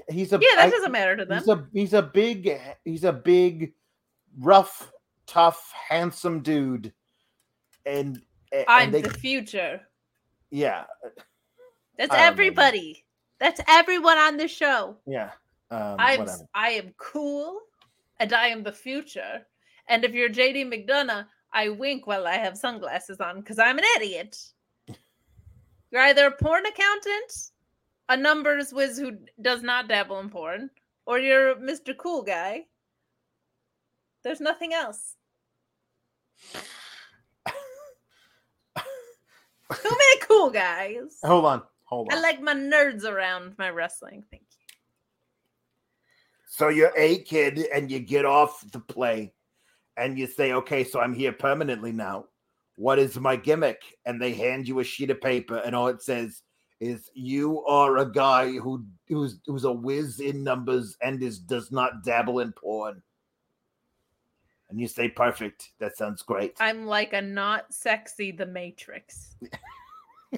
[0.09, 1.39] He's a yeah, that I- doesn't matter to them.
[1.39, 3.73] He's a he's a big he's a big,
[4.39, 4.89] rough,
[5.27, 6.93] tough, handsome dude,
[7.85, 8.21] and
[8.53, 9.81] and I'm they, the future.
[10.53, 10.85] Yeah
[11.97, 13.03] That's don't know, everybody.
[13.39, 14.97] That's everyone on the show.
[15.05, 15.31] yeah.
[15.71, 16.43] Um, I'm whatever.
[16.53, 17.59] I am cool
[18.19, 19.41] and I am the future.
[19.89, 23.83] And if you're JD McDonagh, I wink while I have sunglasses on because I'm an
[23.97, 24.37] idiot.
[25.91, 27.33] You're either a porn accountant,
[28.09, 30.69] a numbers whiz who does not dabble in porn,
[31.05, 31.97] or you're Mr.
[31.97, 32.65] Cool Guy.
[34.23, 35.15] There's nothing else.
[39.81, 41.17] Too many cool guys.
[41.23, 42.17] Hold on, hold on.
[42.17, 44.23] I like my nerds around my wrestling.
[44.29, 44.75] Thank you.
[46.47, 49.31] So you're a kid and you get off the plane
[49.97, 52.25] and you say, okay, so I'm here permanently now.
[52.75, 53.81] What is my gimmick?
[54.05, 56.43] And they hand you a sheet of paper and all it says
[56.79, 61.71] is you are a guy who who's who's a whiz in numbers and is does
[61.71, 63.01] not dabble in porn.
[64.73, 65.73] And you say perfect.
[65.77, 66.57] That sounds great.
[66.59, 69.35] I'm like a not sexy the Matrix.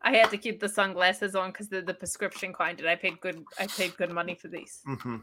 [0.00, 3.20] I had to keep the sunglasses on because they're the prescription kind, and I paid
[3.20, 3.44] good.
[3.58, 4.80] I paid good money for these.
[4.88, 5.16] Mm-hmm.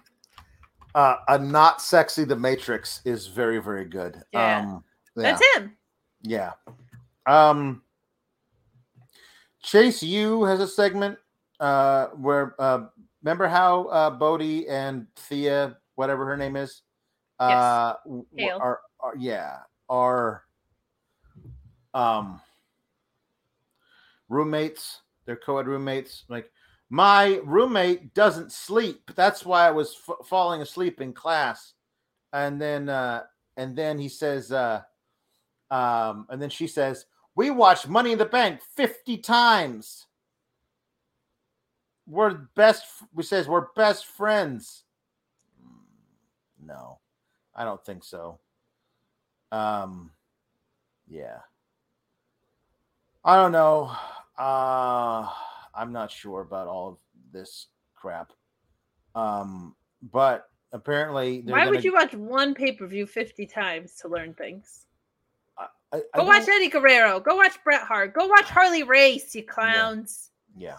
[0.94, 4.22] Uh, a not sexy the Matrix is very very good.
[4.32, 4.60] Yeah.
[4.60, 4.84] Um,
[5.15, 5.24] yeah.
[5.24, 5.76] That's him.
[6.22, 6.52] Yeah.
[7.26, 7.82] Um
[9.64, 11.18] Chase U has a segment
[11.60, 12.86] uh where uh
[13.24, 16.84] remember how uh Bodhi and Thea, whatever her name is,
[17.39, 17.93] uh
[18.59, 19.57] are, are yeah,
[19.89, 20.43] are
[21.93, 22.41] um
[24.30, 26.23] roommates, they're co-ed roommates.
[26.30, 26.51] Like
[26.89, 29.11] my roommate doesn't sleep.
[29.15, 31.73] That's why I was f- falling asleep in class.
[32.34, 33.23] And then uh
[33.55, 34.81] and then he says uh
[35.69, 37.05] um, and then she says,
[37.35, 40.05] We watched Money in the Bank 50 times.
[42.07, 44.84] We're best, we says, we're best friends.
[45.61, 46.99] Mm, No,
[47.57, 48.39] I don't think so.
[49.51, 50.11] Um,
[51.07, 51.39] yeah.
[53.25, 53.91] I don't know.
[54.38, 55.27] Uh,
[55.73, 56.97] I'm not sure about all of
[57.31, 58.31] this crap.
[59.15, 59.75] Um,
[60.11, 64.34] but apparently, Why gonna- would you watch one pay per view 50 times to learn
[64.35, 64.85] things?
[65.57, 67.19] I, I Go watch don't- Eddie Guerrero.
[67.19, 68.13] Go watch Bret Hart.
[68.13, 70.29] Go watch Harley Race, you clowns.
[70.55, 70.77] Yeah.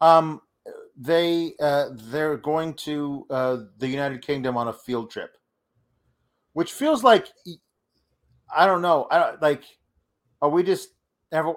[0.00, 0.40] Um,
[0.96, 5.36] they uh, they're going to uh, the United Kingdom on a field trip,
[6.52, 7.28] which feels like
[8.54, 9.06] I don't know.
[9.10, 9.64] I don't like.
[10.40, 10.90] Are we just
[11.32, 11.54] ever?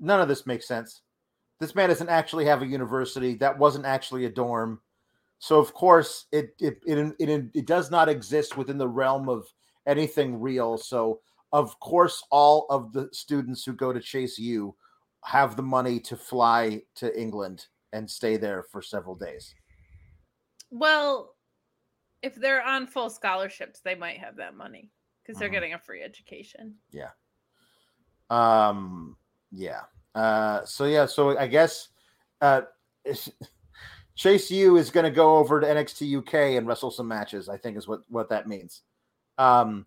[0.00, 1.02] None of this makes sense.
[1.60, 3.34] This man doesn't actually have a university.
[3.34, 4.80] That wasn't actually a dorm.
[5.38, 9.46] So of course it it it it, it does not exist within the realm of
[9.86, 10.78] anything real.
[10.78, 11.20] So
[11.52, 14.74] of course all of the students who go to Chase U
[15.24, 19.54] have the money to fly to England and stay there for several days.
[20.70, 21.34] Well,
[22.22, 24.90] if they're on full scholarships, they might have that money
[25.22, 25.52] because they're Mhm.
[25.52, 26.76] getting a free education.
[26.90, 27.10] Yeah.
[28.30, 29.16] Um
[29.50, 29.82] yeah.
[30.14, 31.88] Uh so yeah, so I guess
[32.40, 32.62] uh
[34.14, 37.48] Chase U is going to go over to NXT UK and wrestle some matches.
[37.48, 38.82] I think is what what that means.
[39.38, 39.86] Um,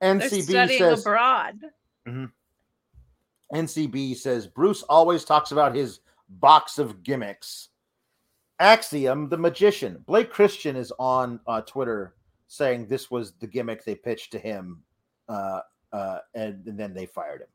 [0.00, 1.54] They're NCB studying says abroad.
[3.52, 6.00] NCB says Bruce always talks about his
[6.40, 7.68] box of gimmicks.
[8.60, 10.02] Axiom, the magician.
[10.06, 12.14] Blake Christian is on uh, Twitter
[12.46, 14.82] saying this was the gimmick they pitched to him,
[15.28, 15.60] uh,
[15.92, 17.48] uh, and, and then they fired him.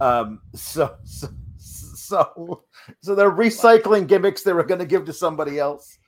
[0.00, 2.64] Um, so, so, so,
[3.02, 5.98] so they're recycling gimmicks they were going to give to somebody else.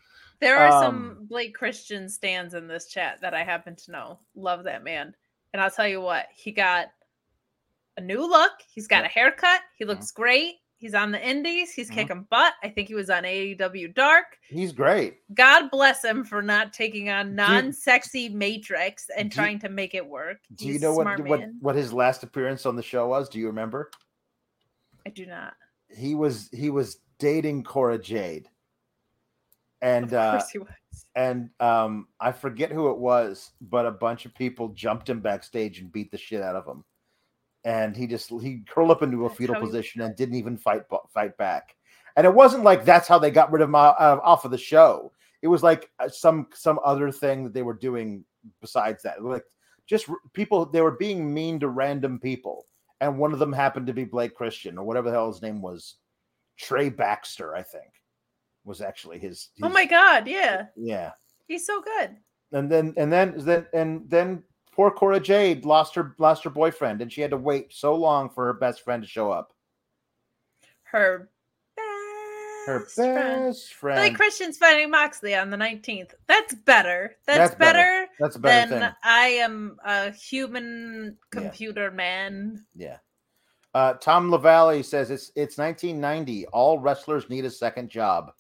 [0.41, 4.19] There are Um, some Blake Christian stands in this chat that I happen to know.
[4.35, 5.15] Love that man.
[5.53, 6.89] And I'll tell you what, he got
[7.97, 8.53] a new look.
[8.73, 9.61] He's got a haircut.
[9.77, 10.57] He looks great.
[10.85, 11.73] He's on the indies.
[11.73, 11.95] He's Mhm.
[11.95, 12.53] kicking butt.
[12.63, 14.39] I think he was on AEW Dark.
[14.51, 15.23] He's great.
[15.35, 20.07] God bless him for not taking on non-sexy Matrix and do trying to make it
[20.07, 20.41] work.
[20.55, 23.31] Do you know what what what his last appearance on the show was?
[23.31, 23.91] Do you remember?
[25.07, 25.55] I do not.
[25.89, 28.51] He was he was dating Cora Jade,
[29.81, 31.07] and Of uh, course he was.
[31.15, 35.79] and um, I forget who it was, but a bunch of people jumped him backstage
[35.79, 36.85] and beat the shit out of him,
[37.65, 40.83] and he just he curled up into a fetal position and didn't even fight
[41.13, 41.77] fight back.
[42.17, 45.13] And it wasn't like that's how they got rid of him off of the show.
[45.43, 48.25] It was like uh, some some other thing that they were doing
[48.61, 49.23] besides that.
[49.23, 49.45] Like
[49.87, 52.67] just people they were being mean to random people,
[53.01, 55.61] and one of them happened to be Blake Christian or whatever the hell his name
[55.61, 55.97] was,
[56.57, 57.91] Trey Baxter, I think,
[58.65, 59.49] was actually his.
[59.63, 60.67] Oh my god, yeah.
[60.77, 61.13] Yeah
[61.47, 62.17] He's so good.
[62.53, 64.43] and then and then then and then
[64.75, 68.29] poor Cora Jade lost her lost her boyfriend, and she had to wait so long
[68.31, 69.53] for her best friend to show up.
[70.85, 71.29] Her
[72.67, 73.45] Her best friend.
[73.47, 73.99] best friend.
[73.99, 76.15] Blake Christian's fighting Moxley on the 19th.
[76.27, 77.17] That's better.
[77.27, 77.79] That's, That's better.
[77.79, 78.91] better, That's a better than thing.
[79.03, 81.41] I am a human Yeah.
[81.41, 82.65] computer man.
[82.75, 82.99] Yeah.
[83.75, 86.47] Uh, Tom Lavalley says it's it's 1990.
[86.49, 88.33] All wrestlers need a second job.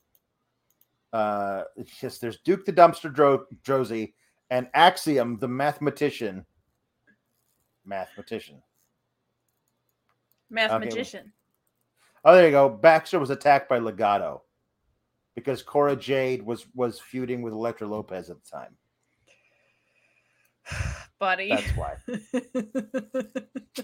[1.13, 4.15] Uh, it's just there's Duke the Dumpster Dro- Josie
[4.51, 6.45] and Axiom the mathematician.
[7.85, 8.63] Mathematician.
[10.51, 11.33] Mathematician.
[12.25, 12.69] Oh, there you go.
[12.69, 14.41] Baxter was attacked by Legado
[15.35, 18.77] because Cora Jade was was feuding with Elektra Lopez at the time.
[21.19, 21.51] Buddy.
[21.51, 21.97] That's why.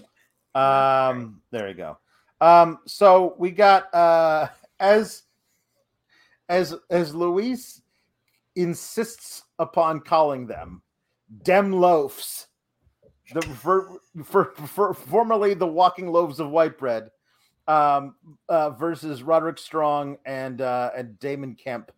[0.53, 1.97] Um, there you go.
[2.39, 5.23] Um, so we got uh as
[6.49, 7.81] as as Luis
[8.55, 10.81] insists upon calling them
[11.43, 12.47] dem loafs.
[13.33, 17.09] the for, for, for formerly the Walking Loaves of White Bread,
[17.67, 18.15] um,
[18.49, 21.91] uh, versus Roderick Strong and uh, and Damon Kemp,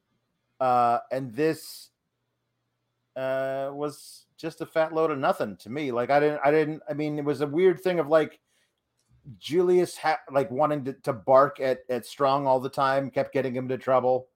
[0.60, 1.90] uh, and this
[3.16, 5.92] uh, was just a fat load of nothing to me.
[5.92, 6.84] Like I didn't, I didn't.
[6.90, 8.40] I mean, it was a weird thing of like
[9.40, 13.56] Julius ha- like wanting to, to bark at at Strong all the time, kept getting
[13.56, 14.28] him into trouble.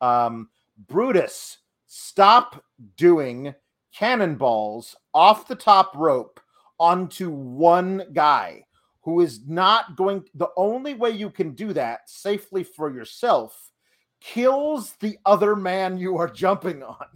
[0.00, 0.48] Um,
[0.88, 1.58] Brutus,
[1.92, 2.62] stop
[2.96, 3.52] doing
[3.92, 6.38] cannonballs off the top rope
[6.78, 8.64] onto one guy
[9.02, 13.72] who is not going the only way you can do that safely for yourself
[14.20, 17.06] kills the other man you are jumping on.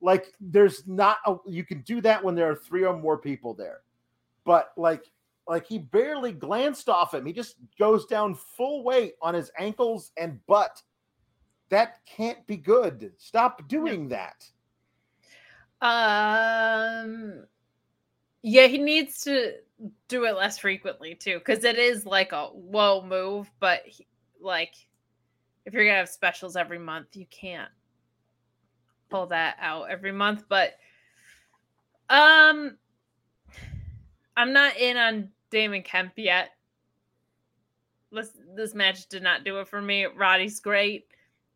[0.00, 3.52] Like there's not a, you can do that when there are three or more people
[3.52, 3.80] there.
[4.44, 5.10] But like
[5.48, 7.26] like he barely glanced off him.
[7.26, 10.80] He just goes down full weight on his ankles and butt
[11.70, 14.50] that can't be good stop doing that
[15.80, 17.44] Um,
[18.42, 19.54] yeah, he needs to
[20.08, 23.50] do it less frequently too, because it is like a whoa move.
[23.60, 24.06] But he,
[24.40, 24.74] like,
[25.64, 27.70] if you're gonna have specials every month, you can't
[29.08, 30.44] pull that out every month.
[30.48, 30.74] But
[32.10, 32.76] um,
[34.36, 36.50] I'm not in on Damon Kemp yet.
[38.12, 40.04] This this match did not do it for me.
[40.04, 41.06] Roddy's great.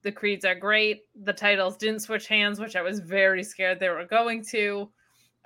[0.05, 1.03] The creeds are great.
[1.25, 4.89] The titles didn't switch hands, which I was very scared they were going to.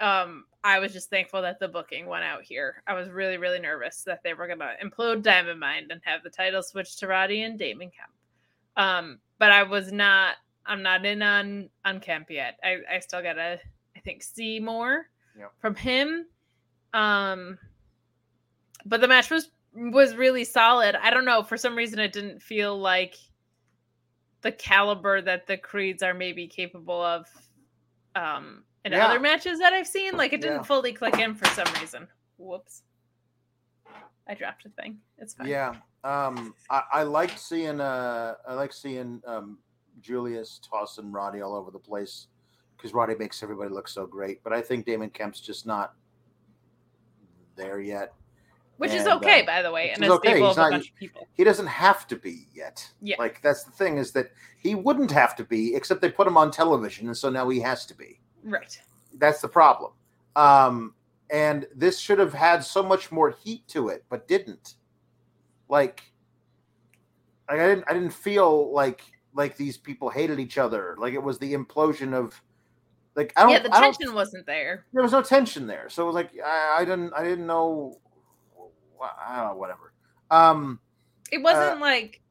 [0.01, 2.83] Um, I was just thankful that the booking went out here.
[2.87, 6.31] I was really, really nervous that they were gonna implode Diamond Mine and have the
[6.31, 8.11] title switch to Roddy and Damon Kemp.
[8.77, 10.37] Um, but I was not.
[10.67, 12.59] I'm not in on on Kemp yet.
[12.63, 13.61] I I still gotta
[13.97, 15.09] I think see more
[15.39, 15.53] Yep.
[15.61, 16.27] from him.
[16.93, 17.59] Um,
[18.85, 20.97] but the match was was really solid.
[20.97, 23.15] I don't know for some reason it didn't feel like
[24.43, 27.27] the caliber that the creeds are maybe capable of
[28.15, 29.07] um in Yeah.
[29.07, 30.17] other matches that I've seen.
[30.17, 30.63] Like it didn't Yeah.
[30.63, 32.09] fully click in for some reason.
[32.37, 32.83] Whoops.
[34.27, 34.99] I dropped a thing.
[35.19, 35.49] It's fine.
[35.49, 35.75] Yeah.
[36.05, 39.59] Um I, I liked seeing uh I like seeing um
[40.01, 42.29] Julius tossing Roddy all over the place
[42.77, 44.43] because Roddy makes everybody look so great.
[44.45, 45.95] But I think Damon Kemp's just not
[47.57, 48.15] there yet.
[48.79, 50.41] Which is okay, uh, by the way, and a okay.
[50.41, 51.27] of a bunch of people.
[51.35, 52.89] He doesn't have to be yet.
[53.03, 53.17] Yeah.
[53.19, 56.37] Like that's the thing is that he wouldn't have to be, except they put him
[56.37, 58.21] on television, and so now he has to be.
[58.45, 58.81] Right.
[59.15, 59.93] That's the problem.
[60.37, 60.95] Um,
[61.31, 64.75] and this should have had so much more heat to it, but didn't.
[65.69, 66.03] Like,
[67.49, 67.85] I didn't.
[67.89, 69.03] I didn't feel like
[69.35, 70.97] like these people hated each other.
[70.99, 72.41] Like it was the implosion of.
[73.15, 73.51] Like I don't.
[73.51, 74.85] Yeah, the tension wasn't there.
[74.93, 77.13] there was no tension there, so it was like I, I didn't.
[77.15, 77.99] I didn't know.
[79.01, 79.57] I don't know.
[79.57, 79.93] Whatever.
[80.31, 80.81] Um.
[81.31, 82.23] It wasn't like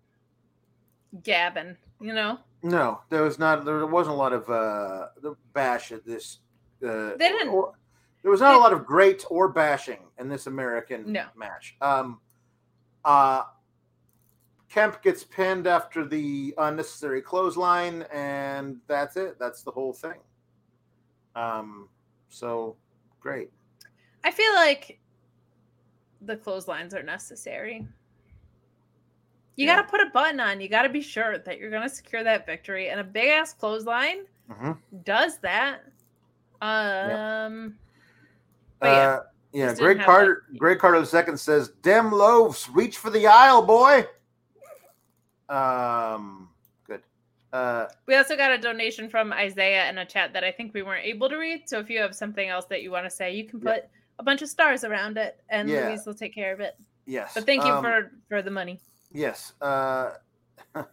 [1.24, 2.40] gabbing, you know?
[2.64, 3.64] No, there was not.
[3.66, 6.40] There wasn't a lot of uh, the bash at this.
[6.84, 7.50] Uh, They didn't.
[7.50, 7.74] Or,
[8.24, 11.26] there was not a lot of great or bashing in this American No.
[11.36, 11.78] match.
[11.80, 12.20] Um,
[13.06, 13.44] uh,
[14.70, 19.38] Kemp gets pinned after the unnecessary clothesline, and that's it.
[19.40, 20.20] That's the whole thing.
[21.36, 21.88] Um,
[22.30, 22.76] so
[23.20, 23.52] great.
[24.24, 25.00] I feel like
[26.28, 27.86] the clotheslines are necessary.
[29.56, 29.78] You Yeah.
[29.78, 30.62] got to put a button on.
[30.62, 32.90] You got to be sure that you're going to secure that victory.
[32.90, 34.72] And a big ass clothesline Mm-hmm.
[35.04, 35.82] does that.
[36.62, 37.78] Um,
[38.82, 39.74] yeah, uh, yeah.
[39.76, 40.44] Greg Carter.
[40.50, 44.06] that- Greg Carter II says, "Dem loaves, reach for the aisle, boy."
[45.50, 46.50] Um,
[46.86, 47.02] good.
[47.54, 50.82] Uh, we also got a donation from Isaiah in a chat that I think we
[50.82, 51.68] weren't able to read.
[51.70, 53.80] So if you have something else that you want to say, you can Yeah.
[54.20, 55.88] A bunch of stars around it, and Yeah.
[55.88, 56.76] Louise will take care of it.
[57.06, 57.34] yes.
[57.34, 58.80] But thank you um, for for the money.
[59.12, 59.54] Yes.
[59.62, 60.12] Uh,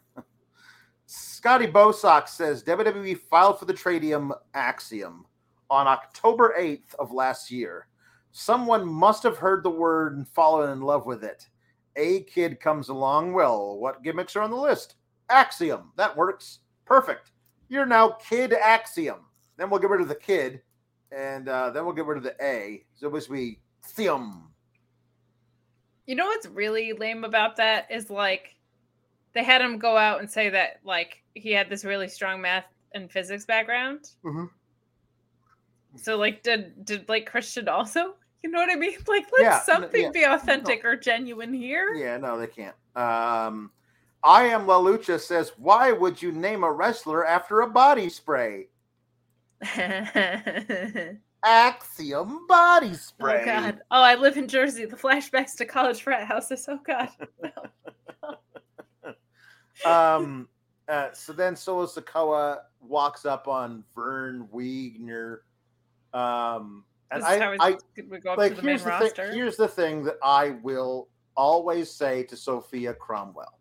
[1.07, 5.27] Scotty Bosox says WWE filed for the Tradium Axiom
[5.71, 7.89] on October 8th of last year.
[8.33, 11.47] Someone must have heard the word and fallen in love with it.
[11.97, 13.33] A kid comes along.
[13.33, 14.97] Well, what gimmicks are on the list?
[15.29, 15.93] Axiom.
[15.97, 16.61] That works.
[16.85, 17.31] Perfect.
[17.69, 19.21] You're now Kid Axiom.
[19.57, 20.63] Then we'll get rid of the kid,
[21.15, 22.85] and uh, then we'll get rid of the A.
[22.95, 24.51] So it was be Theum.
[26.07, 28.57] You know what's really lame about that is like
[29.33, 32.67] they had him go out and say that like he had this really strong math
[32.93, 34.11] and physics background.
[34.25, 34.51] Mhm.
[35.97, 38.17] So like did did like Christian also?
[38.43, 38.99] You know what I mean?
[39.09, 40.11] Like let Yeah, something yeah.
[40.11, 41.95] be authentic or genuine here.
[41.95, 42.77] Yeah, no, they can't.
[42.95, 43.71] Um,
[44.23, 48.69] I am La Lucha says, why would you name a wrestler after a body spray?
[49.63, 51.11] Oh
[51.45, 53.43] Axiom body spray.
[53.43, 53.81] Oh god.
[53.91, 54.87] Oh, I live in Jersey.
[54.87, 56.67] The flashbacks to college frat houses.
[56.69, 57.11] Oh god.
[59.85, 60.49] Um,
[60.89, 65.43] uh, so then Solo Sikoa walks up on Von Wagner,
[66.15, 67.77] um, And This is I, how I
[68.09, 69.27] we go up like to the here's the roster.
[69.29, 69.35] thing.
[69.37, 73.59] Here's the thing that I will always say to Sophia Cromwell.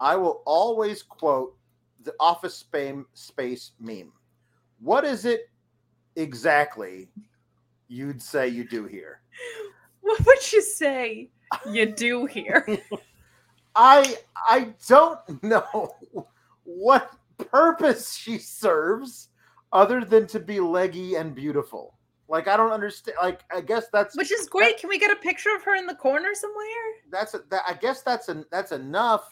[0.00, 1.56] I will always quote
[2.02, 2.64] the Office
[3.14, 4.12] Space meme.
[4.80, 5.48] What is it
[6.16, 7.08] exactly
[7.88, 9.20] you'd say you do here?
[10.00, 11.30] What would you say
[11.68, 12.64] you do here?
[13.74, 14.16] I
[14.48, 15.96] I don't know
[16.62, 19.30] what purpose she serves
[19.72, 21.94] other than to be leggy and beautiful.
[22.28, 23.16] Like I don't understand.
[23.20, 24.78] Like I guess that's Which is great.
[24.78, 26.66] Can we get a picture of her in the corner somewhere?
[27.10, 29.28] that's a, that, I guess that's an that's enough.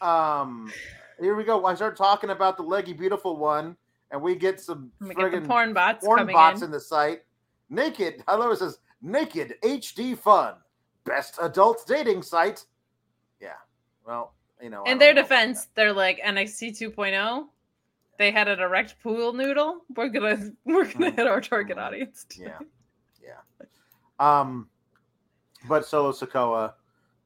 [0.00, 0.72] Um,
[1.20, 1.64] here we go.
[1.64, 3.76] I start talking about the leggy beautiful one,
[4.10, 6.66] and we get some We get friggin' porn bots porn coming bots in.
[6.66, 7.22] in the site.
[7.70, 8.22] Naked.
[8.28, 10.54] Hello, it says naked HD fun,
[11.04, 12.64] best adult dating site.
[13.40, 13.52] Yeah.
[14.06, 14.32] Well,
[14.62, 14.84] you know.
[14.84, 17.14] In their know defense, they're like NXT 2.0.
[17.20, 17.50] oh.
[18.18, 19.84] They had an erect pool noodle.
[19.94, 21.16] We're gonna we're gonna Mhm.
[21.16, 21.82] hit our target Mhm.
[21.82, 22.24] audience.
[22.30, 22.38] that.
[22.40, 22.58] Yeah.
[23.22, 23.66] Yeah.
[24.18, 24.68] Um,
[25.68, 26.74] but Solo Sikoa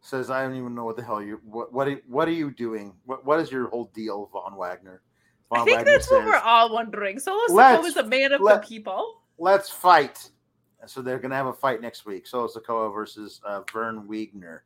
[0.02, 2.50] says, "I don't even know what the hell you what what are, what are you
[2.50, 2.94] doing?
[3.06, 5.00] What what is your whole deal, Von Wagner?"
[5.52, 7.18] I think Wagner that's what we're all wondering.
[7.18, 9.22] Solo Let's- is a man of let- the people.
[9.38, 10.30] let's fight.
[10.86, 12.26] So they're gonna have a fight next week.
[12.26, 14.64] Solo Sikoa versus uh, Von Wagner.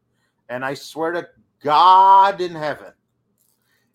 [0.49, 1.29] And I swear to
[1.63, 2.93] God in heaven,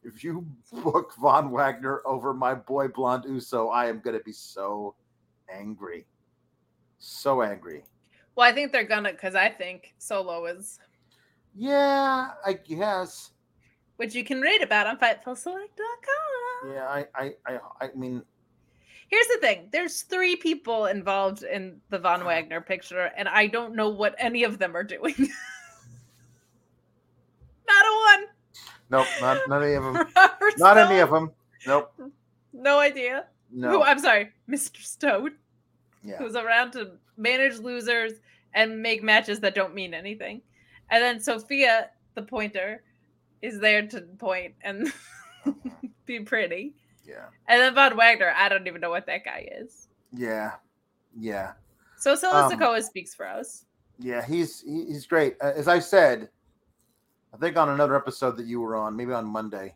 [0.03, 0.45] if you
[0.83, 4.95] book Von Wagner over my boy Blonde Uso, I am gonna be so
[5.49, 6.05] angry.
[6.99, 7.83] So angry.
[8.35, 10.77] Well, I think they're gonna because I think Solo is,
[11.55, 13.31] Yeah, I guess.
[14.01, 16.73] Which you can read about on FightfulSelect.com.
[16.73, 18.23] Yeah, I I I, I mean
[19.09, 22.17] Here's the thing: there's three people involved in the Uh-huh.
[22.17, 25.13] Von Wagner picture, and I don't know what any of them are doing.
[27.67, 28.25] Not a one.
[28.89, 29.93] nope, not not any of them.
[30.15, 31.31] Robert Not any of them.
[31.67, 31.93] Nope.
[32.53, 33.27] No idea.
[33.51, 33.69] No.
[33.69, 33.83] Who?
[33.83, 34.81] I'm sorry, Mr.
[34.81, 35.31] Stone,
[36.03, 36.17] yeah.
[36.17, 38.13] who's around to manage losers
[38.55, 40.41] and make matches that don't mean anything,
[40.89, 42.83] and then Sophia, the pointer,
[43.41, 44.91] is there to point and
[46.05, 46.73] be pretty,
[47.07, 47.25] Yeah.
[47.47, 48.33] and then Von Wagner.
[48.35, 49.87] I don't even know what that guy is.
[50.13, 50.51] Yeah.
[51.17, 51.53] Yeah.
[51.97, 53.65] So Solo Um, speaks for us.
[53.99, 55.35] Yeah, he's he's great.
[55.41, 56.29] Uh, as I said,
[57.33, 59.75] I think on another episode that you were on, maybe on Monday,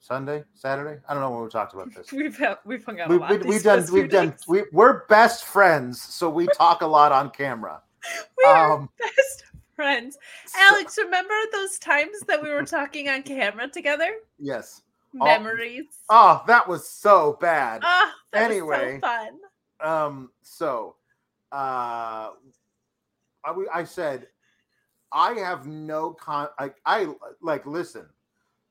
[0.00, 1.00] Sunday, Saturday.
[1.08, 2.12] I don't know when we talked about this.
[2.12, 3.30] We've had, we've hung out We, a lot.
[3.30, 4.44] we, we've done we've done days.
[4.48, 7.80] we, we're best friends, so we talk a lot on camera.
[8.36, 9.44] We are um, best
[9.74, 10.18] friends.
[10.46, 14.12] So- Alex, remember those times that we were talking on camera together?
[14.38, 14.82] yes.
[15.20, 15.84] Oh, Memories.
[16.08, 17.82] Oh, that was so bad.
[17.82, 18.98] That anyway.
[19.02, 19.38] so fun.
[19.80, 20.96] Um, so
[21.52, 22.30] uh
[23.44, 24.28] I, I said
[25.12, 27.08] I have no con I, I
[27.42, 28.06] like listen.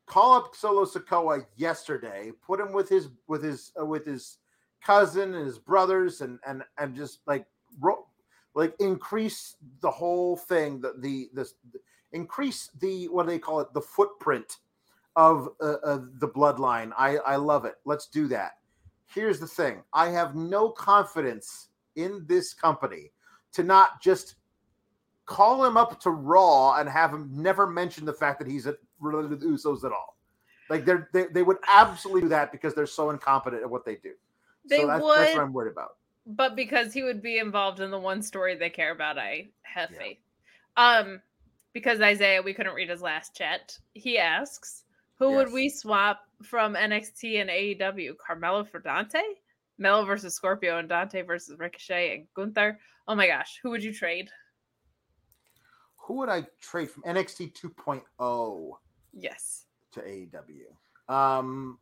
[0.08, 4.40] Call up Solo Sikoa yesterday, put him with his with his uh, with his
[4.84, 7.46] cousin and his brothers and and and just like
[7.80, 8.08] ro-
[8.54, 11.54] like increase the whole thing the the this
[12.12, 14.58] increase the what do they call it the footprint
[15.16, 16.92] of uh, uh, the bloodline.
[16.98, 17.76] I I love it.
[17.86, 18.54] Let's do that
[19.14, 23.12] here's the thing I have no confidence in this company
[23.54, 24.36] to not just
[25.26, 28.76] call him up to Raw and have him never mention the fact that he's a,
[29.00, 30.18] related to the Usos at all.
[30.70, 33.96] Like they're, they they would absolutely do that because they're so incompetent at what they
[33.96, 34.14] do.
[34.66, 35.98] They so that's, would, that's what I'm worried about.
[36.26, 39.92] But because he would be involved in the one story they care about, I have
[39.92, 39.98] Yeah.
[39.98, 40.20] faith.
[40.78, 41.22] Um,
[41.74, 43.78] because Isaiah, we couldn't read his last chat.
[43.94, 44.84] He asks,
[45.20, 48.16] "Who would we swap from NXT and AEW?
[48.18, 49.22] Carmelo for Dante?
[49.78, 52.80] Melo versus Scorpio and Dante versus Ricochet and Gunther?
[53.08, 54.30] Oh my gosh, who would you trade?
[55.98, 58.80] Who would I trade from NXT 2.0
[59.14, 60.76] Yes, to AEW?
[61.08, 61.80] Um,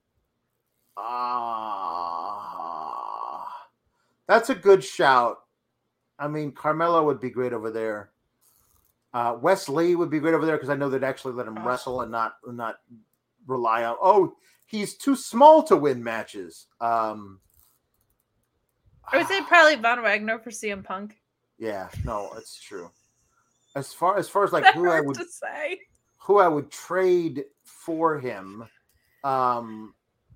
[2.69, 3.58] ah,
[4.29, 5.39] that's a good shout.
[6.19, 8.11] I mean, Carmelo would be great over there.
[9.11, 11.65] Uh, Wes Lee would be great over there because I know they'd actually let him
[11.65, 12.75] wrestle and not not
[13.47, 13.95] rely on.
[13.99, 14.35] Oh,
[14.67, 16.67] he's too small to win matches.
[16.79, 17.39] Um,
[19.11, 21.15] I would say probably Von Wagner for CM Punk.
[21.57, 22.91] yeah, no, it's true.
[23.75, 25.79] As far as far as like That who I would to say.
[26.17, 28.63] who I would trade for him.
[29.23, 29.95] Um,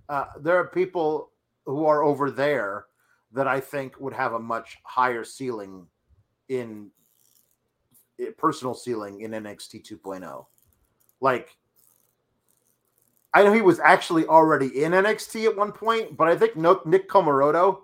[0.10, 1.30] uh, there are people
[1.66, 2.86] who are over there
[3.34, 5.88] that I think would have a much higher ceiling
[6.50, 6.92] in
[8.20, 10.46] eh, personal ceiling in NXT 2.0.
[11.20, 11.58] Like,
[13.34, 16.82] I know he was actually already in NXT at one point, but I think no,
[16.86, 17.80] Nick Comoroto,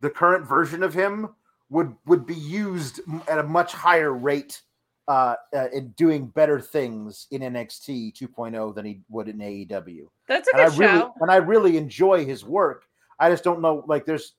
[0.00, 1.28] the current version of him,
[1.68, 4.62] would would be used at a much higher rate
[5.08, 10.06] uh, uh in doing better things in NXT 2.0 than he would in AEW.
[10.28, 12.84] That's a And I good really and I really enjoy his work.
[13.18, 14.34] I just don't know like there's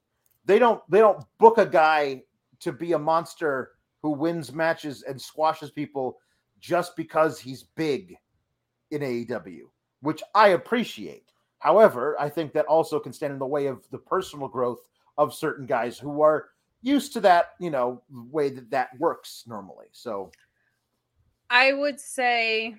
[0.45, 2.23] they don't they don't book a guy
[2.61, 6.19] to be a monster who wins matches and squashes people
[6.59, 8.15] just because he's big
[8.91, 9.61] in AEW,
[10.01, 11.31] which I appreciate.
[11.59, 14.80] However, I think that also can stand in the way of the personal growth
[15.17, 16.49] of certain guys who are
[16.81, 19.88] used to that, you know, way that that works normally.
[19.91, 20.31] So
[21.49, 22.76] I would say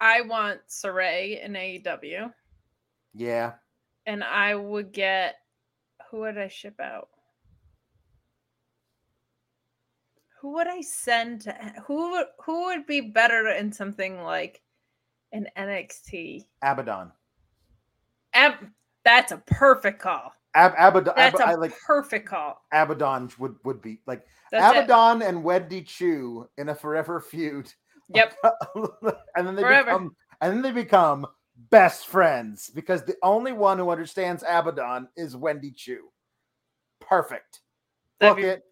[0.00, 2.32] I want Saray in AEW,
[3.14, 3.52] yeah,
[4.06, 5.36] and I would get
[6.10, 7.08] who would I ship out?
[10.40, 11.54] Who would I send to
[11.86, 14.62] who would who would be better in something like
[15.32, 16.44] an NXT?
[16.62, 17.10] Abaddon.
[18.34, 18.70] Ab-
[19.04, 20.32] that's a perfect call.
[20.54, 21.14] Ab- Abaddon.
[21.16, 22.62] That's Ab- a I like perfect call.
[22.72, 24.84] Abaddon would would be like That's it.
[24.84, 27.72] Abaddon and Wendy Choo in a forever feud.
[28.14, 28.36] Yep.
[29.36, 29.84] and then they Forever.
[29.90, 31.26] become and then they become
[31.70, 36.08] best friends because the only one who understands Abaddon is Wendy Choo.
[37.00, 37.60] Perfect.
[38.20, 38.62] That'd Book be it.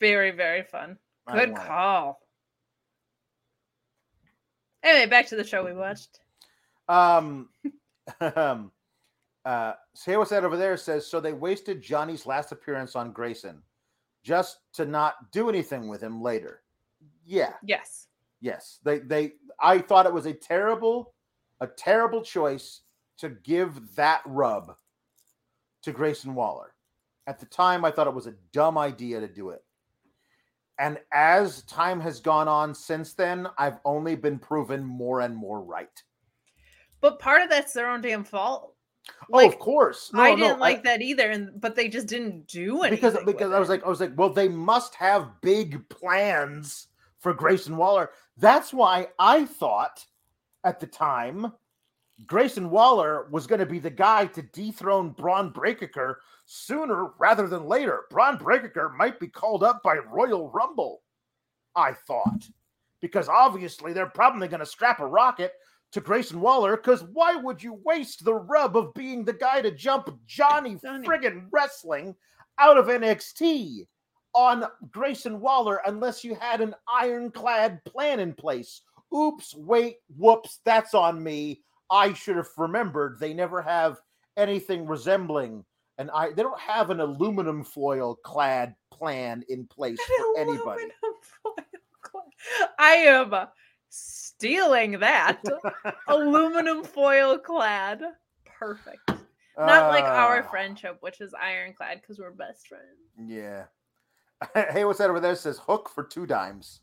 [0.00, 0.98] very, very fun.
[1.32, 1.56] Good it.
[1.56, 2.20] call.
[4.82, 6.20] Anyway, back to the show we watched.
[6.88, 7.48] Um,
[8.20, 8.70] um,
[9.44, 13.62] uh, say what's that over there says so they wasted Johnny's last appearance on Grayson
[14.22, 16.62] just to not do anything with him later.
[17.24, 18.08] Yeah, Yes.
[18.40, 18.78] yes.
[18.84, 21.13] They they I thought it was a terrible,
[21.64, 22.82] a terrible choice
[23.18, 24.74] to give that rub
[25.82, 26.74] to Grayson Waller.
[27.26, 29.64] At the time, I thought it was a dumb idea to do it.
[30.78, 35.62] And as time has gone on since then, I've only been proven more and more
[35.62, 36.02] right.
[37.00, 38.74] But part of that's their own damn fault.
[39.32, 40.10] oh, of course.
[40.12, 42.96] No, I no, didn't like that either, and but they just didn't do anything.
[43.10, 46.88] because because I was like I was like, well, they must have big plans
[47.20, 48.10] for Grayson Waller.
[48.36, 50.04] That's why I thought
[50.64, 51.52] at the time
[52.26, 57.66] Grayson Waller was going to be the guy to dethrone Bron Breakker sooner rather than
[57.66, 58.04] later.
[58.10, 61.02] Bron Breakker might be called up by Royal Rumble.
[61.74, 62.48] I thought
[63.00, 65.52] because obviously they're probably going to strap a rocket
[65.92, 69.70] to Grayson Waller because why would you waste the rub of being the guy to
[69.70, 71.06] jump Johnny, Johnny.
[71.06, 72.14] friggin' wrestling
[72.58, 73.86] out of NXT
[74.34, 78.82] on Grayson Waller unless you had an ironclad plan in place?
[79.14, 81.62] Oops, wait, whoops, that's on me.
[81.90, 83.98] I should have remembered they never have
[84.36, 85.64] anything resembling
[85.98, 90.84] and I they don't have an aluminum foil clad plan in place for anybody.
[91.42, 91.54] Foil
[92.02, 92.68] clad.
[92.78, 93.34] I am
[93.90, 95.42] stealing that
[96.08, 98.02] aluminum foil clad.
[98.44, 99.10] Perfect.
[99.56, 102.98] Not like our Ah, friendship, which is ironclad because we're best friends.
[103.24, 103.66] Yeah.
[104.72, 105.32] hey, what's that over there?
[105.32, 106.80] It says hook for two dimes.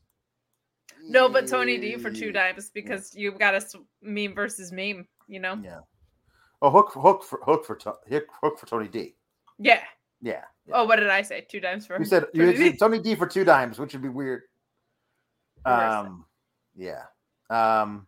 [1.07, 3.61] No, but Tony D for two dimes because you've got a
[4.02, 5.07] meme versus meme.
[5.28, 5.60] You know?
[5.64, 5.80] Yeah.
[6.61, 9.15] Oh, hook, hook for hook for hook, hook for Tony D.
[9.57, 9.82] Yeah.
[10.22, 10.41] Yeah.
[10.68, 10.73] yeah.
[10.76, 11.45] Oh, what did I say?
[11.49, 12.69] Two dimes for you said you Tony D?
[12.69, 14.44] said Tony D for two dimes, which would be weird.
[15.65, 16.26] Um,
[16.76, 17.03] yeah.
[17.49, 18.07] Um.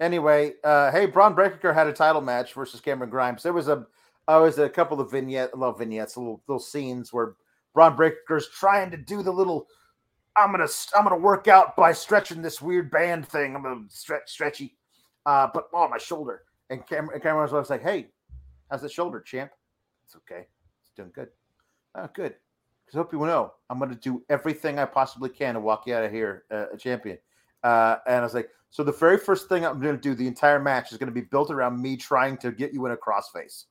[0.00, 3.42] Anyway, uh, hey, Bron Breakker had a title match versus Cameron Grimes.
[3.42, 3.86] There was a,
[4.28, 7.34] uh, was a couple of vignette, little vignettes, little little scenes where
[7.74, 9.66] Bron Breakker's trying to do the little,
[10.36, 13.54] I'm gonna I'm gonna work out by stretching this weird band thing.
[13.54, 14.76] I'm gonna stretch stretchy,
[15.26, 16.42] uh, but on my shoulder.
[16.70, 18.10] And Cameron, and Cameron was like, "Hey,
[18.70, 19.50] how's the shoulder, champ?
[20.04, 20.46] It's okay.
[20.82, 21.28] It's doing good.
[21.94, 22.34] Oh, good.
[22.84, 26.04] Because hope you know, I'm to do everything I possibly can to walk you out
[26.04, 27.18] of here uh, a champion.
[27.62, 30.60] Uh, and I was like, so the very first thing I'm to do the entire
[30.60, 33.64] match is to be built around me trying to get you in a crossface.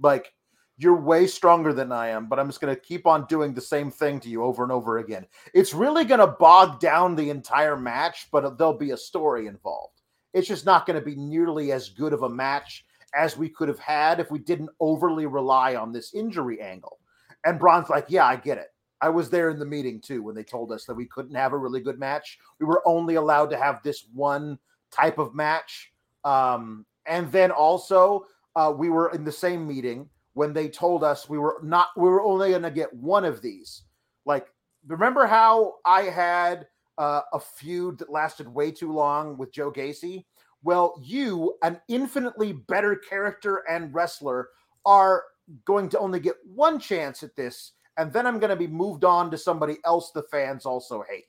[0.00, 0.32] Like,
[0.76, 3.60] you're way stronger than I am, but I'm just going to keep on doing the
[3.60, 5.26] same thing to you over and over again.
[5.52, 10.00] It's really going to bog down the entire match, but there'll be a story involved.
[10.32, 12.84] It's just not going to be nearly as good of a match
[13.14, 16.98] as we could have had if we didn't overly rely on this injury angle.
[17.44, 18.68] And Bron's like, yeah, I get it.
[19.00, 21.52] I was there in the meeting too when they told us that we couldn't have
[21.52, 22.38] a really good match.
[22.58, 24.58] We were only allowed to have this one
[24.90, 25.92] type of match.
[26.24, 28.26] Um, and then also,
[28.56, 32.08] uh, we were in the same meeting when they told us we were not, we
[32.08, 33.82] were only going to get one of these.
[34.26, 34.48] Like,
[34.86, 36.66] remember how I had
[36.98, 40.24] uh, a feud that lasted way too long with Joe Gacy?
[40.62, 44.48] Well, you, an infinitely better character and wrestler,
[44.86, 45.24] are
[45.64, 49.04] going to only get one chance at this, and then I'm going to be moved
[49.04, 51.26] on to somebody else the fans also hate.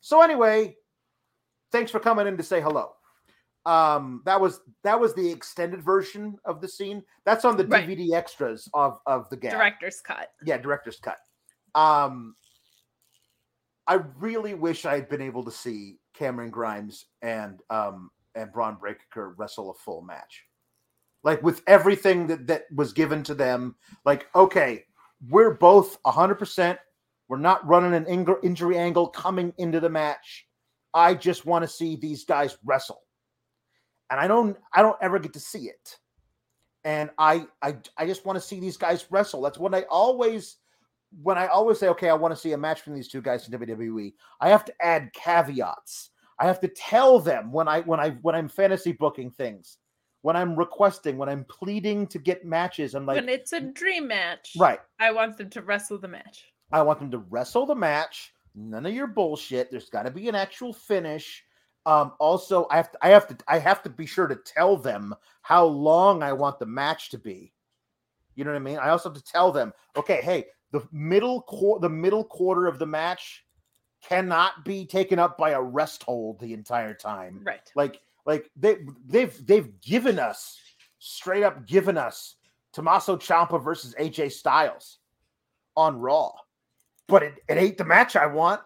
[0.00, 0.76] So anyway,
[1.70, 2.92] thanks for coming in to say hello.
[3.66, 7.02] Um, that was that was the extended version of the scene.
[7.24, 7.86] That's on the Right.
[7.86, 9.52] DVD extras of of the gag.
[9.52, 10.32] Director's cut.
[10.44, 11.18] Yeah, director's cut.
[11.74, 12.34] Um,
[13.86, 18.76] I really wish I had been able to see Cameron Grimes and um and Bron
[18.76, 20.44] Breakker wrestle a full match.
[21.22, 23.74] like with everything that that was given to them.
[24.06, 24.84] Like, okay,
[25.28, 26.78] we're both hundred percent.
[27.28, 28.06] We're not running an
[28.42, 30.46] injury angle coming into the match.
[30.94, 33.02] I just want to see these guys wrestle,
[34.10, 34.56] and I don't.
[34.72, 35.98] I don't ever get to see it,
[36.84, 39.42] and I I I just want to see these guys wrestle.
[39.42, 40.56] That's what I always
[41.22, 43.48] when I always say, okay, I want to see a match between these two guys
[43.48, 46.10] in WWE, I have to add caveats.
[46.38, 49.78] I have to tell them when I when I when I'm fantasy booking things,
[50.22, 52.94] when I'm requesting, when I'm pleading to get matches.
[52.94, 54.80] I'm like, when it's a dream match, right?
[54.98, 56.46] I want them to wrestle the match.
[56.72, 58.32] I want them to wrestle the match.
[58.54, 59.70] None of your bullshit.
[59.70, 61.44] There's got to be an actual finish.
[61.86, 64.76] Um, also, I have to, I have to, I have to be sure to tell
[64.76, 67.52] them how long I want the match to be.
[68.34, 68.78] You know what I mean?
[68.78, 72.78] I also have to tell them, okay, hey, the middle quarter, the middle quarter of
[72.78, 73.44] the match
[74.02, 77.40] cannot be taken up by a rest hold the entire time.
[77.44, 77.70] Right.
[77.74, 80.58] Like, like they they've they've given us
[80.98, 82.36] straight up given us
[82.72, 84.98] Tommaso Ciampa versus AJ Styles
[85.76, 86.32] on Raw,
[87.08, 88.60] but it, it ain't the match I want.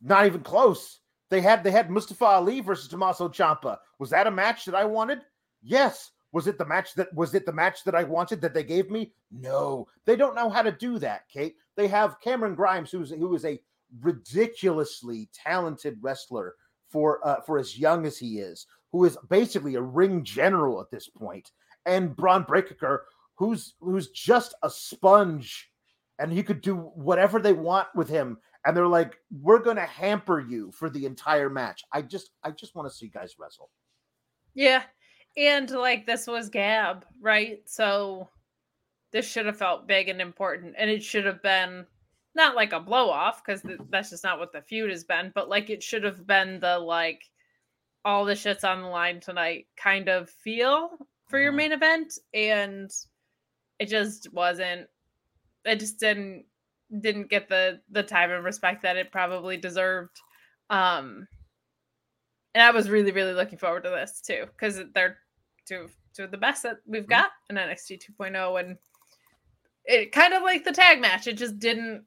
[0.00, 1.00] Not even close.
[1.30, 3.78] They had they had Mustafa Ali versus Tommaso Ciampa.
[3.98, 5.20] Was that a match that I wanted?
[5.62, 6.12] Yes.
[6.32, 8.90] Was it the match that was it the match that I wanted that they gave
[8.90, 9.12] me?
[9.30, 11.56] No, they don't know how to do that, Kate.
[11.76, 13.60] They have Cameron Grimes, who's who is a
[14.00, 16.54] ridiculously talented wrestler
[16.90, 20.90] for uh, for as young as he is, who is basically a ring general at
[20.90, 21.52] this point,
[21.86, 23.04] and Bron Breakker,
[23.36, 25.70] who's who's just a sponge,
[26.18, 28.38] and he could do whatever they want with him.
[28.66, 31.84] And they're like, we're gonna hamper you for the entire match.
[31.92, 33.70] I just I just want to see guys wrestle.
[34.54, 34.82] Yeah,
[35.36, 37.60] and like this was Gab, right?
[37.68, 38.28] So
[39.12, 41.86] this should have felt big and important, and it should have been
[42.34, 45.32] not like a blow off because th- that's just not what the feud has been,
[45.34, 47.22] but like it should have been the like
[48.04, 50.98] all the shit's on the line tonight kind of feel
[51.28, 51.56] for your Mhm.
[51.56, 52.90] main event, and
[53.78, 54.88] it just wasn't.
[55.64, 56.46] It just didn't
[57.00, 60.20] didn't get the the time and respect that it probably deserved.
[60.70, 61.26] Um,
[62.54, 65.18] and I was really really looking forward to this too because they're
[65.66, 67.10] two two of the best that we've Mm-hmm.
[67.10, 68.76] got in NXT 2.0 and
[69.84, 72.04] it kind of like the tag match it just didn't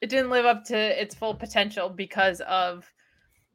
[0.00, 2.92] it didn't live up to its full potential because of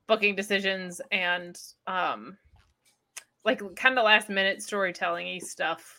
[0.07, 2.37] booking decisions and um
[3.45, 5.98] like kind of last minute storytelling stuff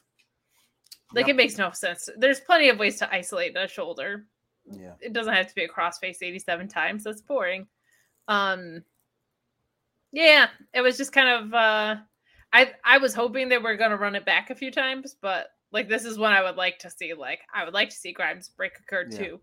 [1.15, 1.35] like Yep.
[1.35, 4.27] it makes no sense there's plenty of ways to isolate a shoulder
[4.71, 4.93] Yeah.
[5.01, 7.67] it doesn't have to be a crossface 87 times that's boring
[8.29, 8.83] um
[10.13, 11.97] yeah it was just kind of uh
[12.53, 15.49] i i was hoping they were going to run it back a few times but
[15.73, 18.13] like this is one i would like to see like i would like to see
[18.13, 19.19] grimes break a curd Yeah.
[19.19, 19.41] too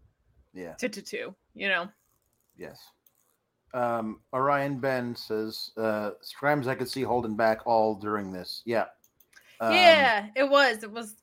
[0.53, 0.73] Yeah.
[0.73, 1.88] two to two you know
[2.60, 2.80] Yes.
[3.76, 8.64] Um, Orion Ben says, uh, Scrimes I could see holding back all during this.
[8.65, 8.85] Yeah.
[9.60, 11.18] Um, yeah it was it was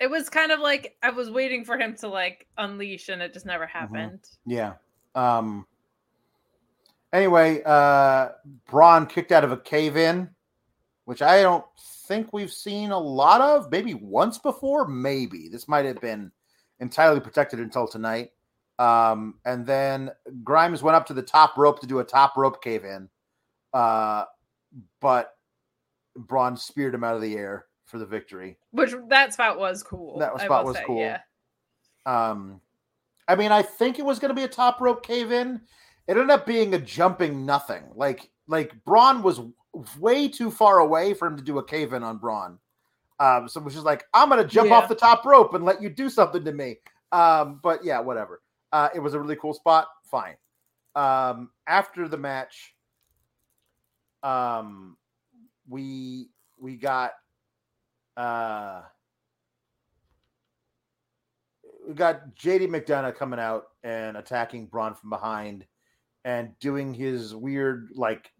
[0.00, 3.32] it was kind of like i was waiting for him to like unleash and it
[3.32, 4.74] just never happened Yeah.
[5.14, 5.66] Um,
[7.12, 8.30] anyway, uh,
[8.68, 10.30] Bron kicked out of a cave in,
[11.04, 11.64] which I don't
[12.06, 13.70] think we've seen a lot of.
[13.70, 15.48] Maybe once before, maybe.
[15.48, 16.30] This might have been
[16.80, 18.30] entirely protected until tonight.
[18.78, 20.10] Um, and then
[20.44, 23.08] Grimes went up to the top rope to do a top rope cave in.
[23.72, 24.24] Uh,
[25.00, 25.34] but
[26.16, 28.56] Bron speared him out of the air for the victory.
[28.70, 31.00] which that spot was cool That spot was say, cool.
[31.00, 31.20] yeah
[32.06, 32.60] Um,
[33.26, 35.60] I mean, I think it was going to be a top rope cave in.
[36.06, 37.82] It ended up being a jumping nothing.
[37.94, 39.40] Like, like Bron was
[39.98, 42.58] way too far away for him to do a cave in on Bron.
[43.20, 44.76] Um, so it was just like, I'm going to jump Yeah.
[44.76, 46.78] off the top rope and let you do something to me.
[47.12, 48.42] Um, but yeah, whatever.
[48.72, 49.88] Uh, it was a really cool spot.
[50.04, 50.36] Fine.
[50.94, 52.74] Um, after the match,
[54.22, 54.96] um,
[55.68, 56.28] we
[56.58, 57.12] we got
[58.18, 58.82] uh
[61.88, 65.64] we got JD McDonagh coming out and attacking Bron from behind
[66.24, 68.30] and doing his weird like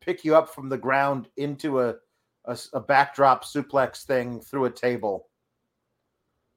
[0.00, 1.96] pick you up from the ground into a
[2.72, 5.28] a backdrop suplex thing through a table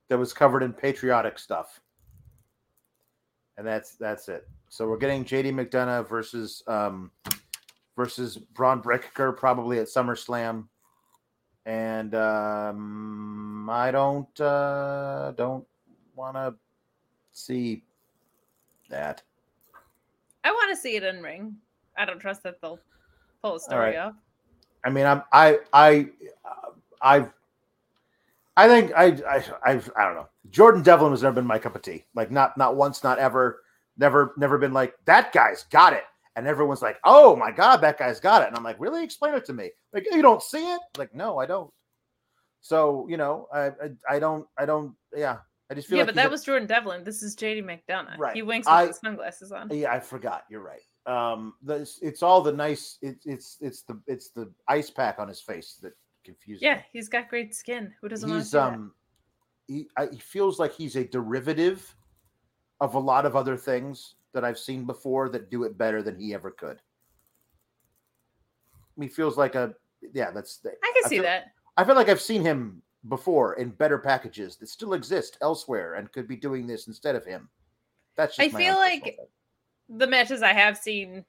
[0.08, 1.82] that was covered in patriotic stuff.
[3.58, 4.48] And that's that's it.
[4.70, 7.12] So we're getting JD McDonagh versus um
[7.98, 10.68] versus Bron Breakker probably at SummerSlam.
[11.66, 15.66] And um I don't uh don't
[16.16, 16.56] want to
[17.32, 17.84] see
[18.90, 19.22] that.
[20.44, 21.56] I want to see it in ring.
[21.98, 22.80] I don't trust that they'll
[23.42, 23.98] pull a story right.
[23.98, 24.16] off.
[24.84, 26.08] I mean, I'm I I
[27.02, 27.28] I
[28.58, 30.28] I think I I I've, I don't know.
[30.50, 32.06] Jordan Devlin has never been my cup of tea.
[32.16, 33.62] Like not not once, not ever.
[33.98, 36.06] Never never been like that guy's got it.
[36.36, 39.04] And everyone's like, "Oh my god, that guy's got it," and I'm like, "Really?
[39.04, 40.82] Explain it to me." Like, you don't see it?
[40.98, 41.70] Like, no, I don't.
[42.62, 43.72] So you know, I I,
[44.10, 45.38] I don't I don't yeah.
[45.70, 47.04] I just feel yeah, like but that was Jordan Devlin.
[47.04, 48.18] This is JD McDonagh.
[48.18, 48.36] Right.
[48.36, 49.70] He winks with I- his sunglasses on.
[49.72, 50.44] Yeah, I forgot.
[50.50, 50.82] You're right.
[51.06, 52.98] Um, the, it's all the nice.
[53.02, 55.94] It's it's it's the it's the ice pack on his face that
[56.24, 56.62] confuses.
[56.62, 56.84] Yeah, me.
[56.94, 57.94] he's got great skin.
[58.02, 58.74] Who doesn't want to he's see that?
[58.74, 58.94] um,
[59.68, 61.96] he I, he feels like he's a derivative
[62.80, 66.18] of a lot of other things that I've seen before that do it better than
[66.20, 66.80] he ever could.
[69.00, 69.74] He feels like a
[70.14, 70.32] yeah.
[70.32, 71.52] That's the, I can see feel- that.
[71.78, 76.12] I feel like I've seen him before in better packages that still exist elsewhere and
[76.12, 77.50] could be doing this instead of him.
[78.16, 79.18] That's I my feel like-.
[79.94, 81.26] The matches I have seen,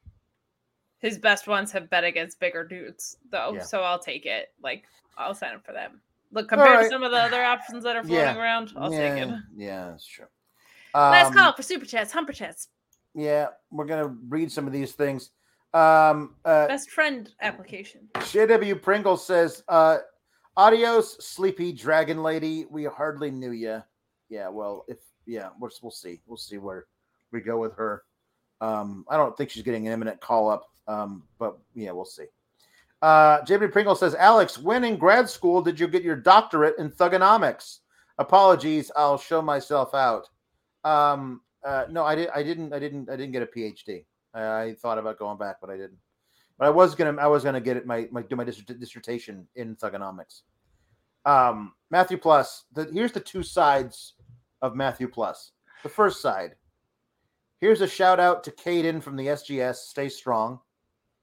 [0.98, 3.54] his best ones have been against bigger dudes, though.
[3.54, 3.62] Yeah.
[3.62, 4.52] So I'll take it.
[4.62, 4.84] Like
[5.16, 6.00] I'll sign up for them.
[6.30, 6.82] Look, compared right.
[6.84, 8.38] to some of the other options that are floating Yeah.
[8.38, 9.34] around, I'll yeah, take it.
[9.56, 10.26] Yeah, that's true.
[10.94, 12.68] Last Um, call for super chats, humper chats,
[13.14, 15.30] Yeah, we're gonna read some of these things.
[15.74, 18.08] Um, uh, best friend application.
[18.14, 19.98] JW Pringle says, uh,
[20.56, 22.66] "Adios, sleepy dragon lady.
[22.70, 23.82] We hardly knew you.
[24.28, 26.20] Yeah, well, if yeah, we're, we'll see.
[26.26, 26.86] We'll see where
[27.32, 28.04] we go with her.
[28.60, 30.70] Um, I don't think she's getting an imminent call up.
[30.86, 32.26] Um, but yeah, we'll see.
[33.00, 36.90] Uh, JW Pringle says, Alex, when in grad school did you get your doctorate in
[36.90, 37.80] Thuganomics?
[38.18, 40.28] Apologies, I'll show myself out.
[40.84, 42.28] Um, uh, no, I did.
[42.34, 42.72] I didn't.
[42.72, 43.08] I didn't.
[43.10, 44.04] I didn't get a PhD.
[44.34, 45.98] I, I thought about going back, but I didn't.
[46.58, 47.20] But I was gonna.
[47.20, 47.86] I was gonna get it.
[47.86, 50.42] My, my do my dissertation in Thuganomics.
[51.24, 52.64] Um, Matthew Plus.
[52.72, 54.14] The, here's the two sides
[54.60, 55.52] of Matthew Plus.
[55.82, 56.56] The first side.
[57.60, 59.76] Here's a shout out to Caden from the SGS.
[59.76, 60.58] Stay strong,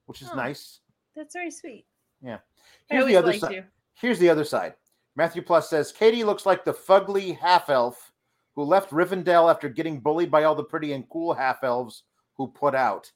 [0.05, 0.35] which is Oh.
[0.35, 0.79] nice.
[1.15, 1.85] That's very sweet.
[2.21, 2.37] Yeah.
[2.89, 3.51] Here's the other side.
[3.55, 3.63] you.
[3.93, 4.75] Here's the other side.
[5.17, 8.08] Matthew Plus says Katie looks like the fugly half elf
[8.59, 12.03] who left Rivendell after getting bullied by all the pretty and cool half elves
[12.35, 13.09] who put out.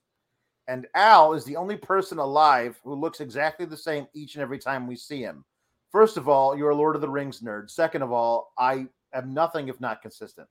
[0.69, 4.57] And Al is the only person alive who looks exactly the same each and every
[4.57, 5.43] time we see him.
[5.91, 7.69] First of all, you're a Lord of the Rings nerd.
[7.69, 10.47] Second of all, I am nothing if not consistent.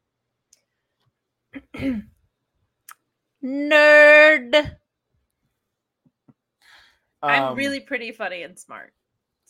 [3.43, 4.77] Nerd.
[7.23, 8.93] I'm Um, really pretty funny and smart.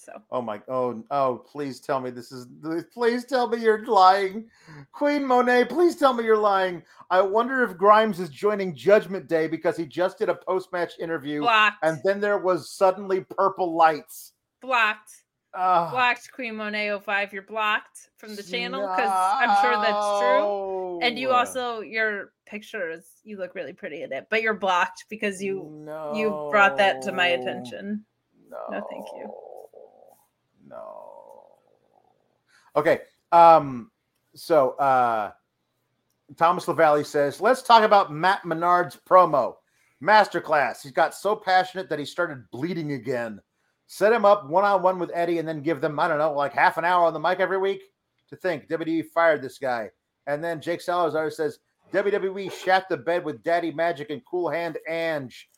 [0.04, 0.60] So Oh my!
[0.68, 1.44] Oh oh!
[1.50, 2.46] Please tell me this is.
[2.92, 4.48] Please tell me you're lying,
[4.92, 5.66] Queen Monet.
[5.66, 6.82] Please tell me you're lying.
[7.10, 11.40] I wonder if Grimes is joining Judgment Day because he just did a post-match interview,
[11.42, 11.76] blocked.
[11.84, 14.32] and then there was suddenly purple lights.
[14.60, 15.10] blocked.
[15.54, 17.32] Ah, Blocked Queen Monet 05.
[17.34, 20.98] You're blocked from the channel because I'm sure that's true.
[21.02, 25.04] And you also your picture is you look really pretty in it, but you're blocked
[25.10, 28.04] because you no, you brought that to my attention.
[28.50, 29.30] No, No, thank you.
[30.66, 31.44] No.
[32.76, 33.00] Okay.
[33.30, 33.90] Um.
[34.34, 35.32] So, uh,
[36.36, 39.56] Thomas Lavalley says, "Let's talk about Matt Menard's promo
[40.02, 40.82] masterclass.
[40.82, 43.40] He's got so passionate that he started bleeding again.
[43.86, 46.32] Set him up one on one with Eddie, and then give them I don't know,
[46.32, 47.82] like half an hour on the mic every week.
[48.28, 49.90] To think WWE fired this guy,
[50.26, 51.58] and then Jake Salazar says."
[51.92, 55.48] WWE shat the bed with Daddy Magic and Cool Hand Ange.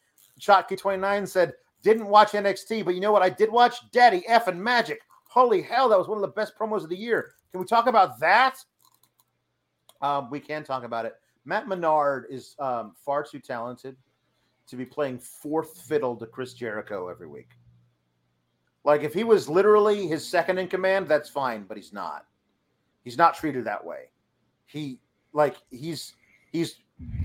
[0.40, 1.52] Shotki29 said,
[1.84, 3.22] didn't watch NXT, but you know what?
[3.22, 5.02] I did watch Daddy F and Magic.
[5.28, 7.32] Holy hell, that was one of the best promos of the year.
[7.52, 8.56] Can we talk about that?
[10.00, 11.14] Um, we can talk about it.
[11.44, 13.96] Matt Menard is um, far too talented
[14.66, 17.50] to be playing fourth fiddle to Chris Jericho every week.
[18.82, 22.26] Like if he was literally his second in command, that's fine, but he's not.
[23.02, 24.04] He's not treated that way.
[24.66, 25.00] He
[25.34, 26.14] like he's
[26.50, 26.76] he's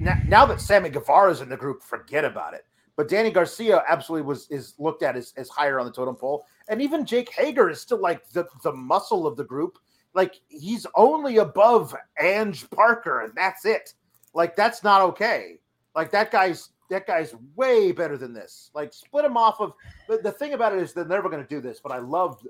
[0.02, 2.66] now, now that Sammy Guevara's in the group, forget about it.
[3.00, 6.46] But Danny Garcia absolutely was is looked at as, as higher on the totem pole.
[6.68, 9.80] And even Jake Hager is still like the, the muscle of the group.
[10.14, 13.94] Like he's only above Ange Parker, and that's it.
[14.34, 15.62] Like that's not okay.
[15.96, 18.70] Like that guy's that guy's way better than this.
[18.74, 19.72] Like split him off of
[20.10, 22.46] the, the thing about it is they're never going to do this, but I loved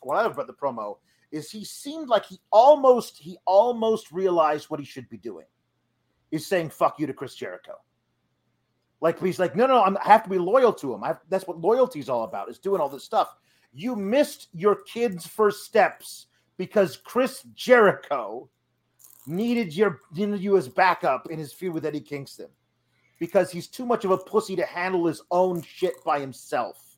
[0.00, 0.96] what I love about the promo
[1.30, 5.44] is he seemed like he almost he almost realized what he should be doing.
[6.30, 7.74] Is saying fuck you to Chris Jericho.
[9.00, 11.02] Like he's like, no, no, I have to be loyal to him.
[11.02, 12.50] I have, that's what loyalty is all about.
[12.50, 13.36] Is doing all this stuff.
[13.72, 18.48] You missed your kid's first steps because Chris Jericho
[19.26, 22.48] needed your needed you as backup in his feud with Eddie Kingston
[23.18, 26.96] because he's too much of a pussy to handle his own shit by himself.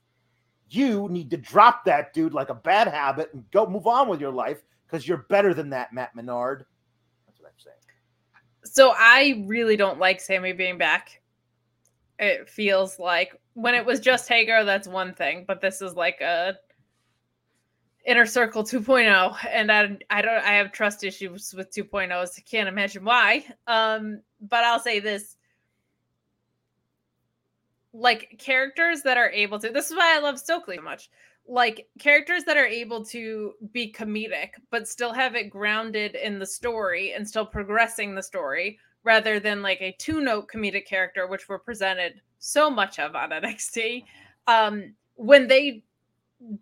[0.70, 4.20] You need to drop that dude like a bad habit and go move on with
[4.20, 6.65] your life because you're better than that, Matt Menard.
[7.27, 7.77] That's what I'm saying.
[8.65, 11.22] So I really don't like Sammy being back.
[12.23, 16.20] It feels like when it was just Hager, that's one thing, but this is like
[16.20, 16.57] a
[18.07, 22.39] inner circle 2.0 and I I don't I have trust issues with 2.0s.
[22.39, 23.44] I can't imagine why.
[23.66, 25.36] Um but I'll say this
[27.93, 31.11] like characters that are able to this is why I love Stokely so much.
[31.49, 36.47] Like characters that are able to be comedic but still have it grounded in the
[36.47, 41.59] story and still progressing the story rather than like a two-note comedic character which were
[41.59, 44.05] presented so much of on NXT.
[44.47, 45.83] Um when they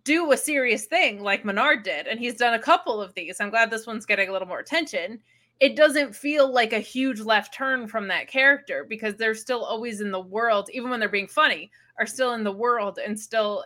[0.03, 3.39] do a serious thing like Menard did, and he's done a couple of these.
[3.39, 5.19] I'm glad this one's getting a little more attention.
[5.59, 10.01] It doesn't feel like a huge left turn from that character because they're still always
[10.01, 13.63] in the world, even when they're being funny, are still in the world and still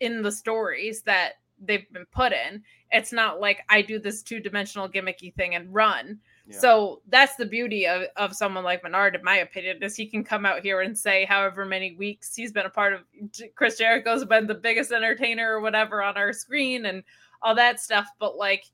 [0.00, 2.62] in the stories that they've been put in.
[2.90, 6.18] It's not like I do this two dimensional gimmicky thing and run.
[6.54, 10.24] So that's the beauty of, of someone like Menard, in my opinion, is he can
[10.24, 13.00] come out here and say however many weeks he's been a part of
[13.54, 17.02] Chris Jericho's been the biggest entertainer or whatever on our screen and
[17.42, 18.08] all that stuff.
[18.18, 18.64] But like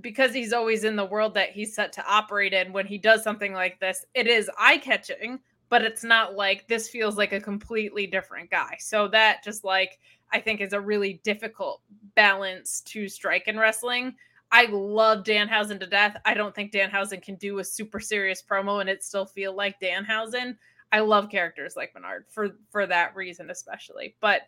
[0.00, 3.22] because he's always in the world that he's set to operate in when he does
[3.22, 5.38] something like this, it is eye catching,
[5.68, 8.76] but it's not like this feels like a completely different guy.
[8.78, 9.98] So that just like
[10.32, 11.82] I think is a really difficult
[12.14, 14.14] balance to strike in wrestling
[14.52, 16.18] I love Danhausen to death.
[16.26, 19.80] I don't think Danhausen can do a super serious promo and it still feel like
[19.80, 20.56] Danhausen.
[20.92, 24.14] I love characters like Menard for for that reason especially.
[24.20, 24.42] But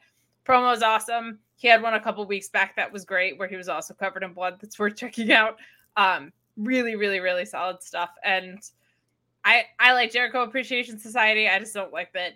[0.47, 1.39] promo is awesome.
[1.57, 4.23] He had one a couple weeks back that was great where he was also covered
[4.23, 4.59] in blood.
[4.61, 5.57] That's worth checking out.
[5.97, 8.11] Um, really, really, really solid stuff.
[8.23, 8.59] And
[9.43, 11.49] I I like Jericho Appreciation Society.
[11.49, 12.35] I just don't like that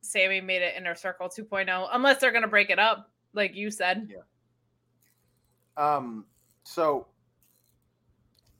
[0.00, 4.08] Sammy made it Inner Circle 2.0 unless they're gonna break it up, like you said.
[4.10, 4.22] Yeah.
[5.76, 6.24] Um
[6.64, 7.06] so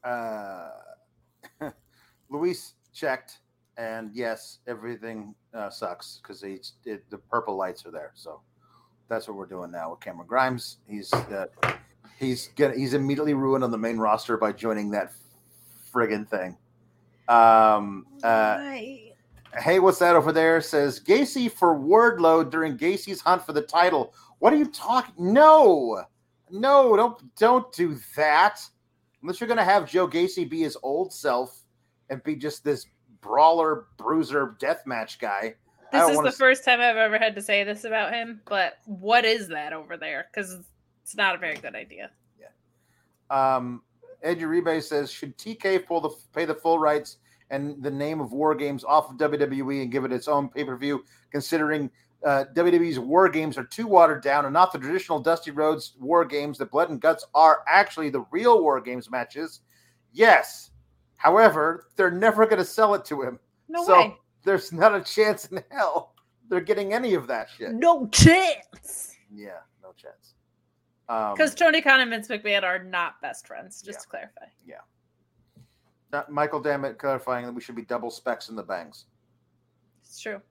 [0.05, 0.71] uh,
[2.31, 3.39] Luis checked,
[3.77, 8.13] and yes, everything uh, sucks because the purple lights are there.
[8.15, 8.41] So
[9.09, 10.79] that's what we're doing now with Cameron Grimes.
[10.89, 11.47] He's uh,
[12.19, 15.13] he's gonna he's immediately ruined on the main roster by joining that
[15.93, 16.57] friggin' thing.
[17.29, 18.59] Um, uh,
[19.59, 20.61] hey, what's that over there?
[20.61, 24.15] Says Gacy for Wardlow during Gacy's hunt for the title.
[24.39, 25.15] What are you talking?
[25.19, 26.05] No,
[26.53, 28.61] no, don't don't do that.
[29.23, 31.65] Unless you're gonna have Joe Gacy be his old self
[32.11, 32.87] and be just this
[33.21, 35.55] brawler, bruiser, deathmatch guy.
[35.93, 38.79] This is the s- first time I've ever had to say this about him, but
[38.87, 40.27] what is that over there?
[40.33, 40.59] Because
[41.03, 42.11] it's not a very good idea.
[42.41, 42.47] Yeah.
[43.57, 43.83] Um,
[44.23, 47.19] Ed Uribe says, should TK pull the pay the full rights
[47.51, 50.65] and the name of War Games off of WWE and give it its own pay
[50.65, 51.91] per view, considering
[52.25, 56.25] uh, WWE's War Games are too watered down and not the traditional Dusty Rhodes War
[56.25, 59.61] Games that Blood and Guts are actually the real War Games matches.
[60.13, 60.71] Yes.
[61.17, 63.39] However, they're never going to sell it to him.
[63.69, 64.17] No so way.
[64.45, 66.15] There's not a chance in hell
[66.49, 67.73] they're getting any of that shit.
[67.73, 69.17] No chance.
[69.35, 70.35] Yeah, no chance.
[71.07, 74.03] Because um, Tony Khan and Vince McMahon are not best friends, just yeah.
[74.03, 74.45] to clarify.
[74.67, 75.63] Yeah.
[76.13, 79.07] Not Michael Dammit clarifying that we should be double specs in the bangs.
[80.03, 80.43] It's true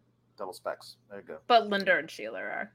[0.41, 0.95] double specs.
[1.09, 1.38] There you go.
[1.47, 2.72] But Linda and Sheila are.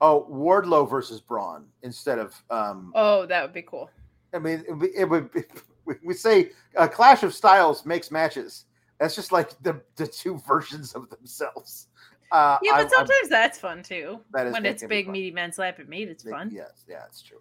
[0.00, 2.34] Oh, Wardlow versus Braun instead of.
[2.50, 3.90] um Oh, that would be cool.
[4.32, 4.80] I mean, it would.
[4.80, 5.42] Be, it would be,
[6.04, 8.64] we say a clash of styles makes matches.
[8.98, 11.88] That's just like the the two versions of themselves.
[12.32, 14.20] Uh, yeah, but I, sometimes I, that's fun too.
[14.32, 16.08] That is when it's big meaty men slapping meat.
[16.08, 16.50] It's fun.
[16.52, 17.40] Yes, yeah, it's true.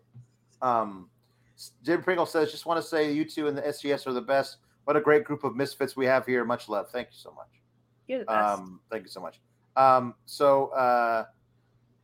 [0.61, 1.09] Um,
[1.83, 4.57] Jim Pringle says, "Just want to say you two and the SGS are the best.
[4.83, 6.43] What a great group of misfits we have here.
[6.43, 6.89] Much love.
[6.89, 7.56] Thank you so much."
[8.07, 8.59] You're the best.
[8.59, 9.39] Um, thank you so much.
[9.75, 11.25] Um, so uh,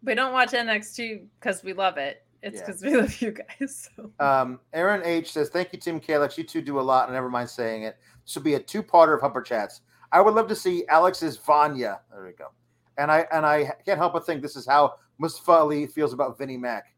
[0.04, 2.26] we don't watch NXT because we love it.
[2.42, 2.90] It's because yeah.
[2.90, 3.90] we love you guys.
[3.96, 4.12] So.
[4.20, 6.38] Um, Aaron H says, "Thank you, Tim Kalex.
[6.38, 7.98] You two do a lot, and never mind saying it.
[8.26, 9.82] This will be a two-parter of Humper Chats.
[10.12, 12.02] I would love to see Alex's Vanya.
[12.12, 12.50] There we go.
[12.98, 16.38] And I and I can't help but think this is how Mustafa Ali feels about
[16.38, 16.94] Vinnie Mac.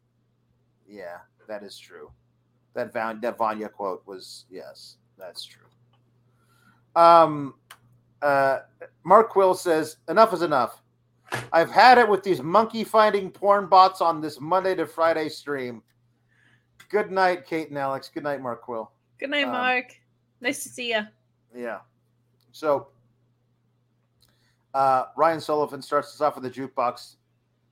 [0.87, 1.17] Yeah,
[1.47, 2.11] that is true.
[2.73, 5.61] That Van, that Vanya quote was yes, that's true.
[6.95, 7.55] Um,
[8.25, 8.61] uh,
[9.03, 10.81] Mark Quill says, Enough is enough.
[11.53, 15.83] I've had it with these monkey finding porn bots on this Monday to Friday stream.
[16.89, 18.09] Good night, Kate and Alex.
[18.13, 18.91] Good night, Mark Quill.
[19.19, 19.85] Good night, um, Mark.
[20.41, 21.01] Nice to see you.
[21.55, 21.79] Yeah.
[22.51, 22.87] So
[24.73, 27.15] uh, Ryan Sullivan starts us off with the jukebox.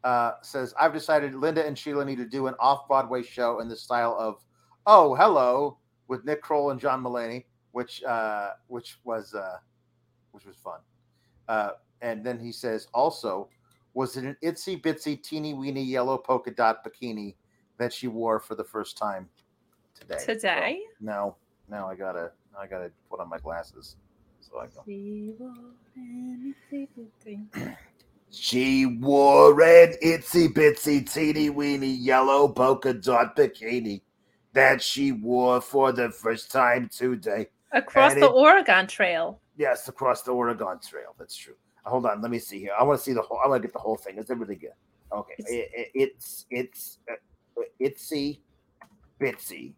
[0.04, 3.70] Uh, says, I've decided Linda and Sheila need to do an off Broadway show in
[3.70, 4.44] the style of
[4.86, 5.78] Oh, Hello
[6.10, 9.58] with Nick Kroll and John Mulaney, which uh, which was uh,
[10.34, 10.80] which was fun.
[11.48, 13.48] Uh, and then he says, also,
[13.94, 17.36] was it an itsy bitsy teeny weeny yellow polka dot bikini
[17.78, 19.30] that she wore for the first time
[19.98, 20.18] today?
[20.26, 20.80] Today?
[21.02, 21.38] Well,
[21.70, 23.96] no, no, I gotta, I gotta put on my glasses.
[24.42, 24.84] So I go.
[28.36, 34.02] She wore an itsy bitsy teeny weeny yellow polka dot bikini
[34.54, 37.50] that she wore for the first time today.
[37.74, 39.40] Across and the it, Oregon Trail.
[39.56, 41.16] Yes, across the Oregon Trail.
[41.18, 41.56] That's true.
[41.86, 42.72] Hold on, let me see here.
[42.80, 43.40] I want to see the whole.
[43.44, 44.18] I want to get the whole thing.
[44.18, 44.72] Is it really good?
[45.12, 48.40] Okay, It's- it, it, it's it's uh, itsy
[49.20, 49.74] bitsy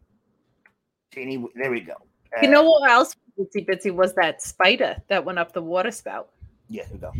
[1.11, 1.43] teeny.
[1.55, 1.95] There we go.
[2.41, 5.91] You Uh, know what else Bitsy Bitsy was that spider that went up the water
[5.91, 6.29] spout?
[6.69, 7.11] Yeah, here we go.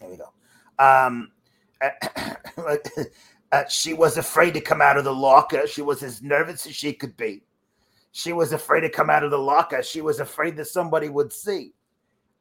[0.00, 0.32] There we go.
[0.78, 1.30] Um,
[3.52, 5.66] uh, she was afraid to come out of the locker.
[5.66, 7.42] She was as nervous as she could be.
[8.18, 9.80] She was afraid to come out of the locker.
[9.80, 11.72] She was afraid that somebody would see.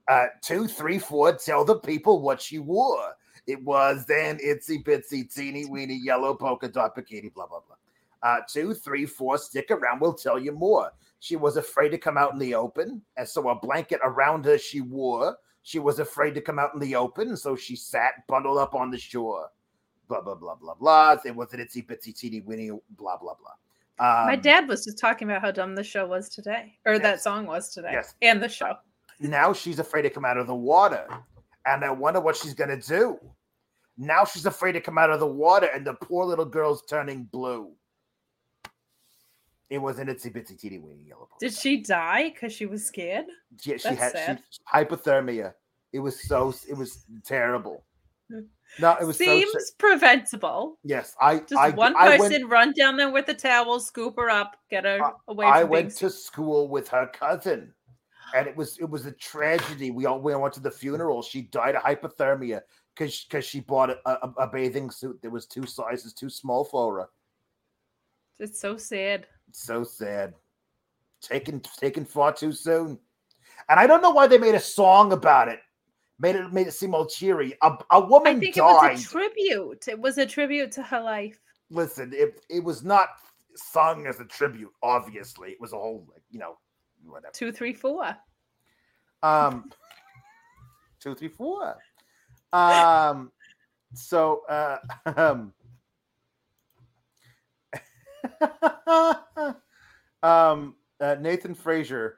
[0.08, 3.14] Uh, two, three, four, tell the people what she wore.
[3.46, 7.76] It was then itsy bitsy, teeny weeny, yellow polka dot bikini, blah, blah, blah.
[8.24, 10.00] Uh, two, three, four, stick around.
[10.00, 10.92] We'll tell you more.
[11.20, 14.58] She was afraid to come out in the open, and so a blanket around her
[14.58, 15.38] she wore.
[15.62, 18.90] She was afraid to come out in the open, so she sat bundled up on
[18.90, 19.50] the shore.
[20.08, 21.18] Blah blah blah blah blah.
[21.24, 23.52] It was an itsy bitsy teeny weeny blah blah blah.
[24.00, 27.22] Um, My dad was just talking about how dumb the show was today, or that
[27.22, 28.14] song was today, Yes.
[28.22, 28.76] and the show.
[29.20, 31.08] now she's afraid to come out of the water,
[31.66, 33.20] and I wonder what she's gonna do.
[33.98, 37.24] Now she's afraid to come out of the water, and the poor little girl's turning
[37.26, 37.74] blue.
[39.70, 41.28] It was an itsy bitsy teeny weeny yellow.
[41.40, 43.26] Did she die because she was scared?
[43.64, 45.56] Yeah, she That's had she, hypothermia.
[45.92, 47.84] It was so it was terrible.
[48.80, 50.78] No, it was Seems so preventable.
[50.84, 51.16] yes.
[51.22, 54.30] I Just I, one I person went, run down there with a towel, scoop her
[54.30, 57.74] up, get her Uh, away from I went to school with her cousin,
[58.36, 59.92] and it was it was a tragedy.
[59.92, 61.22] We all we all went to the funeral.
[61.22, 62.62] She died of hypothermia
[62.94, 66.66] because because she bought a, a, a bathing suit that was two sizes too small
[66.66, 67.10] for her.
[68.40, 69.28] It's so sad.
[69.54, 70.34] So sad.
[71.22, 73.00] Taken taken far too soon.
[73.70, 75.60] And I don't know why they made a song about it.
[76.20, 77.54] Made it made it seem all cheery.
[77.62, 78.92] A, a woman I think died.
[78.92, 79.88] it was a tribute.
[79.88, 81.40] It was a tribute to her life.
[81.70, 83.10] Listen, it, it was not
[83.56, 85.50] sung as a tribute, obviously.
[85.50, 86.58] It was a whole like, you know,
[87.06, 87.34] whatever.
[87.34, 88.16] Two, three, four.
[89.22, 89.70] Um
[91.00, 91.76] two, three, four.
[92.52, 93.32] Um
[93.94, 95.54] so uh um
[100.24, 102.18] um uh, Nathan Frazer.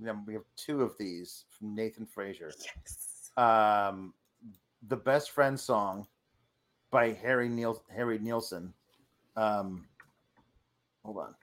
[0.00, 2.52] We have two of these from Nathan Frazer.
[2.58, 3.30] Yes.
[3.36, 4.14] Um
[4.88, 6.06] the best friend song
[6.90, 8.72] by Harry Neil Harry Nilsson.
[9.36, 9.86] Um
[11.04, 11.34] hold on.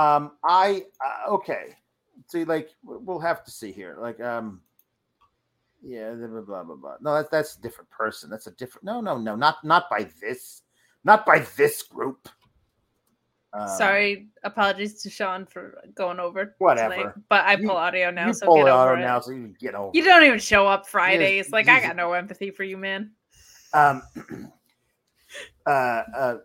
[0.00, 1.76] Um, I uh, okay.
[2.26, 3.98] See, like we'll have to see here.
[4.00, 4.62] Like, um,
[5.82, 6.76] yeah, blah blah blah.
[6.76, 6.94] blah.
[7.02, 8.30] No, that's that's a different person.
[8.30, 8.84] That's a different.
[8.84, 10.62] No, no, no, not not by this,
[11.04, 12.30] not by this group.
[13.52, 16.54] Um, Sorry, apologies to Sean for going over.
[16.58, 16.94] Whatever.
[16.94, 19.24] tonight, but I You- pull audio now, you so pull get it over out it.
[19.24, 19.90] so you get over.
[19.92, 21.50] You don't even show up Fridays.
[21.50, 23.10] like I got no empathy for you, man.
[23.72, 24.02] Um,
[25.66, 26.36] uh, uh,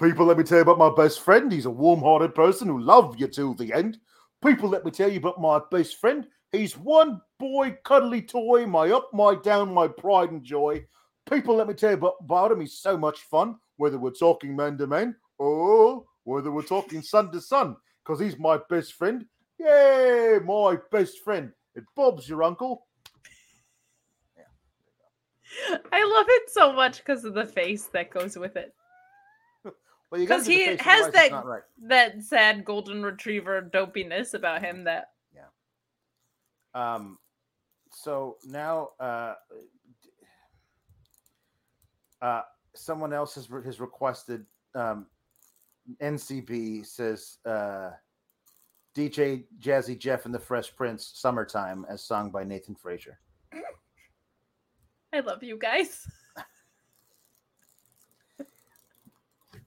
[0.00, 1.50] people, let me tell you about my best friend.
[1.50, 3.98] He's a warm-hearted person who loved you till the end.
[4.44, 6.26] People, let me tell you about my best friend.
[6.50, 10.84] He's one boy, cuddly toy, my up, my down, my pride and joy.
[11.30, 12.60] People, let me tell you about, about him.
[12.60, 17.30] He's so much fun, whether we're talking man to man or whether we're talking son
[17.32, 19.26] to son, because he's my best friend.
[19.58, 21.52] Yay, my best friend.
[21.76, 22.86] And Bob's your uncle.
[25.92, 28.74] I love it so much because of the face that goes with it.
[30.10, 31.62] Well, you gotta 'Cause do the he has that- right.
[31.84, 35.46] That sad golden retriever dopiness about him that yeah.
[36.74, 37.18] Um,
[37.92, 39.34] so now, uh,
[42.20, 42.42] uh,
[42.74, 44.44] someone else has, re- has requested.
[44.74, 45.06] Um,
[46.00, 47.90] NCB says uh,
[48.96, 53.18] DJ Jazzy Jeff and the Fresh Prince "Summertime" as sung by Nathan Frazer.
[55.12, 56.06] I love you guys.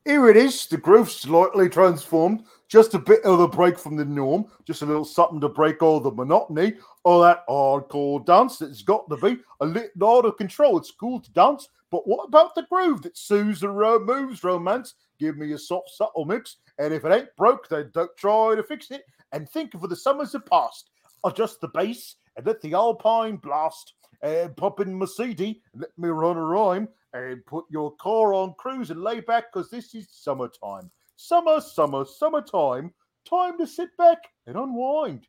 [0.06, 0.68] Here it is.
[0.68, 2.44] The groove's slightly transformed.
[2.68, 4.46] Just a bit of a break from the norm.
[4.64, 6.76] Just a little something to break all the monotony.
[7.04, 10.78] All that hardcore dance that's got to be a little out of control.
[10.78, 14.94] It's cool to dance, but what about the groove that soothes and removes romance?
[15.20, 16.58] Give me a soft, subtle mix.
[16.78, 19.04] And if it ain't broke, then don't try to fix it.
[19.32, 20.90] And think of the summers that passed.
[21.24, 23.94] Adjust the bass and let the alpine blast.
[24.22, 28.92] And pop in CD let me run a rhyme and put your car on cruise
[28.92, 30.92] and lay back because this is summertime.
[31.16, 32.94] Summer, summer, summertime.
[33.30, 35.28] Time to sit back and unwind.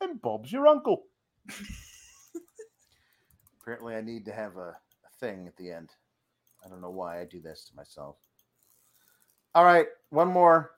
[0.00, 1.04] And Bob's your uncle.
[3.60, 5.90] Apparently, I need to have a, a thing at the end.
[6.64, 8.16] I don't know why I do this to myself.
[9.54, 10.72] All right, one more.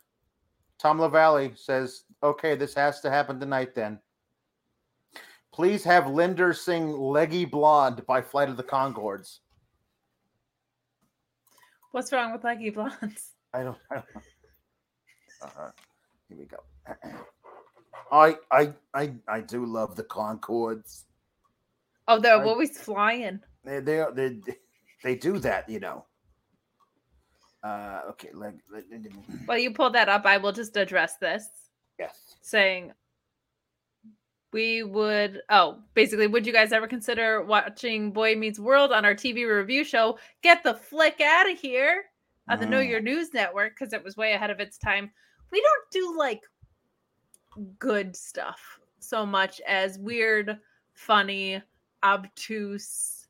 [0.78, 3.98] Tom LaValle says, okay, this has to happen tonight then.
[5.52, 9.38] Please have Linda sing Leggy Blonde by Flight of the Conchords.
[11.92, 13.32] What's wrong with Leggy Blondes?
[13.54, 13.78] I don't.
[13.90, 14.20] I don't know.
[15.42, 15.70] Uh-huh.
[16.28, 16.58] Here we go.
[18.12, 21.04] I I I I do love the Conchords.
[22.06, 23.40] Oh, they're I- always flying.
[23.64, 24.36] They they they
[25.02, 26.04] they do that, you know.
[27.66, 28.54] Uh, okay, like-
[29.46, 31.48] While you pull that up, I will just address this,
[31.98, 32.36] yes.
[32.40, 32.92] saying
[34.52, 35.42] we would.
[35.50, 39.82] Oh, basically, would you guys ever consider watching Boy Meets World on our TV review
[39.84, 40.18] show?
[40.42, 42.04] Get the flick out of here
[42.48, 42.88] on the Know Mm.
[42.88, 45.10] Your News network because it was way ahead of its time.
[45.50, 46.42] We don't do like
[47.78, 50.58] good stuff so much as weird,
[50.94, 51.60] funny,
[52.04, 53.26] obtuse.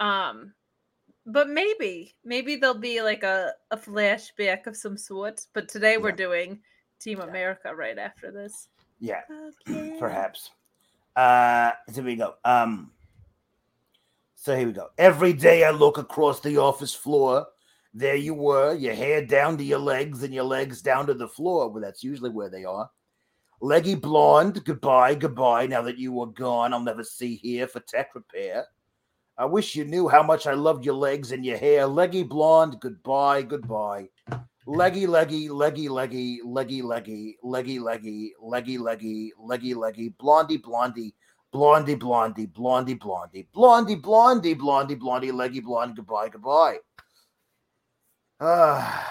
[0.00, 0.52] Um,
[1.26, 5.46] but maybe, maybe there'll be like a, a flashback of some sort.
[5.52, 6.60] But today we're doing
[7.00, 7.24] Team Yeah.
[7.24, 8.68] America right after this.
[9.00, 9.22] Yeah,
[9.68, 9.96] Okay.
[9.98, 10.50] perhaps.
[11.16, 12.34] Uh, so here we go.
[12.44, 12.90] Um,
[14.34, 14.88] so here we go.
[14.98, 17.46] Every day I look across the office floor.
[17.92, 21.28] There you were, your hair down to your legs and your legs down to the
[21.28, 21.68] floor.
[21.68, 22.90] Well, that's usually where they are.
[23.60, 25.66] Leggy blonde, goodbye, goodbye.
[25.68, 28.66] Now that you are gone, I'll never see here for tech repair.
[29.36, 31.86] I wish you knew how much I loved your legs and your hair.
[31.86, 34.08] Leggy blonde, goodbye, goodbye.
[34.66, 41.14] Leggy, leggy, leggy, leggy, leggy, leggy, leggy, leggy, leggy, leggy, leggy, leggy, blondie, blondie,
[41.52, 46.78] blondie, blondie, blondie, blondie, blondie, blondie, blondie, blondie, leggy, blonde, goodbye, goodbye.
[48.40, 49.10] Ah.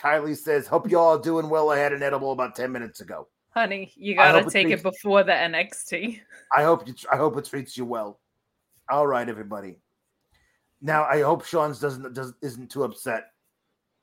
[0.00, 1.70] Kylie says, Hope you all doing well.
[1.70, 3.28] I had an edible about 10 minutes ago.
[3.54, 6.20] Honey, you gotta take it before the NXT.
[6.56, 8.18] I hope you I hope it treats you well.
[8.92, 9.78] All right, everybody.
[10.82, 13.28] Now I hope Sean's doesn't does isn't too upset.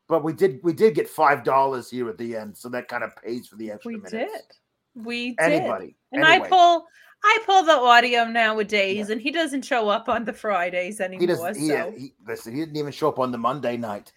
[0.07, 3.03] But we did we did get five dollars here at the end, so that kind
[3.03, 4.11] of pays for the extra We minutes.
[4.11, 5.05] did.
[5.05, 5.39] We did.
[5.39, 5.95] Anybody.
[6.11, 6.87] And anyway, I pull
[7.23, 9.13] I pull the audio nowadays, Yeah.
[9.13, 11.19] and he doesn't show up on the Fridays anymore.
[11.21, 14.11] he doesn't he, so he listen, he didn't even show up on the Monday night.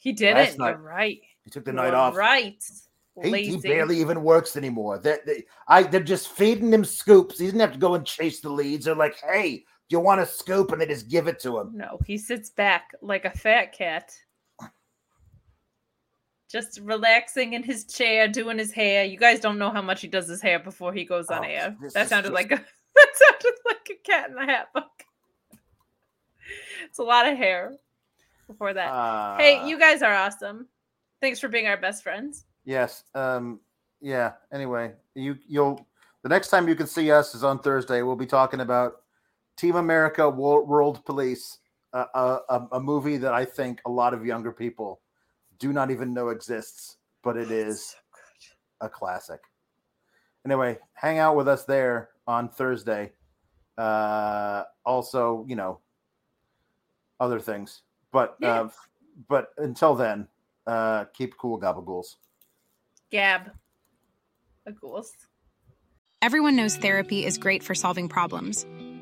[0.00, 0.56] he didn't.
[0.56, 0.80] You're night.
[0.80, 1.20] right.
[1.44, 2.16] He took the You night off.
[2.16, 2.64] Right.
[3.22, 4.96] He, he barely even works anymore.
[4.98, 7.38] That they, I they're just feeding him scoops.
[7.38, 8.86] He doesn't have to go and chase the leads.
[8.86, 10.72] They're like, hey, you want a scoop?
[10.72, 11.70] And they just give it to him.
[11.74, 14.12] No, he sits back like a fat cat.
[16.50, 19.04] Just relaxing in his chair, doing his hair.
[19.04, 21.48] You guys don't know how much he does his hair before he goes on Oh,
[21.48, 21.76] air.
[21.94, 22.56] That sounded just- like a
[22.94, 24.84] that sounded like a cat in a hat book.
[26.84, 27.72] It's a lot of hair
[28.46, 28.88] before that.
[28.88, 30.66] Uh, hey, you guys are awesome.
[31.22, 32.44] Thanks for being our best friends.
[32.66, 33.04] Yes.
[33.14, 33.60] Um.
[34.02, 34.32] Yeah.
[34.52, 35.86] Anyway, you you'll
[36.22, 38.02] the next time you can see us is on Thursday.
[38.02, 39.01] We'll be talking about
[39.56, 41.58] Team America: Wo- World Police,
[41.92, 45.00] uh, a, a a movie that I think a lot of younger people
[45.58, 47.94] do not even know exists, but it is
[48.80, 49.40] a classic.
[50.44, 53.12] Anyway, hang out with us there on Thursday.
[53.78, 55.80] Uh, also, you know,
[57.20, 58.62] other things, but Yeah.
[58.62, 58.68] uh,
[59.28, 60.26] but until then,
[60.66, 62.16] uh, keep cool, gabagools.
[63.10, 63.52] Gab.
[64.66, 65.12] A ghouls.
[66.20, 68.64] Everyone knows therapy is great for solving problems,